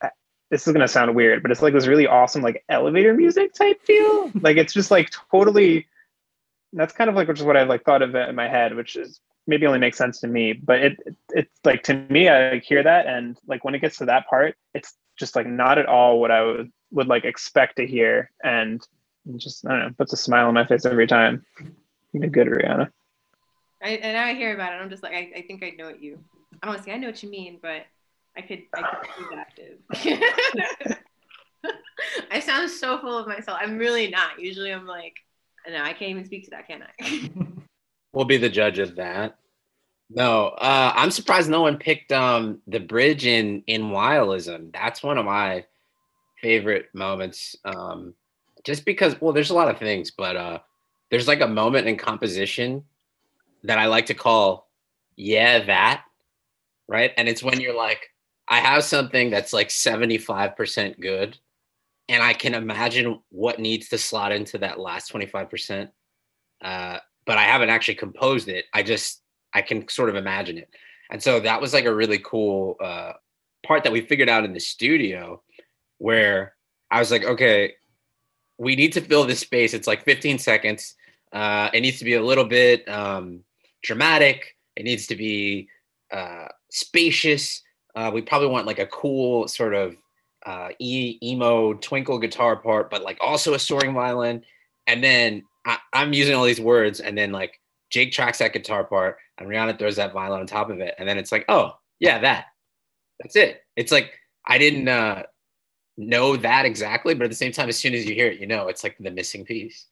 uh, 0.02 0.10
this 0.50 0.66
is 0.66 0.74
going 0.74 0.82
to 0.82 0.88
sound 0.88 1.16
weird 1.16 1.42
but 1.42 1.52
it's 1.52 1.62
like 1.62 1.74
this 1.74 1.88
really 1.88 2.08
awesome 2.08 2.42
like 2.42 2.64
elevator 2.70 3.14
music 3.14 3.54
type 3.54 3.82
feel. 3.84 4.32
Like 4.42 4.58
it's 4.58 4.74
just 4.74 4.92
like 4.92 5.12
totally 5.32 5.88
that's 6.74 6.94
kind 6.94 7.10
of 7.10 7.16
like 7.16 7.28
which 7.28 7.40
is 7.40 7.46
what 7.46 7.58
i 7.58 7.64
like 7.64 7.84
thought 7.84 8.02
of 8.02 8.16
it 8.16 8.30
in 8.30 8.36
my 8.36 8.48
head 8.48 8.76
which 8.76 8.96
is 8.96 9.20
maybe 9.48 9.66
only 9.66 9.80
makes 9.80 9.98
sense 9.98 10.20
to 10.20 10.28
me 10.28 10.54
but 10.54 10.80
it, 10.80 11.00
it 11.06 11.16
it's 11.32 11.60
like 11.64 11.82
to 11.84 11.96
me 12.10 12.30
i 12.30 12.52
like 12.52 12.64
hear 12.64 12.84
that 12.84 13.08
and 13.08 13.40
like 13.48 13.64
when 13.64 13.74
it 13.74 13.80
gets 13.80 13.98
to 13.98 14.06
that 14.06 14.28
part 14.28 14.56
it's 14.76 14.94
just 15.18 15.36
like 15.36 15.48
not 15.48 15.80
at 15.80 15.88
all 15.88 16.20
what 16.20 16.30
i 16.30 16.44
would 16.44 16.72
would 16.92 17.08
like 17.08 17.26
expect 17.26 17.78
to 17.78 17.88
hear. 17.88 18.32
And 18.44 18.86
just 19.38 19.66
i 19.66 19.70
don't 19.70 19.80
know 19.80 19.94
puts 19.98 20.14
a 20.14 20.18
smile 20.18 20.48
on 20.48 20.54
my 20.54 20.66
face 20.66 20.86
every 20.86 21.08
time 21.08 21.46
you 22.14 22.22
did 22.22 22.34
good 22.34 22.48
rihanna 22.48 22.90
I, 23.82 23.90
and 23.92 24.18
I 24.18 24.34
hear 24.34 24.54
about 24.54 24.74
it. 24.74 24.76
I'm 24.78 24.90
just 24.90 25.04
like, 25.04 25.14
I, 25.14 25.32
I 25.38 25.42
think 25.44 25.64
I 25.64 25.70
know 25.72 25.86
what 25.86 26.02
you. 26.02 26.20
I 26.62 26.66
don't 26.66 26.76
want 26.76 26.80
to 26.80 26.84
say 26.84 26.94
I 26.94 26.98
know 26.98 27.08
what 27.08 27.24
you 27.24 27.30
mean, 27.30 27.60
but 27.62 27.86
I 28.36 28.42
could. 28.42 28.64
I 28.76 28.82
could 28.82 29.30
be 29.30 29.36
active. 29.36 30.98
I 32.32 32.40
sound 32.40 32.70
so 32.70 33.00
full 33.00 33.18
of 33.18 33.28
myself. 33.28 33.58
I'm 33.62 33.78
really 33.78 34.10
not. 34.10 34.40
Usually, 34.40 34.74
I'm 34.74 34.88
like, 34.88 35.16
no, 35.70 35.82
I 35.82 35.94
can't 35.94 36.12
even 36.12 36.26
speak 36.26 36.46
to 36.46 36.52
that, 36.52 36.68
can 36.68 36.84
I? 36.84 37.32
We'll 38.12 38.26
be 38.26 38.38
the 38.38 38.50
judge 38.50 38.80
of 38.80 38.96
that. 38.96 39.38
No, 40.10 40.48
uh, 40.48 40.92
I'm 40.96 41.12
surprised 41.12 41.48
no 41.48 41.62
one 41.62 41.78
picked 41.78 42.12
um, 42.12 42.60
the 42.66 42.80
bridge 42.80 43.28
in 43.28 43.62
in 43.68 43.92
Wileism. 43.92 44.74
That's 44.74 45.04
one 45.04 45.20
of 45.20 45.26
my 45.26 45.66
favorite 46.42 46.88
moments. 46.96 47.56
Um, 47.64 48.16
just 48.70 48.86
because, 48.86 49.20
well, 49.20 49.34
there's 49.34 49.50
a 49.50 49.56
lot 49.56 49.68
of 49.68 49.80
things, 49.80 50.12
but 50.12 50.36
uh, 50.36 50.60
there's 51.10 51.28
like 51.28 51.42
a 51.42 51.48
moment 51.48 51.88
in 51.88 51.98
composition 51.98 52.84
that 53.64 53.80
I 53.80 53.88
like 53.88 54.06
to 54.06 54.14
call 54.14 54.70
"Yeah, 55.16 55.66
that," 55.66 56.04
right? 56.88 57.12
And 57.18 57.28
it's 57.28 57.42
when 57.42 57.60
you're 57.60 57.76
like, 57.76 58.12
I 58.48 58.60
have 58.60 58.84
something 58.84 59.32
that's 59.32 59.54
like 59.54 59.70
75% 59.70 61.00
good, 61.00 61.36
and 62.10 62.22
I 62.22 62.34
can 62.34 62.54
imagine 62.54 63.20
what 63.30 63.58
needs 63.58 63.90
to 63.90 63.98
slot 63.98 64.32
into 64.32 64.60
that 64.60 64.80
last 64.80 65.12
25%. 65.12 65.90
Uh, 66.62 67.00
but 67.26 67.40
I 67.40 67.46
haven't 67.46 67.70
actually 67.70 67.96
composed 67.96 68.50
it. 68.50 68.66
I 68.72 68.84
just 68.84 69.24
I 69.52 69.64
can 69.64 69.90
sort 69.90 70.10
of 70.10 70.16
imagine 70.16 70.60
it. 70.60 70.70
And 71.10 71.24
so 71.24 71.40
that 71.40 71.60
was 71.60 71.74
like 71.74 71.86
a 71.86 71.96
really 71.96 72.20
cool 72.20 72.76
uh, 72.80 73.14
part 73.66 73.84
that 73.84 73.94
we 73.94 74.02
figured 74.02 74.30
out 74.30 74.46
in 74.46 74.54
the 74.54 74.60
studio 74.60 75.42
where 75.98 76.54
I 76.92 77.00
was 77.00 77.10
like, 77.10 77.24
okay, 77.24 77.74
we 78.60 78.76
need 78.76 78.94
to 78.94 79.02
fill 79.02 79.26
this 79.26 79.40
space. 79.40 79.74
It's 79.74 79.88
like 79.88 80.04
15 80.04 80.38
seconds. 80.38 80.96
Uh, 81.32 81.70
it 81.74 81.82
needs 81.82 81.98
to 82.00 82.06
be 82.06 82.16
a 82.16 82.24
little 82.24 82.44
bit 82.44 82.88
um, 82.90 83.40
dramatic. 83.82 84.56
It 84.76 84.84
needs 84.84 85.08
to 85.08 85.16
be 85.16 85.70
uh, 86.12 86.48
spacious. 86.70 87.64
Uh, 87.96 88.12
we 88.14 88.22
probably 88.22 88.50
want 88.50 88.68
like 88.68 88.80
a 88.80 88.86
cool 88.88 89.48
sort 89.48 89.74
of 89.74 89.96
uh, 90.46 90.70
e- 90.78 91.18
emo 91.24 91.74
twinkle 91.76 92.20
guitar 92.20 92.58
part, 92.58 92.92
but 92.92 93.02
like 93.02 93.18
also 93.22 93.54
a 93.54 93.60
soaring 93.60 93.94
violin. 93.94 94.44
And 94.88 95.04
then 95.04 95.44
I, 95.66 95.78
I'm 95.94 96.14
using 96.14 96.36
all 96.36 96.46
these 96.46 96.62
words, 96.62 97.00
and 97.00 97.18
then 97.18 97.32
like 97.32 97.60
Jake 97.90 98.12
tracks 98.12 98.40
that 98.40 98.54
guitar 98.54 98.84
part, 98.84 99.18
and 99.38 99.48
Rihanna 99.48 99.80
throws 99.80 99.96
that 99.96 100.14
violin 100.14 100.42
on 100.42 100.48
top 100.48 100.70
of 100.70 100.80
it, 100.80 100.96
and 100.98 101.08
then 101.08 101.18
it's 101.18 101.32
like, 101.32 101.46
oh 101.48 101.78
yeah, 102.00 102.20
that. 102.20 102.46
That's 103.20 103.36
it. 103.36 103.62
It's 103.76 103.92
like 103.92 104.14
I 104.46 104.58
didn't 104.58 104.88
uh, 104.88 105.24
know 106.00 106.36
that 106.38 106.66
exactly, 106.66 107.14
but 107.14 107.26
at 107.26 107.30
the 107.30 107.36
same 107.36 107.52
time, 107.52 107.70
as 107.70 107.78
soon 107.78 107.94
as 107.94 108.06
you 108.06 108.16
hear 108.16 108.28
it, 108.28 108.40
you 108.40 108.48
know 108.48 108.68
it's 108.68 108.84
like 108.84 108.98
the 109.00 109.12
missing 109.12 109.46
piece. 109.46 109.86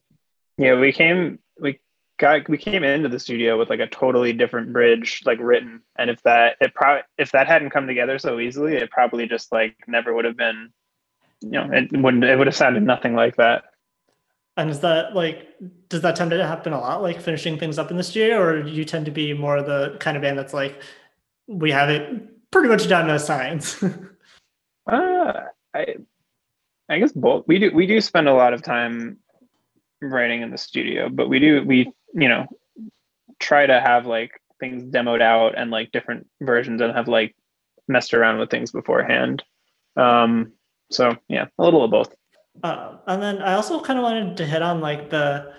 Yeah, 0.58 0.80
we 0.80 0.92
came 0.92 1.40
we 1.60 1.80
got 2.18 2.48
we 2.50 2.58
came 2.58 2.84
into 2.84 3.10
the 3.10 3.20
studio 3.20 3.60
with 3.60 3.70
like 3.70 3.80
a 3.80 3.88
totally 3.88 4.34
different 4.34 4.74
bridge 4.74 5.22
like 5.26 5.40
written, 5.42 5.82
and 5.98 6.10
if 6.10 6.22
that 6.24 6.56
it 6.62 6.74
probably 6.74 7.04
if 7.18 7.32
that 7.34 7.48
hadn't 7.48 7.70
come 7.70 7.86
together 7.88 8.18
so 8.18 8.40
easily, 8.40 8.76
it 8.76 8.90
probably 8.90 9.28
just 9.28 9.52
like 9.52 9.76
never 9.88 10.14
would 10.14 10.26
have 10.26 10.38
been. 10.38 10.72
You 11.42 11.52
know, 11.52 11.70
it 11.72 11.92
wouldn't. 11.92 12.24
It 12.24 12.38
would 12.38 12.48
have 12.48 12.56
sounded 12.56 12.82
nothing 12.82 13.14
like 13.14 13.36
that. 13.36 13.66
And 14.58 14.72
is 14.72 14.80
that 14.80 15.16
like, 15.16 15.48
does 15.88 16.02
that 16.02 16.16
tend 16.16 16.32
to 16.32 16.48
happen 16.48 16.74
a 16.74 16.80
lot, 16.80 17.04
like 17.04 17.22
finishing 17.22 17.60
things 17.60 17.78
up 17.78 17.92
in 17.92 17.98
the 17.98 18.04
studio, 18.04 18.42
or 18.42 18.64
do 18.64 18.72
you 18.72 18.84
tend 18.84 19.06
to 19.06 19.12
be 19.12 19.32
more 19.32 19.62
the 19.62 19.98
kind 20.00 20.18
of 20.18 20.24
band 20.24 20.38
that's 20.38 20.54
like, 20.54 20.82
we 21.46 21.70
have 21.70 21.92
it 21.92 22.50
pretty 22.50 22.68
much 22.68 22.90
down 22.90 23.08
to 23.08 23.20
science? 23.20 23.84
Uh, 24.90 25.34
I, 25.78 25.96
I 26.90 27.00
guess 27.00 27.12
both. 27.12 27.46
We 27.48 27.60
do 27.60 27.72
we 27.74 27.88
do 27.88 28.02
spend 28.02 28.28
a 28.28 28.34
lot 28.34 28.54
of 28.54 28.62
time 28.62 29.18
writing 30.02 30.42
in 30.42 30.52
the 30.52 30.58
studio, 30.58 31.10
but 31.10 31.30
we 31.30 31.40
do 31.40 31.64
we 31.66 31.92
you 32.14 32.30
know 32.30 32.48
try 33.40 33.66
to 33.66 33.80
have 33.80 34.06
like 34.06 34.32
things 34.60 34.84
demoed 34.84 35.22
out 35.22 35.58
and 35.58 35.70
like 35.72 35.92
different 35.92 36.28
versions 36.42 36.82
and 36.82 36.96
have 36.96 37.08
like 37.08 37.36
messed 37.88 38.14
around 38.14 38.40
with 38.40 38.50
things 38.50 38.72
beforehand. 38.72 39.44
Um, 39.96 40.54
so 40.92 41.16
yeah, 41.28 41.48
a 41.58 41.64
little 41.64 41.84
of 41.84 41.92
both. 41.92 42.14
Uh, 42.64 42.98
and 43.06 43.22
then 43.22 43.42
I 43.42 43.54
also 43.54 43.82
kind 43.82 44.00
of 44.00 44.04
wanted 44.04 44.38
to 44.38 44.46
hit 44.46 44.62
on 44.62 44.82
like 44.82 45.10
the 45.10 45.54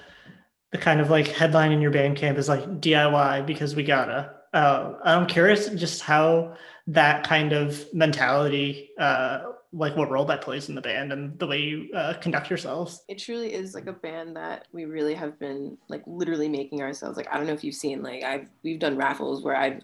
the 0.73 0.79
kind 0.79 1.01
of 1.01 1.11
like 1.11 1.29
headline 1.29 1.73
in 1.73 1.81
your 1.81 1.93
Bandcamp 1.93 2.37
is 2.37 2.49
like 2.49 2.65
DIY 2.81 3.47
because 3.47 3.75
we 3.75 3.83
gotta. 3.83 4.35
Uh, 4.53 4.95
I'm 5.05 5.27
curious 5.27 5.69
just 5.71 6.03
how 6.03 6.57
that 6.89 7.27
kind 7.27 7.53
of 7.53 7.87
mentality, 7.93 8.91
uh, 8.99 9.41
like 9.73 9.97
what 9.97 10.11
role 10.11 10.25
that 10.25 10.41
plays 10.41 10.69
in 10.69 10.75
the 10.75 10.81
band 10.81 11.13
and 11.13 11.39
the 11.39 11.47
way 11.47 11.61
you 11.61 11.93
uh, 11.95 12.15
conduct 12.15 12.49
yourselves. 12.49 13.03
It 13.09 13.19
truly 13.19 13.53
is 13.53 13.75
like 13.75 13.87
a 13.87 13.93
band 13.93 14.37
that 14.37 14.67
we 14.73 14.87
really 14.87 15.15
have 15.15 15.39
been 15.39 15.77
like 15.89 16.03
literally 16.07 16.49
making 16.49 16.81
ourselves. 16.81 17.17
Like 17.17 17.29
I 17.31 17.37
don't 17.37 17.47
know 17.47 17.53
if 17.53 17.63
you've 17.63 17.75
seen 17.75 18.03
like 18.03 18.25
I've 18.25 18.49
we've 18.63 18.79
done 18.79 18.97
raffles 18.97 19.43
where 19.43 19.57
I've 19.57 19.83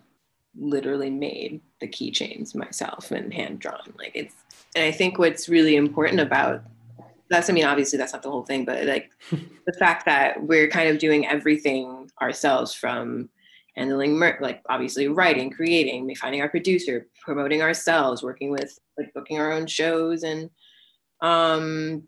literally 0.56 1.10
made 1.10 1.60
the 1.80 1.88
keychains 1.88 2.54
myself 2.54 3.10
and 3.10 3.32
hand 3.32 3.58
drawn. 3.58 3.92
Like 3.98 4.12
it's 4.14 4.34
and 4.74 4.84
I 4.84 4.90
think 4.90 5.18
what's 5.18 5.48
really 5.48 5.76
important 5.76 6.20
about 6.20 6.62
that's 7.28 7.50
I 7.50 7.52
mean 7.52 7.64
obviously 7.64 7.98
that's 7.98 8.14
not 8.14 8.22
the 8.22 8.30
whole 8.30 8.44
thing, 8.44 8.64
but 8.64 8.86
like 8.86 9.10
the 9.30 9.72
fact 9.78 10.06
that 10.06 10.42
we're 10.42 10.68
kind 10.68 10.88
of 10.88 10.98
doing 10.98 11.26
everything 11.26 12.10
ourselves 12.22 12.72
from 12.72 13.28
handling 13.76 14.16
mer- 14.16 14.38
like 14.40 14.62
obviously 14.70 15.08
writing, 15.08 15.50
creating, 15.50 16.14
finding 16.14 16.40
our 16.40 16.48
producer, 16.48 17.06
promoting 17.20 17.60
ourselves, 17.60 18.22
working 18.22 18.50
with 18.50 18.78
like 18.98 19.12
booking 19.14 19.38
our 19.38 19.52
own 19.52 19.66
shows 19.66 20.22
and 20.22 20.50
um 21.20 22.04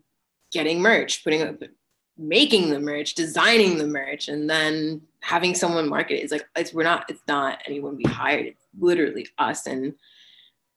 getting 0.51 0.81
merch, 0.81 1.23
putting 1.23 1.41
up 1.41 1.61
making 2.17 2.69
the 2.69 2.79
merch, 2.79 3.13
designing 3.13 3.77
the 3.77 3.87
merch, 3.87 4.27
and 4.27 4.49
then 4.49 5.01
having 5.21 5.53
someone 5.53 5.87
market 5.87 6.15
it. 6.15 6.23
It's 6.23 6.31
like 6.31 6.47
it's 6.55 6.73
we're 6.73 6.83
not 6.83 7.05
it's 7.09 7.23
not 7.27 7.61
anyone 7.65 7.97
we 7.97 8.03
hired. 8.03 8.47
It's 8.47 8.63
literally 8.79 9.27
us 9.37 9.67
and 9.67 9.93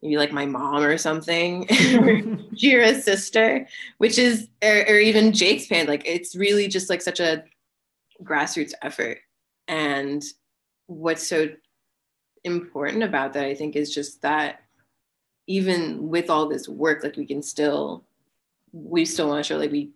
maybe 0.03 0.17
like 0.17 0.33
my 0.33 0.47
mom 0.47 0.83
or 0.83 0.97
something, 0.97 1.67
Jiro's 1.67 3.05
sister, 3.05 3.67
which 3.99 4.19
is 4.19 4.49
or, 4.63 4.85
or 4.89 4.99
even 4.99 5.33
Jake's 5.33 5.67
band. 5.67 5.89
Like 5.89 6.07
it's 6.07 6.35
really 6.35 6.69
just 6.69 6.91
like 6.91 7.03
such 7.03 7.21
a 7.21 7.45
grassroots 8.23 8.73
effort. 8.83 9.19
And 9.69 10.23
what's 10.87 11.27
so 11.29 11.51
important 12.45 13.03
about 13.03 13.35
that, 13.35 13.45
I 13.45 13.55
think, 13.55 13.77
is 13.77 13.95
just 13.95 14.23
that 14.23 14.61
even 15.51 16.09
with 16.09 16.31
all 16.31 16.49
this 16.49 16.69
work, 16.69 17.03
like 17.03 17.17
we 17.17 17.27
can 17.27 17.43
still, 17.43 18.05
we 18.73 19.05
still 19.05 19.29
want 19.29 19.45
to 19.45 19.49
show 19.49 19.59
like 19.59 19.73
we, 19.73 19.91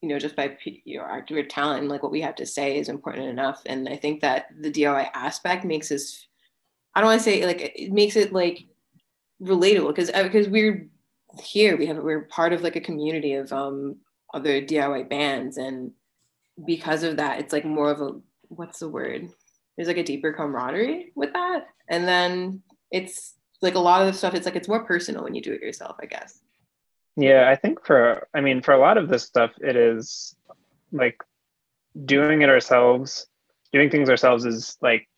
you 0.00 0.08
know, 0.08 0.18
just 0.18 0.36
by 0.36 0.56
you 0.64 0.98
know, 0.98 1.04
our, 1.04 1.22
talent 1.48 1.88
like 1.88 2.02
what 2.02 2.12
we 2.12 2.20
have 2.20 2.36
to 2.36 2.46
say 2.46 2.78
is 2.78 2.88
important 2.88 3.28
enough. 3.28 3.62
And 3.66 3.88
I 3.88 3.96
think 3.96 4.20
that 4.22 4.46
the 4.60 4.70
DIY 4.70 5.10
aspect 5.14 5.64
makes 5.64 5.92
us, 5.92 6.26
I 6.94 7.00
don't 7.00 7.08
want 7.08 7.20
to 7.20 7.24
say 7.24 7.44
like 7.44 7.72
it 7.76 7.92
makes 7.92 8.16
it 8.16 8.32
like 8.32 8.64
relatable 9.42 9.88
because 9.88 10.10
because 10.10 10.46
uh, 10.46 10.50
we're 10.50 10.88
here, 11.42 11.76
we 11.76 11.86
have 11.86 11.98
we're 11.98 12.22
part 12.22 12.52
of 12.52 12.62
like 12.62 12.76
a 12.76 12.80
community 12.80 13.34
of 13.34 13.52
um 13.52 13.96
other 14.34 14.60
DIY 14.60 15.08
bands, 15.08 15.58
and 15.58 15.92
because 16.66 17.02
of 17.02 17.18
that, 17.18 17.40
it's 17.40 17.52
like 17.52 17.64
more 17.64 17.90
of 17.90 18.00
a 18.00 18.10
what's 18.48 18.80
the 18.80 18.88
word? 18.88 19.28
there's 19.78 19.88
like 19.88 19.96
a 19.96 20.02
deeper 20.02 20.32
camaraderie 20.32 21.12
with 21.14 21.32
that. 21.32 21.68
And 21.88 22.06
then 22.06 22.62
it's 22.90 23.34
like 23.62 23.74
a 23.74 23.80
lot 23.80 24.02
of 24.02 24.06
the 24.06 24.12
stuff, 24.12 24.34
it's 24.34 24.46
like 24.46 24.56
it's 24.56 24.68
more 24.68 24.84
personal 24.84 25.24
when 25.24 25.34
you 25.34 25.42
do 25.42 25.52
it 25.52 25.60
yourself, 25.60 25.96
I 26.00 26.06
guess. 26.06 26.40
Yeah, 27.16 27.48
I 27.50 27.56
think 27.56 27.84
for, 27.84 28.28
I 28.34 28.40
mean, 28.40 28.62
for 28.62 28.72
a 28.72 28.78
lot 28.78 28.98
of 28.98 29.08
this 29.08 29.24
stuff, 29.24 29.50
it 29.60 29.76
is 29.76 30.36
like 30.92 31.20
doing 32.04 32.42
it 32.42 32.48
ourselves, 32.48 33.26
doing 33.72 33.90
things 33.90 34.08
ourselves 34.08 34.44
is 34.44 34.76
like, 34.80 35.08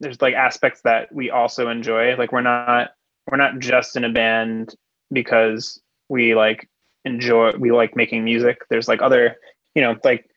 there's 0.00 0.20
like 0.20 0.34
aspects 0.34 0.82
that 0.82 1.12
we 1.14 1.30
also 1.30 1.68
enjoy. 1.68 2.16
Like 2.16 2.32
we're 2.32 2.42
not, 2.42 2.90
we're 3.30 3.38
not 3.38 3.58
just 3.58 3.96
in 3.96 4.04
a 4.04 4.12
band 4.12 4.74
because 5.12 5.80
we 6.08 6.34
like 6.34 6.68
enjoy, 7.04 7.52
we 7.58 7.72
like 7.72 7.96
making 7.96 8.24
music. 8.24 8.58
There's 8.68 8.88
like 8.88 9.00
other, 9.00 9.36
you 9.74 9.82
know, 9.82 9.96
like 10.04 10.28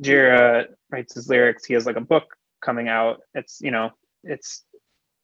Jiro 0.00 0.66
writes 0.90 1.14
his 1.14 1.28
lyrics. 1.28 1.64
He 1.64 1.74
has 1.74 1.86
like 1.86 1.96
a 1.96 2.00
book 2.00 2.24
coming 2.62 2.88
out. 2.88 3.20
It's 3.34 3.60
you 3.60 3.70
know 3.70 3.90
it's 4.24 4.64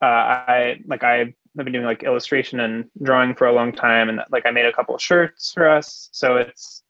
uh, 0.01 0.05
I 0.05 0.81
like 0.87 1.03
I've 1.03 1.35
been 1.57 1.73
doing 1.73 1.85
like 1.85 2.03
illustration 2.03 2.61
and 2.61 2.91
drawing 3.03 3.35
for 3.35 3.47
a 3.47 3.53
long 3.53 3.73
time, 3.73 4.09
and 4.09 4.21
like 4.31 4.47
I 4.47 4.51
made 4.51 4.67
a 4.67 4.73
couple 4.73 4.95
of 4.95 5.03
shirts 5.03 5.53
for 5.53 5.69
us. 5.69 6.09
So 6.13 6.37
it's 6.37 6.83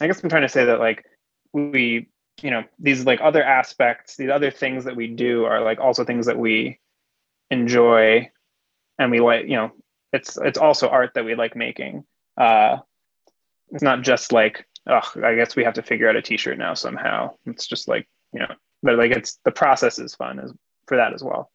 I 0.00 0.06
guess 0.06 0.22
I'm 0.22 0.30
trying 0.30 0.42
to 0.42 0.48
say 0.48 0.64
that 0.66 0.78
like 0.78 1.04
we 1.52 2.08
you 2.42 2.50
know 2.50 2.64
these 2.78 3.04
like 3.04 3.20
other 3.20 3.42
aspects, 3.42 4.16
these 4.16 4.30
other 4.30 4.50
things 4.50 4.84
that 4.84 4.96
we 4.96 5.08
do 5.08 5.44
are 5.44 5.62
like 5.62 5.78
also 5.78 6.04
things 6.04 6.26
that 6.26 6.38
we 6.38 6.80
enjoy, 7.50 8.30
and 8.98 9.10
we 9.10 9.20
like 9.20 9.46
you 9.46 9.56
know 9.56 9.72
it's 10.12 10.38
it's 10.38 10.58
also 10.58 10.88
art 10.88 11.12
that 11.14 11.24
we 11.24 11.34
like 11.34 11.56
making. 11.56 12.04
Uh, 12.36 12.78
it's 13.70 13.82
not 13.82 14.02
just 14.02 14.32
like 14.32 14.66
oh 14.86 15.12
I 15.22 15.34
guess 15.34 15.56
we 15.56 15.64
have 15.64 15.74
to 15.74 15.82
figure 15.82 16.08
out 16.08 16.16
a 16.16 16.22
T-shirt 16.22 16.56
now 16.56 16.74
somehow. 16.74 17.34
It's 17.44 17.66
just 17.66 17.86
like 17.86 18.08
you 18.32 18.40
know 18.40 18.54
but 18.82 18.96
like 18.96 19.10
it's 19.10 19.38
the 19.44 19.50
process 19.50 19.98
is 19.98 20.14
fun 20.14 20.38
as 20.38 20.52
for 20.86 20.96
that 20.96 21.12
as 21.12 21.22
well 21.22 21.50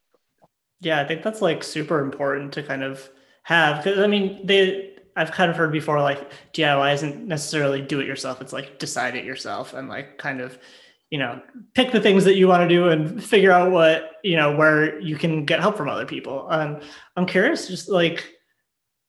yeah 0.82 1.00
i 1.00 1.08
think 1.08 1.24
that's 1.24 1.42
like 1.42 1.64
super 1.64 2.02
important 2.02 2.52
to 2.52 2.62
kind 2.62 2.84
of 2.84 3.10
have 3.44 3.84
because 3.84 4.00
i 4.00 4.08
mean 4.08 4.46
they 4.46 4.94
i've 5.16 5.32
kind 5.32 5.50
of 5.50 5.56
heard 5.56 5.72
before 5.72 6.02
like 6.02 6.32
diy 6.54 6.94
isn't 6.94 7.26
necessarily 7.26 7.82
do 7.82 8.00
it 8.00 8.08
yourself 8.08 8.42
it's 8.42 8.54
like 8.54 8.78
decide 8.80 9.16
it 9.16 9.24
yourself 9.24 9.74
and 9.74 9.88
like 9.88 10.18
kind 10.18 10.42
of 10.42 10.58
you 11.10 11.18
know 11.18 11.42
pick 11.74 11.92
the 11.92 12.02
things 12.02 12.24
that 12.26 12.36
you 12.36 12.48
want 12.48 12.62
to 12.62 12.68
do 12.68 12.90
and 12.90 13.24
figure 13.24 13.52
out 13.52 13.72
what 13.72 14.12
you 14.24 14.36
know 14.36 14.56
where 14.56 15.00
you 15.00 15.16
can 15.16 15.46
get 15.46 15.60
help 15.60 15.78
from 15.78 15.88
other 15.88 16.06
people 16.06 16.48
um, 16.50 16.80
i'm 17.16 17.26
curious 17.26 17.68
just 17.68 17.88
like 17.88 18.28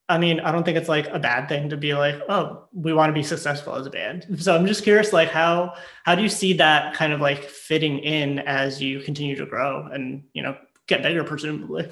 I 0.08 0.18
mean, 0.18 0.40
I 0.40 0.52
don't 0.52 0.62
think 0.62 0.76
it's 0.76 0.90
like 0.90 1.08
a 1.08 1.18
bad 1.18 1.48
thing 1.48 1.70
to 1.70 1.76
be 1.78 1.94
like, 1.94 2.20
oh, 2.28 2.64
we 2.74 2.92
want 2.92 3.08
to 3.08 3.14
be 3.14 3.22
successful 3.22 3.76
as 3.76 3.86
a 3.86 3.90
band. 3.90 4.26
So 4.38 4.54
I'm 4.54 4.66
just 4.66 4.82
curious, 4.82 5.10
like 5.10 5.30
how 5.30 5.72
how 6.04 6.14
do 6.14 6.22
you 6.22 6.28
see 6.28 6.52
that 6.54 6.92
kind 6.94 7.14
of 7.14 7.20
like 7.22 7.44
fitting 7.44 7.98
in 8.00 8.40
as 8.40 8.82
you 8.82 9.00
continue 9.00 9.36
to 9.36 9.46
grow 9.46 9.86
and 9.86 10.24
you 10.34 10.42
know 10.42 10.54
get 10.94 11.02
bigger, 11.02 11.24
presumably? 11.24 11.88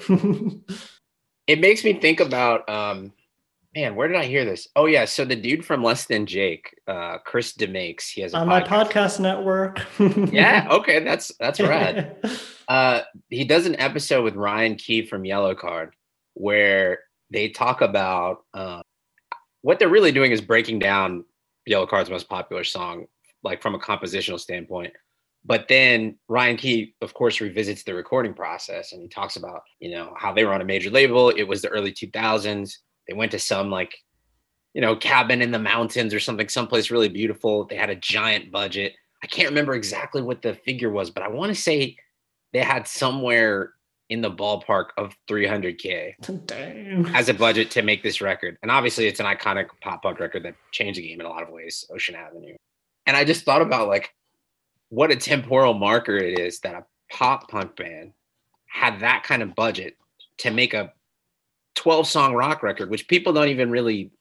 it 1.47 1.59
makes 1.59 1.83
me 1.83 1.93
think 1.93 2.19
about 2.19 2.67
um 2.69 3.13
man, 3.73 3.95
where 3.95 4.09
did 4.09 4.17
I 4.17 4.25
hear 4.25 4.43
this? 4.43 4.67
Oh 4.75 4.85
yeah, 4.85 5.05
so 5.05 5.23
the 5.23 5.35
dude 5.35 5.65
from 5.65 5.83
Less 5.83 6.05
Than 6.05 6.25
Jake, 6.25 6.75
uh 6.87 7.17
Chris 7.19 7.53
DeMakes, 7.53 8.09
he 8.09 8.21
has 8.21 8.33
on 8.33 8.47
podcast. 8.47 8.69
my 8.69 8.83
podcast 8.83 9.19
network. 9.19 9.81
yeah, 10.33 10.67
okay, 10.71 11.03
that's 11.03 11.31
that's 11.39 11.59
rad. 11.59 12.17
uh 12.67 13.01
he 13.29 13.43
does 13.43 13.65
an 13.65 13.79
episode 13.79 14.23
with 14.23 14.35
Ryan 14.35 14.75
Key 14.75 15.05
from 15.05 15.23
Yellowcard 15.23 15.91
where 16.33 16.99
they 17.29 17.49
talk 17.49 17.81
about 17.81 18.43
uh, 18.53 18.81
what 19.61 19.79
they're 19.79 19.89
really 19.89 20.11
doing 20.11 20.31
is 20.31 20.41
breaking 20.41 20.79
down 20.79 21.23
Yellowcard's 21.69 22.09
most 22.09 22.29
popular 22.29 22.63
song, 22.63 23.05
like 23.43 23.61
from 23.61 23.75
a 23.75 23.79
compositional 23.79 24.39
standpoint. 24.39 24.93
But 25.43 25.67
then 25.67 26.17
Ryan 26.27 26.57
Key, 26.57 26.93
of 27.01 27.13
course, 27.13 27.41
revisits 27.41 27.83
the 27.83 27.95
recording 27.95 28.33
process 28.33 28.91
and 28.91 29.01
he 29.01 29.07
talks 29.07 29.37
about, 29.37 29.63
you 29.79 29.91
know, 29.91 30.13
how 30.15 30.31
they 30.33 30.45
were 30.45 30.53
on 30.53 30.61
a 30.61 30.65
major 30.65 30.91
label. 30.91 31.29
It 31.29 31.43
was 31.43 31.61
the 31.61 31.69
early 31.69 31.91
2000s. 31.91 32.77
They 33.07 33.15
went 33.15 33.31
to 33.31 33.39
some 33.39 33.71
like, 33.71 33.95
you 34.73 34.81
know, 34.81 34.95
cabin 34.95 35.41
in 35.41 35.51
the 35.51 35.59
mountains 35.59 36.13
or 36.13 36.19
something, 36.19 36.47
someplace 36.47 36.91
really 36.91 37.09
beautiful. 37.09 37.65
They 37.65 37.75
had 37.75 37.89
a 37.89 37.95
giant 37.95 38.51
budget. 38.51 38.93
I 39.23 39.27
can't 39.27 39.49
remember 39.49 39.73
exactly 39.73 40.21
what 40.21 40.41
the 40.41 40.53
figure 40.53 40.91
was, 40.91 41.09
but 41.09 41.23
I 41.23 41.27
want 41.27 41.53
to 41.53 41.59
say 41.59 41.97
they 42.53 42.59
had 42.59 42.87
somewhere 42.87 43.73
in 44.09 44.21
the 44.21 44.29
ballpark 44.29 44.87
of 44.97 45.15
300k 45.29 46.45
Damn. 46.45 47.05
as 47.15 47.29
a 47.29 47.33
budget 47.33 47.71
to 47.71 47.81
make 47.81 48.03
this 48.03 48.19
record. 48.19 48.57
And 48.61 48.69
obviously, 48.69 49.07
it's 49.07 49.21
an 49.21 49.25
iconic 49.25 49.67
pop 49.81 50.03
punk 50.03 50.19
record 50.19 50.43
that 50.43 50.55
changed 50.71 50.99
the 50.99 51.07
game 51.07 51.21
in 51.21 51.25
a 51.25 51.29
lot 51.29 51.43
of 51.43 51.49
ways. 51.49 51.85
Ocean 51.89 52.15
Avenue. 52.15 52.55
And 53.05 53.15
I 53.15 53.23
just 53.23 53.45
thought 53.45 53.61
about 53.61 53.87
like 53.87 54.13
what 54.91 55.11
a 55.11 55.15
temporal 55.15 55.73
marker 55.73 56.15
it 56.15 56.39
is 56.39 56.59
that 56.59 56.75
a 56.75 56.85
pop 57.11 57.49
punk 57.49 57.75
band 57.75 58.13
had 58.67 58.99
that 58.99 59.23
kind 59.23 59.41
of 59.41 59.55
budget 59.55 59.97
to 60.37 60.51
make 60.51 60.73
a 60.73 60.93
12 61.75 62.07
song 62.07 62.35
rock 62.35 62.61
record, 62.61 62.89
which 62.89 63.07
people 63.07 63.33
don't 63.33 63.49
even 63.49 63.71
really 63.71 64.11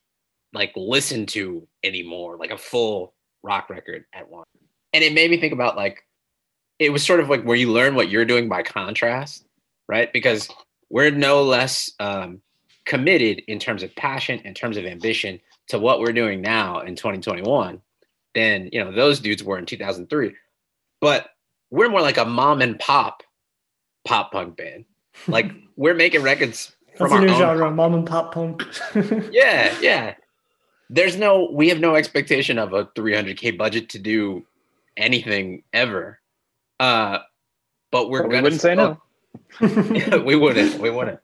like 0.55 0.73
listen 0.75 1.27
to 1.27 1.67
anymore, 1.85 2.39
like 2.39 2.51
a 2.51 2.59
full 2.59 3.13
rock 3.43 3.69
record 3.69 4.05
at 4.15 4.29
once. 4.29 4.47
And 4.95 5.05
it 5.05 5.13
made 5.13 5.31
me 5.31 5.39
think 5.39 5.53
about 5.53 5.77
like 5.77 6.07
it 6.79 6.91
was 6.91 7.05
sort 7.05 7.21
of 7.21 7.29
like 7.29 7.43
where 7.43 7.57
you 7.57 7.71
learn 7.71 7.95
what 7.95 8.09
you're 8.09 8.25
doing 8.25 8.49
by 8.49 8.63
contrast 8.63 9.45
right? 9.91 10.13
Because 10.13 10.49
we're 10.89 11.11
no 11.11 11.43
less 11.43 11.91
um, 11.99 12.41
committed 12.87 13.43
in 13.49 13.59
terms 13.59 13.83
of 13.83 13.95
passion, 13.97 14.39
in 14.45 14.55
terms 14.55 14.77
of 14.77 14.87
ambition 14.87 15.41
to 15.67 15.81
what 15.81 15.99
we're 15.99 16.13
doing 16.13 16.41
now 16.41 16.81
in 16.81 16.95
2021 16.95 17.83
than 18.35 18.69
you 18.73 18.83
know 18.83 18.93
those 18.93 19.19
dudes 19.19 19.43
were 19.43 19.59
in 19.59 19.67
2003. 19.67 20.33
But 21.01 21.29
we're 21.71 21.89
more 21.89 22.03
like 22.03 22.19
a 22.19 22.25
mom 22.25 22.61
and 22.61 22.79
pop 22.79 23.23
pop 24.05 24.33
punk 24.33 24.57
band. 24.57 24.85
Like 25.27 25.51
we're 25.77 25.95
making 25.95 26.23
records 26.23 26.75
from 26.97 27.11
That's 27.11 27.23
a 27.23 27.27
new 27.27 27.35
genre, 27.35 27.71
mom 27.71 27.95
and 27.95 28.07
pop 28.07 28.35
punk. 28.35 28.63
yeah, 29.31 29.75
yeah. 29.81 30.15
There's 30.91 31.17
no, 31.17 31.49
we 31.53 31.69
have 31.69 31.79
no 31.79 31.95
expectation 31.95 32.59
of 32.59 32.73
a 32.73 32.87
300k 32.87 33.57
budget 33.57 33.89
to 33.91 33.99
do 33.99 34.45
anything 34.97 35.63
ever. 35.73 36.19
Uh, 36.81 37.19
but 37.93 38.11
we're 38.11 38.23
gonna 38.23 38.37
We 38.37 38.43
wouldn't 38.43 38.61
say 38.61 38.75
no. 38.75 39.01
we 39.61 40.35
wouldn't. 40.35 40.81
We 40.81 40.91
wouldn't. 40.91 41.21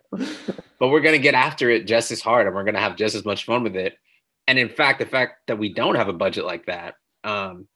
But 0.79 0.89
we're 0.89 1.01
gonna 1.01 1.19
get 1.19 1.35
after 1.35 1.69
it 1.71 1.87
just 1.87 2.11
as 2.11 2.21
hard, 2.21 2.47
and 2.47 2.55
we're 2.55 2.65
gonna 2.65 2.81
have 2.81 2.97
just 2.97 3.15
as 3.15 3.25
much 3.25 3.45
fun 3.45 3.63
with 3.65 3.77
it. 3.77 3.99
and 4.47 4.59
in 4.59 4.69
fact, 4.69 5.01
the 5.01 5.07
fact 5.07 5.47
that 5.49 5.59
we 5.59 5.73
don't 5.73 5.97
have 5.97 6.09
a 6.09 6.13
budget 6.13 6.45
like 6.45 6.67
that, 6.67 6.95
um, 7.25 7.67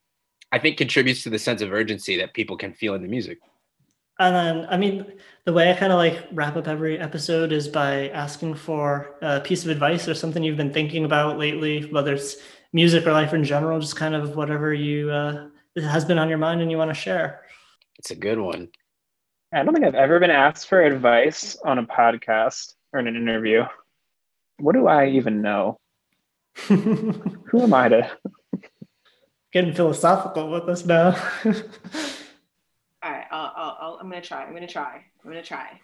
I 0.53 0.59
think 0.59 0.77
contributes 0.77 1.23
to 1.23 1.31
the 1.31 1.39
sense 1.39 1.63
of 1.63 1.73
urgency 1.73 2.17
that 2.19 2.35
people 2.35 2.57
can 2.57 2.73
feel 2.73 2.95
in 2.95 3.03
the 3.03 3.09
music. 3.09 3.39
And 4.19 4.35
then, 4.35 4.67
I 4.69 4.77
mean, 4.77 5.07
the 5.47 5.53
way 5.53 5.71
I 5.71 5.75
kind 5.75 5.93
of 5.93 5.97
like 5.97 6.27
wrap 6.33 6.57
up 6.57 6.69
every 6.69 6.99
episode 6.99 7.53
is 7.53 7.69
by 7.69 8.11
asking 8.11 8.55
for 8.55 9.17
a 9.23 9.41
piece 9.41 9.65
of 9.65 9.71
advice 9.71 10.07
or 10.09 10.15
something 10.15 10.43
you've 10.43 10.59
been 10.59 10.73
thinking 10.73 11.07
about 11.07 11.39
lately, 11.39 11.83
whether 11.91 12.13
it's 12.15 12.37
music 12.73 13.07
or 13.07 13.13
life 13.13 13.33
in 13.33 13.45
general, 13.45 13.81
just 13.81 13.97
kind 13.97 14.15
of 14.15 14.37
whatever 14.37 14.75
you 14.75 15.11
uh, 15.11 15.49
has 15.77 16.05
been 16.05 16.19
on 16.19 16.29
your 16.29 16.37
mind 16.39 16.61
and 16.61 16.71
you 16.71 16.77
want 16.77 16.91
to 16.91 16.95
share. 16.95 17.43
It's 17.99 18.11
a 18.11 18.17
good 18.17 18.39
one. 18.39 18.69
I 19.53 19.63
don't 19.63 19.73
think 19.73 19.87
I've 19.87 19.95
ever 19.95 20.21
been 20.21 20.31
asked 20.31 20.69
for 20.69 20.83
advice 20.83 21.57
on 21.65 21.79
a 21.79 21.87
podcast 21.87 22.75
or 22.93 23.01
in 23.01 23.07
an 23.07 23.17
interview. 23.17 23.65
What 24.59 24.75
do 24.75 24.87
I 24.87 25.09
even 25.09 25.41
know? 25.41 25.81
Who 26.69 27.63
am 27.63 27.73
I 27.73 27.89
to? 27.89 28.11
Getting 29.53 29.75
philosophical 29.75 30.51
with 30.51 30.69
us 30.69 30.85
now. 30.85 31.17
All 33.03 33.11
right, 33.11 33.25
I'll, 33.31 33.53
I'll, 33.57 33.79
I'll, 33.81 33.99
I'm 34.01 34.09
gonna 34.09 34.21
try. 34.21 34.45
I'm 34.45 34.55
gonna 34.55 34.69
try. 34.69 35.05
I'm 35.25 35.31
gonna 35.31 35.43
try. 35.43 35.81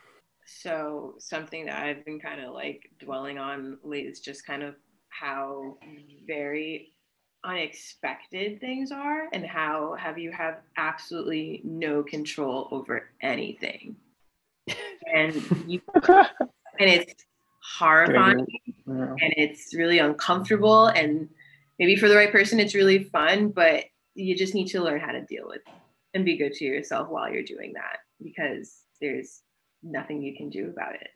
So 0.47 1.15
something 1.19 1.67
that 1.67 1.83
I've 1.83 2.05
been 2.05 2.21
kind 2.21 2.41
of 2.41 2.55
like 2.55 2.91
dwelling 3.01 3.39
on 3.39 3.79
lately 3.83 4.09
is 4.09 4.21
just 4.21 4.47
kind 4.47 4.63
of 4.63 4.77
how 5.09 5.79
very 6.27 6.93
unexpected 7.45 8.61
things 8.61 8.91
are 8.91 9.29
and 9.33 9.47
how 9.47 9.95
have 9.95 10.19
you 10.19 10.31
have 10.33 10.59
absolutely 10.77 11.61
no 11.65 12.03
control 12.03 12.69
over 12.73 13.11
anything 13.21 13.97
and 15.15 15.35
you 15.67 15.81
and 15.95 16.91
it's 16.91 17.25
horrifying 17.79 18.47
and 18.87 19.35
it's 19.37 19.75
really 19.75 19.99
uncomfortable 19.99 20.89
and 20.89 21.29
maybe 21.79 21.97
for 21.97 22.09
the 22.09 22.17
right 22.17 22.33
person 22.33 22.61
it's 22.61 22.75
really 22.75 23.05
fun 23.05 23.49
but 23.49 23.85
you 24.15 24.37
just 24.37 24.55
need 24.55 24.67
to 24.69 24.83
learn 24.83 25.01
how 25.01 25.13
to 25.13 25.23
deal 25.23 25.47
with 25.47 25.57
it 25.57 25.75
and 26.15 26.25
be 26.25 26.37
good 26.37 26.55
to 26.55 26.65
yourself 26.65 27.09
while 27.09 27.31
you're 27.31 27.43
doing 27.43 27.75
that 27.75 27.99
because 28.23 28.81
there's 29.01 29.43
nothing 29.83 30.23
you 30.23 30.35
can 30.35 30.49
do 30.49 30.71
about 30.71 30.95
it. 30.95 31.09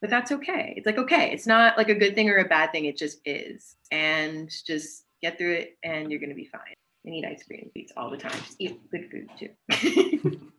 But 0.00 0.10
that's 0.10 0.30
okay. 0.30 0.74
It's 0.76 0.86
like 0.86 0.98
okay 0.98 1.32
it's 1.32 1.46
not 1.46 1.76
like 1.78 1.88
a 1.88 1.94
good 1.94 2.14
thing 2.14 2.28
or 2.28 2.36
a 2.36 2.44
bad 2.44 2.70
thing. 2.70 2.84
It 2.84 2.96
just 2.96 3.20
is. 3.24 3.76
And 3.90 4.50
just 4.66 5.04
get 5.22 5.38
through 5.38 5.54
it 5.54 5.78
and 5.82 6.10
you're 6.10 6.20
going 6.20 6.30
to 6.30 6.36
be 6.36 6.44
fine. 6.44 6.74
And 7.04 7.14
eat 7.14 7.24
ice 7.24 7.44
cream 7.44 7.70
beats 7.74 7.92
all 7.96 8.10
the 8.10 8.18
time. 8.18 8.32
Just 8.32 8.56
eat 8.58 8.78
good 8.90 9.10
food 9.10 9.30
too. 9.38 10.40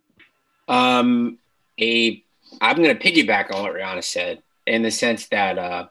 Um 0.67 1.37
a 1.79 2.21
i'm 2.59 2.75
going 2.75 2.97
to 2.97 3.01
piggyback 3.01 3.53
on 3.53 3.61
what 3.61 3.73
rihanna 3.73 4.03
said 4.03 4.43
in 4.65 4.81
the 4.81 4.91
sense 4.91 5.27
that 5.27 5.57
uh 5.57 5.87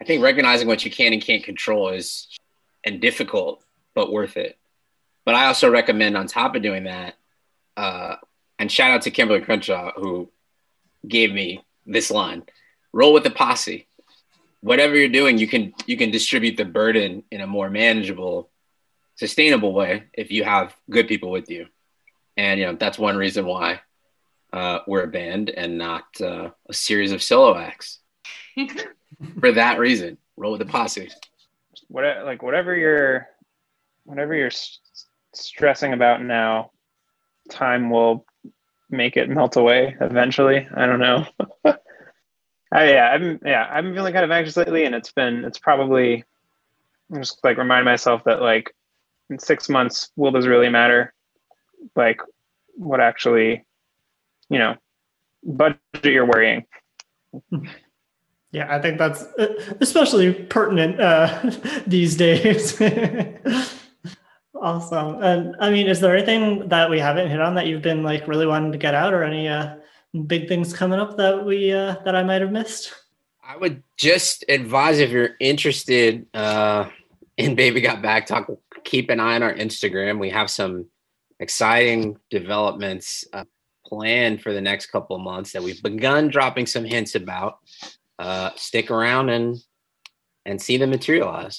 i 0.00 0.04
think 0.04 0.22
recognizing 0.22 0.68
what 0.68 0.84
you 0.84 0.90
can 0.90 1.12
and 1.12 1.20
can't 1.20 1.42
control 1.42 1.88
is 1.88 2.28
and 2.84 3.00
difficult 3.00 3.62
but 3.94 4.12
worth 4.12 4.36
it 4.36 4.56
but 5.24 5.34
i 5.34 5.46
also 5.46 5.70
recommend 5.70 6.16
on 6.16 6.26
top 6.26 6.54
of 6.54 6.62
doing 6.62 6.84
that 6.84 7.14
uh 7.76 8.16
and 8.58 8.70
shout 8.70 8.90
out 8.90 9.02
to 9.02 9.10
kimberly 9.10 9.40
crenshaw 9.40 9.92
who 9.96 10.28
gave 11.06 11.32
me 11.32 11.64
this 11.86 12.10
line 12.10 12.42
roll 12.92 13.12
with 13.12 13.24
the 13.24 13.30
posse 13.30 13.88
whatever 14.60 14.96
you're 14.96 15.08
doing, 15.08 15.38
you 15.38 15.46
can 15.46 15.74
you 15.86 15.96
can 15.96 16.10
distribute 16.10 16.56
the 16.56 16.64
burden 16.64 17.22
in 17.30 17.40
a 17.40 17.46
more 17.46 17.70
manageable, 17.70 18.50
sustainable 19.16 19.72
way 19.72 20.04
if 20.12 20.30
you 20.30 20.44
have 20.44 20.74
good 20.90 21.08
people 21.08 21.30
with 21.30 21.50
you. 21.50 21.66
And 22.36 22.60
you 22.60 22.66
know 22.66 22.74
that's 22.74 22.98
one 22.98 23.16
reason 23.16 23.46
why 23.46 23.80
uh, 24.52 24.80
we're 24.86 25.04
a 25.04 25.08
band 25.08 25.50
and 25.50 25.78
not 25.78 26.04
uh, 26.20 26.50
a 26.68 26.74
series 26.74 27.12
of 27.12 27.22
solo 27.22 27.56
acts. 27.56 28.00
For 29.40 29.52
that 29.52 29.78
reason, 29.78 30.18
roll 30.36 30.52
with 30.52 30.60
the 30.60 30.66
posse. 30.66 31.10
What 31.88 32.24
like 32.24 32.42
whatever 32.42 32.74
you're, 32.76 33.28
whatever 34.04 34.34
you're 34.34 34.50
stressing 35.34 35.92
about 35.92 36.22
now, 36.22 36.70
time 37.50 37.90
will 37.90 38.26
make 38.90 39.16
it 39.16 39.28
melt 39.28 39.56
away 39.56 39.96
eventually. 40.00 40.66
I 40.74 40.86
don't 40.86 41.00
know. 41.00 41.26
I, 42.70 42.90
yeah, 42.90 43.08
I'm 43.08 43.40
yeah, 43.44 43.64
I'm 43.64 43.94
feeling 43.94 44.12
kind 44.12 44.24
of 44.24 44.30
anxious 44.30 44.56
lately, 44.56 44.84
and 44.84 44.94
it's 44.94 45.12
been 45.12 45.44
it's 45.44 45.58
probably 45.58 46.24
I'm 47.10 47.20
just 47.22 47.42
like 47.42 47.56
remind 47.56 47.84
myself 47.84 48.24
that 48.24 48.42
like 48.42 48.74
in 49.30 49.38
six 49.38 49.68
months, 49.68 50.10
will 50.16 50.32
this 50.32 50.46
really 50.46 50.68
matter? 50.68 51.14
Like, 51.96 52.20
what 52.74 53.00
actually, 53.00 53.64
you 54.48 54.58
know, 54.58 54.76
budget 55.42 55.80
you're 56.04 56.26
worrying. 56.26 56.66
Yeah, 58.50 58.74
I 58.74 58.80
think 58.80 58.98
that's 58.98 59.22
uh, 59.38 59.76
especially 59.80 60.32
pertinent 60.32 61.00
uh, 61.00 61.50
these 61.86 62.16
days. 62.16 62.80
awesome. 64.54 65.22
And 65.22 65.54
I 65.60 65.70
mean, 65.70 65.86
is 65.86 66.00
there 66.00 66.16
anything 66.16 66.68
that 66.68 66.88
we 66.88 66.98
haven't 66.98 67.28
hit 67.28 67.40
on 67.40 67.54
that 67.56 67.66
you've 67.66 67.82
been 67.82 68.02
like 68.02 68.26
really 68.26 68.46
wanting 68.46 68.72
to 68.72 68.78
get 68.78 68.94
out, 68.94 69.12
or 69.12 69.22
any 69.22 69.48
uh, 69.48 69.76
big 70.26 70.48
things 70.48 70.72
coming 70.72 70.98
up 70.98 71.16
that 71.18 71.44
we 71.44 71.72
uh, 71.72 71.96
that 72.04 72.16
I 72.16 72.22
might 72.22 72.40
have 72.40 72.52
missed? 72.52 72.92
I 73.42 73.56
would 73.56 73.82
just 73.96 74.44
advise 74.48 74.98
if 74.98 75.10
you're 75.10 75.36
interested 75.40 76.26
uh, 76.34 76.88
in 77.36 77.54
Baby 77.54 77.80
Got 77.80 78.02
Back 78.02 78.26
Talk, 78.26 78.50
keep 78.84 79.10
an 79.10 79.20
eye 79.20 79.36
on 79.36 79.42
our 79.42 79.54
Instagram. 79.54 80.18
We 80.18 80.30
have 80.30 80.50
some 80.50 80.86
exciting 81.40 82.18
developments 82.30 83.24
uh, 83.32 83.44
planned 83.86 84.42
for 84.42 84.52
the 84.52 84.60
next 84.60 84.86
couple 84.86 85.16
of 85.16 85.22
months 85.22 85.52
that 85.52 85.62
we've 85.62 85.82
begun 85.82 86.28
dropping 86.28 86.66
some 86.66 86.84
hints 86.84 87.14
about. 87.14 87.58
Uh, 88.18 88.50
stick 88.56 88.90
around 88.90 89.28
and 89.30 89.56
and 90.44 90.60
see 90.60 90.76
them 90.76 90.90
materialize. 90.90 91.58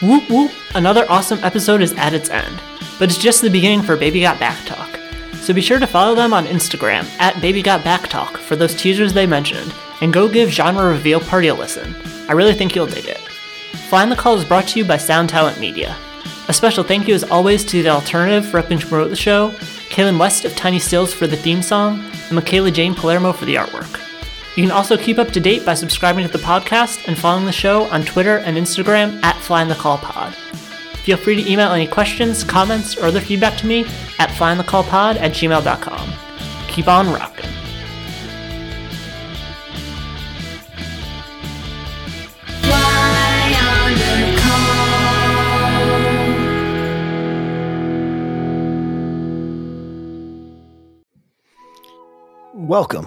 Whoop 0.00 0.28
whoop! 0.30 0.52
Another 0.74 1.06
awesome 1.08 1.40
episode 1.42 1.80
is 1.80 1.92
at 1.94 2.14
its 2.14 2.30
end, 2.30 2.60
but 2.98 3.08
it's 3.08 3.18
just 3.18 3.42
the 3.42 3.50
beginning 3.50 3.82
for 3.82 3.96
Baby 3.96 4.20
Got 4.20 4.38
Back 4.38 4.64
Talk. 4.66 4.88
So 5.34 5.54
be 5.54 5.60
sure 5.60 5.78
to 5.78 5.86
follow 5.86 6.14
them 6.14 6.34
on 6.34 6.44
Instagram 6.46 7.04
at 7.18 7.34
BabyGotBackTalk 7.36 8.36
for 8.36 8.54
those 8.54 8.74
teasers 8.74 9.14
they 9.14 9.26
mentioned, 9.26 9.74
and 10.02 10.12
go 10.12 10.28
give 10.28 10.50
Genre 10.50 10.86
Reveal 10.86 11.20
Party 11.20 11.48
a 11.48 11.54
listen. 11.54 11.96
I 12.28 12.32
really 12.32 12.52
think 12.54 12.74
you'll 12.76 12.86
dig 12.86 13.06
it. 13.06 13.18
Flying 13.88 14.10
the 14.10 14.16
Call 14.16 14.36
is 14.36 14.44
brought 14.44 14.68
to 14.68 14.78
you 14.78 14.84
by 14.84 14.98
Sound 14.98 15.30
Talent 15.30 15.58
Media. 15.58 15.96
A 16.48 16.52
special 16.52 16.84
thank 16.84 17.08
you 17.08 17.14
as 17.14 17.24
always 17.24 17.64
to 17.64 17.82
The 17.82 17.88
Alternative 17.88 18.44
for 18.46 18.60
helping 18.60 18.78
to 18.78 18.86
promote 18.86 19.10
the 19.10 19.16
show, 19.16 19.50
Kaylin 19.88 20.18
West 20.18 20.44
of 20.44 20.54
Tiny 20.54 20.78
Stills 20.78 21.14
for 21.14 21.26
the 21.26 21.36
theme 21.36 21.62
song, 21.62 21.98
and 21.98 22.32
Michaela 22.32 22.70
Jane 22.70 22.94
Palermo 22.94 23.32
for 23.32 23.46
the 23.46 23.54
artwork. 23.54 24.07
You 24.58 24.64
can 24.64 24.72
also 24.72 24.96
keep 24.96 25.18
up 25.18 25.28
to 25.28 25.38
date 25.38 25.64
by 25.64 25.74
subscribing 25.74 26.26
to 26.26 26.32
the 26.32 26.42
podcast 26.42 27.06
and 27.06 27.16
following 27.16 27.46
the 27.46 27.52
show 27.52 27.84
on 27.90 28.02
Twitter 28.02 28.38
and 28.38 28.56
Instagram 28.56 29.22
at 29.22 29.36
Flying 29.36 29.68
the 29.68 29.76
Call 29.76 29.98
Pod. 29.98 30.34
Feel 31.04 31.16
free 31.16 31.40
to 31.40 31.48
email 31.48 31.70
any 31.70 31.86
questions, 31.86 32.42
comments, 32.42 32.96
or 32.96 33.04
other 33.04 33.20
feedback 33.20 33.56
to 33.58 33.68
me 33.68 33.84
at 34.18 34.30
flyingthecallpod 34.30 35.20
at 35.20 35.30
gmail.com. 35.30 36.12
Keep 36.66 36.88
on 36.88 37.12
rocking. 37.12 37.48
Welcome 52.54 53.06